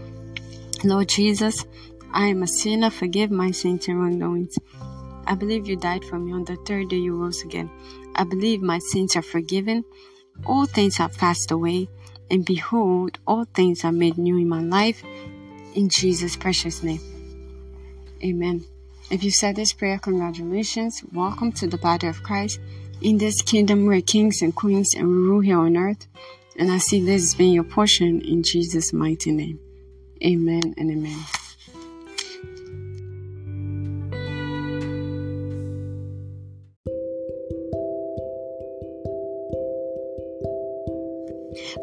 Lord 0.86 1.10
Jesus, 1.10 1.66
I 2.14 2.28
am 2.28 2.44
a 2.44 2.48
sinner. 2.48 2.92
Forgive 2.92 3.30
my 3.30 3.52
sins 3.52 3.90
and 3.90 4.00
wrongdoings. 4.00 4.58
I 5.26 5.36
believe 5.36 5.68
you 5.68 5.76
died 5.76 6.06
for 6.06 6.18
me 6.18 6.32
on 6.32 6.46
the 6.46 6.56
third 6.56 6.88
day 6.88 6.96
you 6.96 7.14
rose 7.14 7.44
again. 7.44 7.70
I 8.18 8.24
believe 8.24 8.62
my 8.62 8.80
sins 8.80 9.16
are 9.16 9.22
forgiven. 9.22 9.86
All 10.46 10.66
things 10.66 10.98
have 10.98 11.18
passed 11.18 11.52
away. 11.52 11.88
And 12.30 12.46
behold, 12.46 13.20
all 13.26 13.46
things 13.46 13.86
are 13.86 13.92
made 13.92 14.18
new 14.18 14.38
in 14.38 14.50
my 14.50 14.62
life. 14.62 15.04
In 15.76 15.90
Jesus' 15.90 16.36
precious 16.36 16.84
name. 16.84 17.00
Amen. 18.24 18.66
If 19.10 19.24
you 19.24 19.32
said 19.32 19.56
this 19.56 19.72
prayer, 19.72 20.00
congratulations. 20.00 21.04
Welcome 21.14 21.52
to 21.54 21.68
the 21.68 21.78
body 21.78 22.08
of 22.08 22.24
Christ. 22.24 22.60
In 23.02 23.18
this 23.18 23.42
kingdom, 23.42 23.86
we're 23.86 24.02
kings 24.02 24.42
and 24.42 24.54
queens 24.54 24.96
and 24.96 25.08
we 25.08 25.14
rule 25.14 25.40
here 25.40 25.60
on 25.60 25.78
earth. 25.78 26.08
And 26.58 26.72
I 26.72 26.80
see 26.80 27.06
this 27.06 27.24
as 27.24 27.36
being 27.36 27.54
your 27.54 27.64
portion 27.64 28.22
in 28.22 28.42
Jesus' 28.44 28.92
mighty 28.92 29.32
name. 29.32 29.60
Amen 30.24 30.74
and 30.78 30.92
amen. 30.92 31.37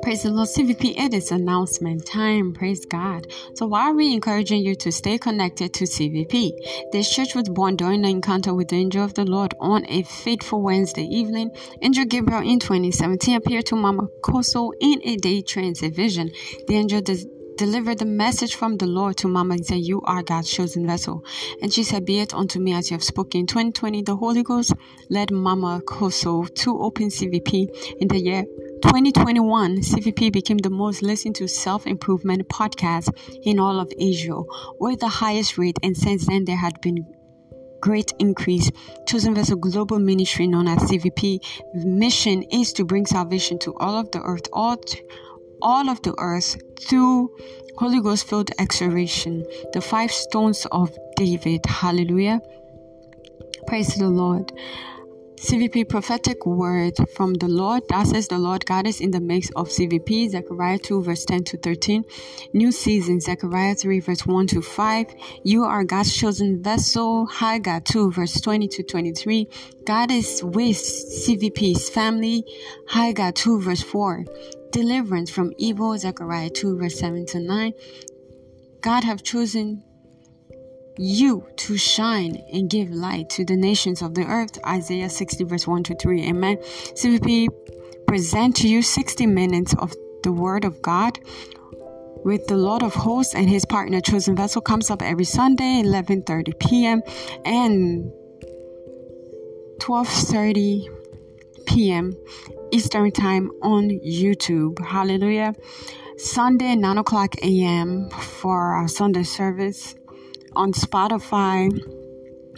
Praise 0.04 0.24
the 0.24 0.30
Lord. 0.30 0.50
CVP, 0.50 0.98
it 0.98 1.14
is 1.14 1.32
announcement 1.32 2.04
time. 2.04 2.52
Praise 2.52 2.84
God. 2.84 3.26
So 3.54 3.64
why 3.64 3.88
are 3.88 3.94
we 3.94 4.12
encouraging 4.12 4.62
you 4.62 4.74
to 4.74 4.92
stay 4.92 5.16
connected 5.16 5.72
to 5.72 5.84
CVP? 5.84 6.52
This 6.92 7.08
church 7.08 7.34
was 7.34 7.48
born 7.48 7.76
during 7.76 8.02
the 8.02 8.10
encounter 8.10 8.52
with 8.52 8.68
the 8.68 8.76
angel 8.76 9.02
of 9.02 9.14
the 9.14 9.24
Lord 9.24 9.54
on 9.60 9.86
a 9.88 10.02
fateful 10.02 10.60
Wednesday 10.60 11.04
evening. 11.04 11.52
Angel 11.80 12.04
Gabriel 12.04 12.42
in 12.42 12.58
2017 12.58 13.34
appeared 13.34 13.64
to 13.64 13.76
Mama 13.76 14.08
Kosso 14.22 14.72
in 14.78 15.00
a 15.04 15.16
day 15.16 15.40
transit 15.40 15.94
vision. 15.94 16.30
The 16.66 16.74
angel 16.76 17.00
des- 17.00 17.24
delivered 17.56 17.98
the 17.98 18.04
message 18.04 18.54
from 18.54 18.76
the 18.76 18.86
Lord 18.86 19.16
to 19.18 19.28
Mama 19.28 19.54
and 19.54 19.66
said, 19.66 19.80
You 19.80 20.00
are 20.02 20.22
God's 20.22 20.50
chosen 20.50 20.86
vessel. 20.86 21.24
And 21.62 21.72
she 21.72 21.84
said, 21.84 22.04
Be 22.04 22.20
it 22.20 22.34
unto 22.34 22.58
me 22.58 22.72
as 22.74 22.90
you 22.90 22.94
have 22.94 23.04
spoken. 23.04 23.40
In 23.40 23.46
2020, 23.46 24.02
the 24.02 24.16
Holy 24.16 24.42
Ghost 24.42 24.72
led 25.10 25.30
Mama 25.30 25.80
Kosso 25.86 26.52
to 26.54 26.78
open 26.80 27.08
CVP 27.08 27.68
in 28.00 28.08
the 28.08 28.18
year 28.18 28.44
2021, 28.84 29.78
CVP 29.78 30.30
became 30.30 30.58
the 30.58 30.68
most 30.68 31.02
listened 31.02 31.34
to 31.36 31.48
self 31.48 31.86
improvement 31.86 32.46
podcast 32.50 33.08
in 33.42 33.58
all 33.58 33.80
of 33.80 33.90
Asia, 33.98 34.42
with 34.78 35.00
the 35.00 35.08
highest 35.08 35.56
rate, 35.56 35.78
and 35.82 35.96
since 35.96 36.26
then 36.26 36.44
there 36.44 36.56
had 36.56 36.78
been 36.82 37.06
great 37.80 38.12
increase. 38.18 38.70
Chosen 39.06 39.34
Vessel 39.34 39.56
Global 39.56 39.98
Ministry, 39.98 40.46
known 40.46 40.68
as 40.68 40.78
CVP, 40.82 41.40
mission 41.84 42.42
is 42.44 42.74
to 42.74 42.84
bring 42.84 43.06
salvation 43.06 43.58
to 43.60 43.74
all 43.76 43.98
of 43.98 44.10
the 44.10 44.20
earth, 44.20 44.48
all, 44.52 44.76
all 45.64 45.88
of 45.88 46.00
the 46.02 46.14
earth 46.18 46.56
through 46.78 47.34
Holy 47.78 48.00
Ghost 48.00 48.28
filled 48.28 48.50
exhortation, 48.58 49.44
the 49.72 49.80
five 49.80 50.12
stones 50.12 50.66
of 50.70 50.96
David. 51.16 51.66
Hallelujah. 51.66 52.40
Praise 53.66 53.94
the 53.96 54.08
Lord. 54.08 54.52
CVP 55.44 55.88
prophetic 55.88 56.46
word 56.46 56.94
from 57.14 57.34
the 57.34 57.48
Lord. 57.48 57.82
That 57.88 58.06
says 58.06 58.28
the 58.28 58.38
Lord 58.38 58.64
God 58.64 58.86
is 58.86 59.00
in 59.00 59.10
the 59.10 59.20
mix 59.20 59.50
of 59.50 59.68
CVP, 59.68 60.30
Zechariah 60.30 60.78
2, 60.78 61.02
verse 61.02 61.24
10 61.26 61.44
to 61.44 61.58
13. 61.58 62.04
New 62.54 62.72
season, 62.72 63.20
Zechariah 63.20 63.74
3, 63.74 64.00
verse 64.00 64.24
1 64.24 64.46
to 64.48 64.62
5. 64.62 65.06
You 65.42 65.64
are 65.64 65.84
God's 65.84 66.16
chosen 66.16 66.62
vessel, 66.62 67.26
Haggai 67.26 67.80
2, 67.80 68.12
verse 68.12 68.40
20 68.40 68.68
to 68.68 68.82
23. 68.84 69.48
God 69.84 70.10
is 70.10 70.42
with 70.42 70.78
CVP's 70.78 71.90
family, 71.90 72.44
Haggai 72.88 73.32
2, 73.32 73.60
verse 73.60 73.82
4. 73.82 74.24
Deliverance 74.74 75.30
from 75.30 75.52
evil, 75.56 75.96
Zechariah 75.96 76.50
2, 76.50 76.78
verse 76.78 76.98
7 76.98 77.24
to 77.26 77.38
9. 77.38 77.72
God 78.80 79.04
have 79.04 79.22
chosen 79.22 79.84
you 80.98 81.46
to 81.58 81.76
shine 81.76 82.42
and 82.52 82.68
give 82.68 82.90
light 82.90 83.30
to 83.30 83.44
the 83.44 83.54
nations 83.54 84.02
of 84.02 84.16
the 84.16 84.24
earth. 84.24 84.58
Isaiah 84.66 85.08
60, 85.08 85.44
verse 85.44 85.68
1 85.68 85.84
to 85.84 85.94
3. 85.94 86.28
Amen. 86.28 86.56
CVP 86.96 87.46
present 88.08 88.56
to 88.56 88.68
you 88.68 88.82
60 88.82 89.26
minutes 89.26 89.76
of 89.78 89.94
the 90.24 90.32
Word 90.32 90.64
of 90.64 90.82
God 90.82 91.20
with 92.24 92.48
the 92.48 92.56
Lord 92.56 92.82
of 92.82 92.94
Hosts 92.94 93.36
and 93.36 93.48
his 93.48 93.64
partner 93.64 94.00
Chosen 94.00 94.34
Vessel 94.34 94.60
comes 94.60 94.90
up 94.90 95.02
every 95.02 95.24
Sunday, 95.24 95.82
11:30 95.84 96.58
p.m. 96.58 97.00
and 97.44 98.10
12:30 99.78 101.03
p.m. 101.66 102.14
Eastern 102.72 103.10
Time 103.10 103.50
on 103.62 103.88
YouTube. 103.88 104.84
Hallelujah. 104.84 105.54
Sunday, 106.16 106.76
9 106.76 106.98
o'clock 106.98 107.34
a.m. 107.42 108.08
for 108.10 108.74
our 108.74 108.88
Sunday 108.88 109.24
service 109.24 109.94
on 110.54 110.72
Spotify. 110.72 111.70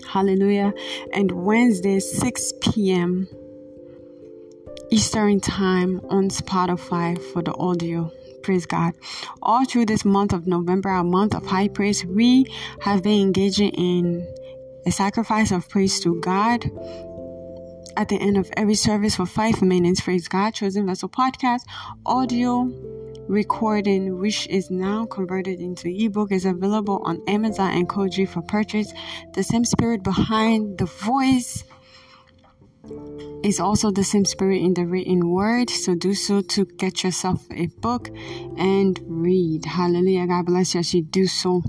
Hallelujah. 0.07 0.73
And 1.13 1.33
Wednesday, 1.33 2.01
6 2.01 2.53
p.m. 2.61 3.29
Eastern 4.91 5.41
Time 5.41 6.01
on 6.09 6.29
Spotify 6.29 7.21
for 7.33 7.43
the 7.43 7.55
audio. 7.55 8.11
Praise 8.43 8.67
God. 8.67 8.95
All 9.43 9.65
through 9.65 9.87
this 9.87 10.05
month 10.05 10.33
of 10.33 10.47
November, 10.47 10.91
our 10.91 11.03
month 11.03 11.35
of 11.35 11.45
high 11.47 11.69
praise, 11.69 12.05
we 12.05 12.47
have 12.83 13.03
been 13.03 13.21
engaging 13.21 13.71
in 13.71 14.27
a 14.87 14.93
sacrifice 14.93 15.51
of 15.51 15.69
praise 15.69 15.99
to 16.01 16.21
God 16.21 16.71
at 17.97 18.09
the 18.09 18.17
end 18.17 18.37
of 18.37 18.51
every 18.57 18.75
service 18.75 19.17
for 19.17 19.27
five 19.27 19.63
minutes. 19.63 20.01
Praise 20.01 20.29
God. 20.29 20.55
Chosen 20.55 20.87
Vessel 20.87 21.09
Podcast, 21.09 21.63
audio 22.05 22.71
recording, 23.29 24.19
which 24.19 24.47
is 24.49 24.71
now 24.71 25.07
converted 25.07 25.61
into 25.61 25.89
ebook, 25.89 26.31
is 26.31 26.45
available 26.45 27.03
on 27.05 27.23
Amazon 27.27 27.73
and 27.73 27.89
Koji 27.89 28.29
for 28.29 28.43
purchase. 28.43 28.93
The 29.35 29.43
same 29.43 29.65
spirit 29.65 30.03
behind 30.03 30.79
the 30.79 30.87
voice 30.87 31.65
is 33.43 33.61
also 33.61 33.91
the 33.91 34.05
same 34.05 34.25
spirit 34.25 34.63
in 34.63 34.75
the 34.75 34.87
written 34.87 35.29
word. 35.29 35.71
So 35.71 35.95
do 35.95 36.15
so 36.15 36.41
to 36.41 36.65
get 36.65 37.03
yourself 37.03 37.45
a 37.51 37.67
book 37.67 38.09
and 38.57 39.01
read. 39.07 39.65
Hallelujah. 39.65 40.27
God 40.27 40.47
bless 40.47 40.75
you 40.75 40.81
as 40.81 40.95
you 40.95 41.03
do 41.03 41.27
so. 41.27 41.63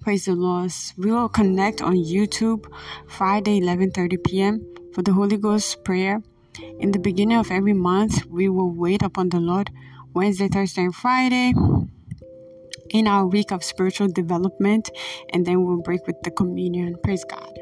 Praise 0.00 0.24
the 0.26 0.34
Lord. 0.34 0.72
We 0.96 1.12
will 1.12 1.28
connect 1.28 1.82
on 1.82 1.96
YouTube 1.96 2.66
Friday, 3.06 3.60
11:30 3.60 4.24
p.m. 4.24 4.77
for 4.98 5.02
the 5.02 5.12
Holy 5.12 5.36
Ghost 5.36 5.84
prayer. 5.84 6.20
In 6.80 6.90
the 6.90 6.98
beginning 6.98 7.38
of 7.38 7.52
every 7.52 7.72
month, 7.72 8.26
we 8.26 8.48
will 8.48 8.72
wait 8.72 9.00
upon 9.00 9.28
the 9.28 9.38
Lord 9.38 9.70
Wednesday, 10.12 10.48
Thursday, 10.48 10.82
and 10.82 10.92
Friday 10.92 11.54
in 12.90 13.06
our 13.06 13.24
week 13.24 13.52
of 13.52 13.62
spiritual 13.62 14.08
development, 14.08 14.90
and 15.32 15.46
then 15.46 15.64
we'll 15.64 15.82
break 15.82 16.04
with 16.08 16.16
the 16.24 16.32
communion. 16.32 16.96
Praise 17.04 17.22
God. 17.22 17.56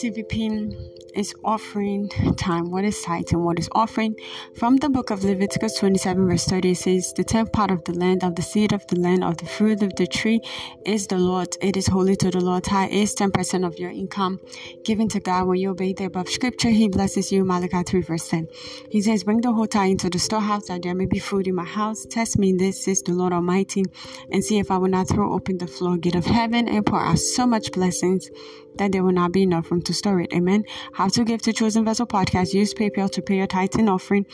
CVP 0.00 0.72
is 1.14 1.34
offering 1.44 2.08
time. 2.36 2.70
What 2.70 2.84
is 2.84 3.00
tithe 3.02 3.32
and 3.32 3.44
what 3.44 3.58
is 3.58 3.68
offering? 3.72 4.16
From 4.54 4.76
the 4.76 4.88
book 4.88 5.10
of 5.10 5.24
Leviticus 5.24 5.78
27, 5.78 6.26
verse 6.26 6.44
30, 6.44 6.70
it 6.70 6.76
says, 6.76 7.12
The 7.12 7.24
tenth 7.24 7.52
part 7.52 7.70
of 7.70 7.84
the 7.84 7.92
land, 7.92 8.24
of 8.24 8.36
the 8.36 8.42
seed 8.42 8.72
of 8.72 8.86
the 8.86 8.98
land, 8.98 9.24
of 9.24 9.36
the 9.36 9.46
fruit 9.46 9.82
of 9.82 9.94
the 9.96 10.06
tree 10.06 10.40
is 10.84 11.06
the 11.06 11.18
Lord. 11.18 11.56
It 11.60 11.76
is 11.76 11.86
holy 11.86 12.16
to 12.16 12.30
the 12.30 12.40
Lord. 12.40 12.64
Tithe 12.64 12.90
is 12.90 13.14
10% 13.14 13.66
of 13.66 13.78
your 13.78 13.90
income 13.90 14.40
given 14.84 15.08
to 15.08 15.20
God. 15.20 15.46
When 15.46 15.58
you 15.58 15.70
obey 15.70 15.92
the 15.92 16.04
above 16.04 16.28
scripture, 16.28 16.70
He 16.70 16.88
blesses 16.88 17.30
you. 17.32 17.44
Malachi 17.44 17.82
3, 17.82 18.00
verse 18.02 18.28
10. 18.28 18.48
He 18.90 19.02
says, 19.02 19.24
Bring 19.24 19.40
the 19.40 19.52
whole 19.52 19.66
tithe 19.66 19.90
into 19.90 20.10
the 20.10 20.18
storehouse 20.18 20.68
that 20.68 20.82
there 20.82 20.94
may 20.94 21.06
be 21.06 21.18
food 21.18 21.46
in 21.46 21.54
my 21.54 21.64
house. 21.64 22.04
Test 22.06 22.38
me 22.38 22.50
in 22.50 22.56
this, 22.56 22.84
says 22.84 23.02
the 23.02 23.12
Lord 23.12 23.32
Almighty, 23.32 23.84
and 24.30 24.44
see 24.44 24.58
if 24.58 24.70
I 24.70 24.78
will 24.78 24.88
not 24.88 25.08
throw 25.08 25.32
open 25.32 25.58
the 25.58 25.66
floodgate 25.66 26.14
of 26.14 26.26
heaven 26.26 26.68
and 26.68 26.84
pour 26.84 27.00
out 27.00 27.18
so 27.18 27.46
much 27.46 27.72
blessings 27.72 28.30
that 28.76 28.92
there 28.92 29.02
will 29.02 29.12
not 29.12 29.32
be 29.32 29.42
enough 29.42 29.70
room 29.70 29.82
to 29.82 29.94
store 29.94 30.20
it. 30.20 30.32
Amen. 30.32 30.64
How 31.02 31.08
to 31.08 31.24
give 31.24 31.42
to 31.42 31.52
Chosen 31.52 31.84
Vessel 31.84 32.06
Podcast. 32.06 32.54
Use 32.54 32.72
PayPal 32.74 33.10
to 33.10 33.20
pay 33.20 33.38
your 33.38 33.48
tithe 33.48 33.74
and 33.74 33.90
offering 33.90 34.24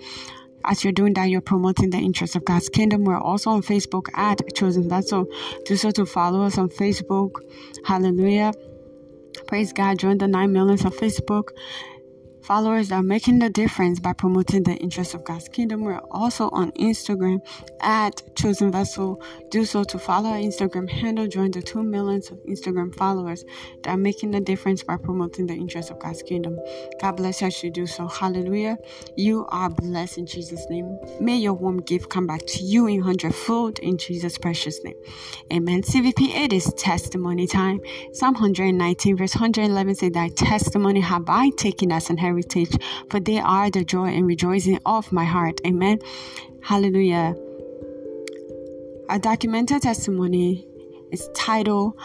As 0.65 0.83
you're 0.83 0.91
doing 0.91 1.13
that, 1.13 1.29
you're 1.29 1.39
promoting 1.39 1.91
the 1.91 1.99
interest 1.99 2.35
of 2.35 2.43
God's 2.43 2.67
kingdom. 2.67 3.05
We're 3.05 3.17
also 3.17 3.51
on 3.51 3.61
Facebook 3.61 4.07
at 4.13 4.41
Chosen 4.55 4.89
Vessel. 4.89 5.27
Do 5.63 5.77
so 5.77 5.91
to 5.91 6.05
follow 6.05 6.41
us 6.41 6.57
on 6.57 6.67
Facebook. 6.67 7.31
Hallelujah. 7.85 8.51
Praise 9.47 9.71
God. 9.71 9.99
Join 9.99 10.17
the 10.17 10.27
9 10.27 10.51
millions 10.51 10.83
on 10.83 10.91
Facebook 10.91 11.49
followers 12.45 12.89
that 12.89 12.95
are 12.95 13.03
making 13.03 13.39
the 13.39 13.49
difference 13.49 13.99
by 13.99 14.13
promoting 14.13 14.61
the 14.61 14.75
interests 14.75 15.15
of 15.15 15.23
God's 15.23 15.49
kingdom. 15.49 15.81
We're 15.81 15.99
also 16.11 16.49
on 16.51 16.71
Instagram 16.73 17.39
at 17.81 18.21
Chosen 18.35 18.71
Vessel. 18.71 19.19
Do 19.49 19.65
so 19.65 19.83
to 19.85 19.97
follow 19.97 20.29
our 20.29 20.37
Instagram 20.37 20.87
handle. 20.87 21.27
Join 21.27 21.49
the 21.49 21.63
2 21.63 21.81
millions 21.81 22.29
of 22.29 22.37
Instagram 22.47 22.93
followers 22.95 23.43
that 23.83 23.89
are 23.89 23.97
making 23.97 24.29
the 24.31 24.41
difference 24.41 24.83
by 24.83 24.95
promoting 24.95 25.47
the 25.47 25.55
interests 25.55 25.89
of 25.89 25.97
God's 25.99 26.21
kingdom. 26.21 26.59
God 27.01 27.13
bless 27.13 27.41
you 27.41 27.47
as 27.47 27.63
you 27.63 27.71
do 27.71 27.87
so. 27.87 28.07
Hallelujah. 28.07 28.77
You 29.17 29.47
are 29.49 29.71
blessed 29.71 30.19
in 30.19 30.27
Jesus' 30.27 30.67
name. 30.69 30.99
May 31.19 31.37
your 31.37 31.53
warm 31.53 31.81
gift 31.81 32.09
come 32.09 32.27
back 32.27 32.41
to 32.45 32.63
you 32.63 32.85
in 32.85 33.01
hundredfold 33.01 33.79
in 33.79 33.97
Jesus' 33.97 34.37
precious 34.37 34.83
name. 34.83 34.97
Amen. 35.51 35.81
CVP, 35.81 36.29
it 36.29 36.53
is 36.53 36.71
testimony 36.75 37.47
time. 37.47 37.79
Psalm 38.13 38.35
119, 38.35 39.17
verse 39.17 39.33
111 39.33 39.95
says, 39.95 40.11
Thy 40.11 40.29
testimony 40.29 40.99
have 40.99 41.23
I 41.27 41.49
taken 41.57 41.91
as 41.91 42.11
an 42.11 42.17
heritage 42.17 42.34
heritage, 42.35 42.77
for 43.09 43.19
they 43.19 43.39
are 43.39 43.69
the 43.69 43.83
joy 43.83 44.07
and 44.07 44.27
rejoicing 44.27 44.79
of 44.85 45.11
my 45.11 45.23
heart. 45.23 45.61
Amen. 45.65 45.99
Hallelujah. 46.61 47.35
A 49.09 49.19
documented 49.19 49.83
testimony 49.83 50.67
is 51.11 51.29
titled 51.35 51.97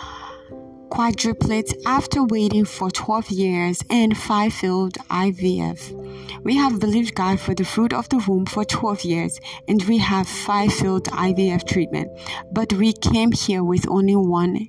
Quadruplets 0.90 1.72
After 1.86 2.24
Waiting 2.24 2.64
for 2.64 2.90
12 2.90 3.30
Years 3.30 3.80
and 3.90 4.16
Five 4.16 4.52
Failed 4.52 4.94
IVF. 5.08 6.44
We 6.44 6.56
have 6.56 6.78
believed 6.78 7.14
God 7.14 7.40
for 7.40 7.54
the 7.54 7.64
fruit 7.64 7.92
of 7.92 8.08
the 8.08 8.22
womb 8.26 8.46
for 8.46 8.64
12 8.64 9.04
years 9.04 9.40
and 9.68 9.82
we 9.84 9.98
have 9.98 10.26
five 10.26 10.72
failed 10.72 11.04
IVF 11.04 11.68
treatment, 11.68 12.08
but 12.50 12.72
we 12.72 12.92
came 12.92 13.32
here 13.32 13.62
with 13.62 13.86
only 13.88 14.16
one 14.16 14.68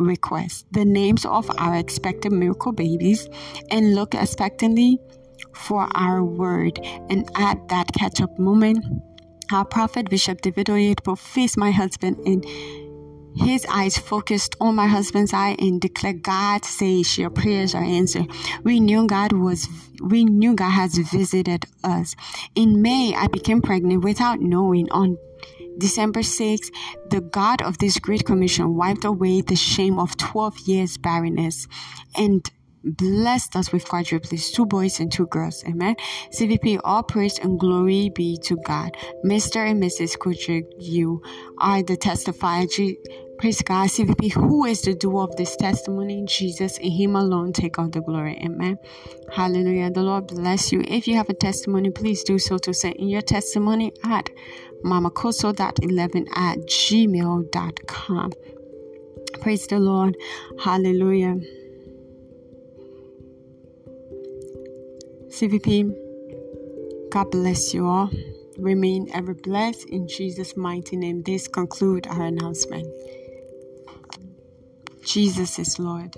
request 0.00 0.66
the 0.72 0.84
names 0.84 1.24
of 1.24 1.50
our 1.58 1.76
expected 1.76 2.32
miracle 2.32 2.72
babies 2.72 3.28
and 3.70 3.94
look 3.94 4.14
expectantly 4.14 4.98
for 5.54 5.88
our 5.94 6.24
word. 6.24 6.78
And 7.08 7.28
at 7.36 7.68
that 7.68 7.92
catch 7.92 8.20
up 8.20 8.38
moment, 8.38 8.84
our 9.52 9.64
prophet 9.64 10.08
Bishop 10.08 10.40
David 10.40 10.68
Oyedepo 10.68 11.18
faced 11.18 11.56
my 11.56 11.70
husband 11.70 12.16
and 12.26 12.44
his 13.36 13.64
eyes 13.66 13.96
focused 13.96 14.56
on 14.60 14.74
my 14.74 14.86
husband's 14.86 15.32
eye 15.32 15.56
and 15.58 15.80
declared, 15.80 16.22
God 16.22 16.64
says 16.64 17.16
your 17.16 17.30
prayers 17.30 17.74
are 17.74 17.82
answered. 17.82 18.26
We 18.64 18.80
knew 18.80 19.06
God 19.06 19.32
was, 19.32 19.68
we 20.02 20.24
knew 20.24 20.54
God 20.54 20.70
has 20.70 20.98
visited 20.98 21.64
us. 21.84 22.16
In 22.54 22.82
May, 22.82 23.14
I 23.14 23.28
became 23.28 23.62
pregnant 23.62 24.04
without 24.04 24.40
knowing 24.40 24.90
on 24.90 25.16
December 25.78 26.22
6, 26.22 26.70
the 27.10 27.20
God 27.20 27.62
of 27.62 27.78
this 27.78 27.98
great 27.98 28.24
commission 28.24 28.74
wiped 28.74 29.04
away 29.04 29.40
the 29.40 29.56
shame 29.56 29.98
of 29.98 30.16
12 30.16 30.58
years 30.60 30.98
barrenness 30.98 31.66
and 32.16 32.50
blessed 32.82 33.56
us 33.56 33.72
with 33.72 33.84
quadruplets, 33.84 34.52
two 34.52 34.66
boys 34.66 35.00
and 35.00 35.12
two 35.12 35.26
girls. 35.26 35.62
Amen. 35.66 35.96
CVP, 36.32 36.80
all 36.84 37.02
praise 37.02 37.38
and 37.38 37.58
glory 37.58 38.10
be 38.14 38.38
to 38.44 38.56
God. 38.56 38.90
Mr. 39.24 39.56
and 39.56 39.82
Mrs. 39.82 40.16
Kudrick, 40.16 40.64
you 40.78 41.22
are 41.58 41.82
the 41.82 41.96
testifier. 41.96 42.96
Praise 43.38 43.62
God, 43.62 43.88
CVP, 43.88 44.32
who 44.32 44.66
is 44.66 44.82
the 44.82 44.94
doer 44.94 45.22
of 45.22 45.34
this 45.36 45.56
testimony? 45.56 46.24
Jesus, 46.26 46.76
and 46.78 46.92
Him 46.92 47.16
alone 47.16 47.54
take 47.54 47.78
all 47.78 47.88
the 47.88 48.02
glory. 48.02 48.38
Amen. 48.44 48.78
Hallelujah. 49.32 49.90
The 49.90 50.02
Lord 50.02 50.26
bless 50.26 50.72
you. 50.72 50.82
If 50.86 51.08
you 51.08 51.16
have 51.16 51.30
a 51.30 51.34
testimony, 51.34 51.90
please 51.90 52.22
do 52.22 52.38
so 52.38 52.58
to 52.58 52.74
send 52.74 52.96
in 52.96 53.08
your 53.08 53.22
testimony 53.22 53.92
at 54.04 54.28
mamakoso.11 54.84 56.28
at 56.36 56.58
gmail.com. 56.58 58.32
Praise 59.40 59.66
the 59.66 59.78
Lord. 59.78 60.16
Hallelujah. 60.62 61.36
CVP, 65.28 67.10
God 67.10 67.30
bless 67.30 67.72
you 67.72 67.86
all. 67.86 68.10
Remain 68.58 69.08
ever 69.14 69.32
blessed 69.32 69.88
in 69.88 70.06
Jesus' 70.06 70.56
mighty 70.56 70.96
name. 70.96 71.22
This 71.22 71.48
conclude 71.48 72.06
our 72.08 72.24
announcement. 72.26 72.86
Jesus 75.04 75.58
is 75.58 75.78
Lord. 75.78 76.14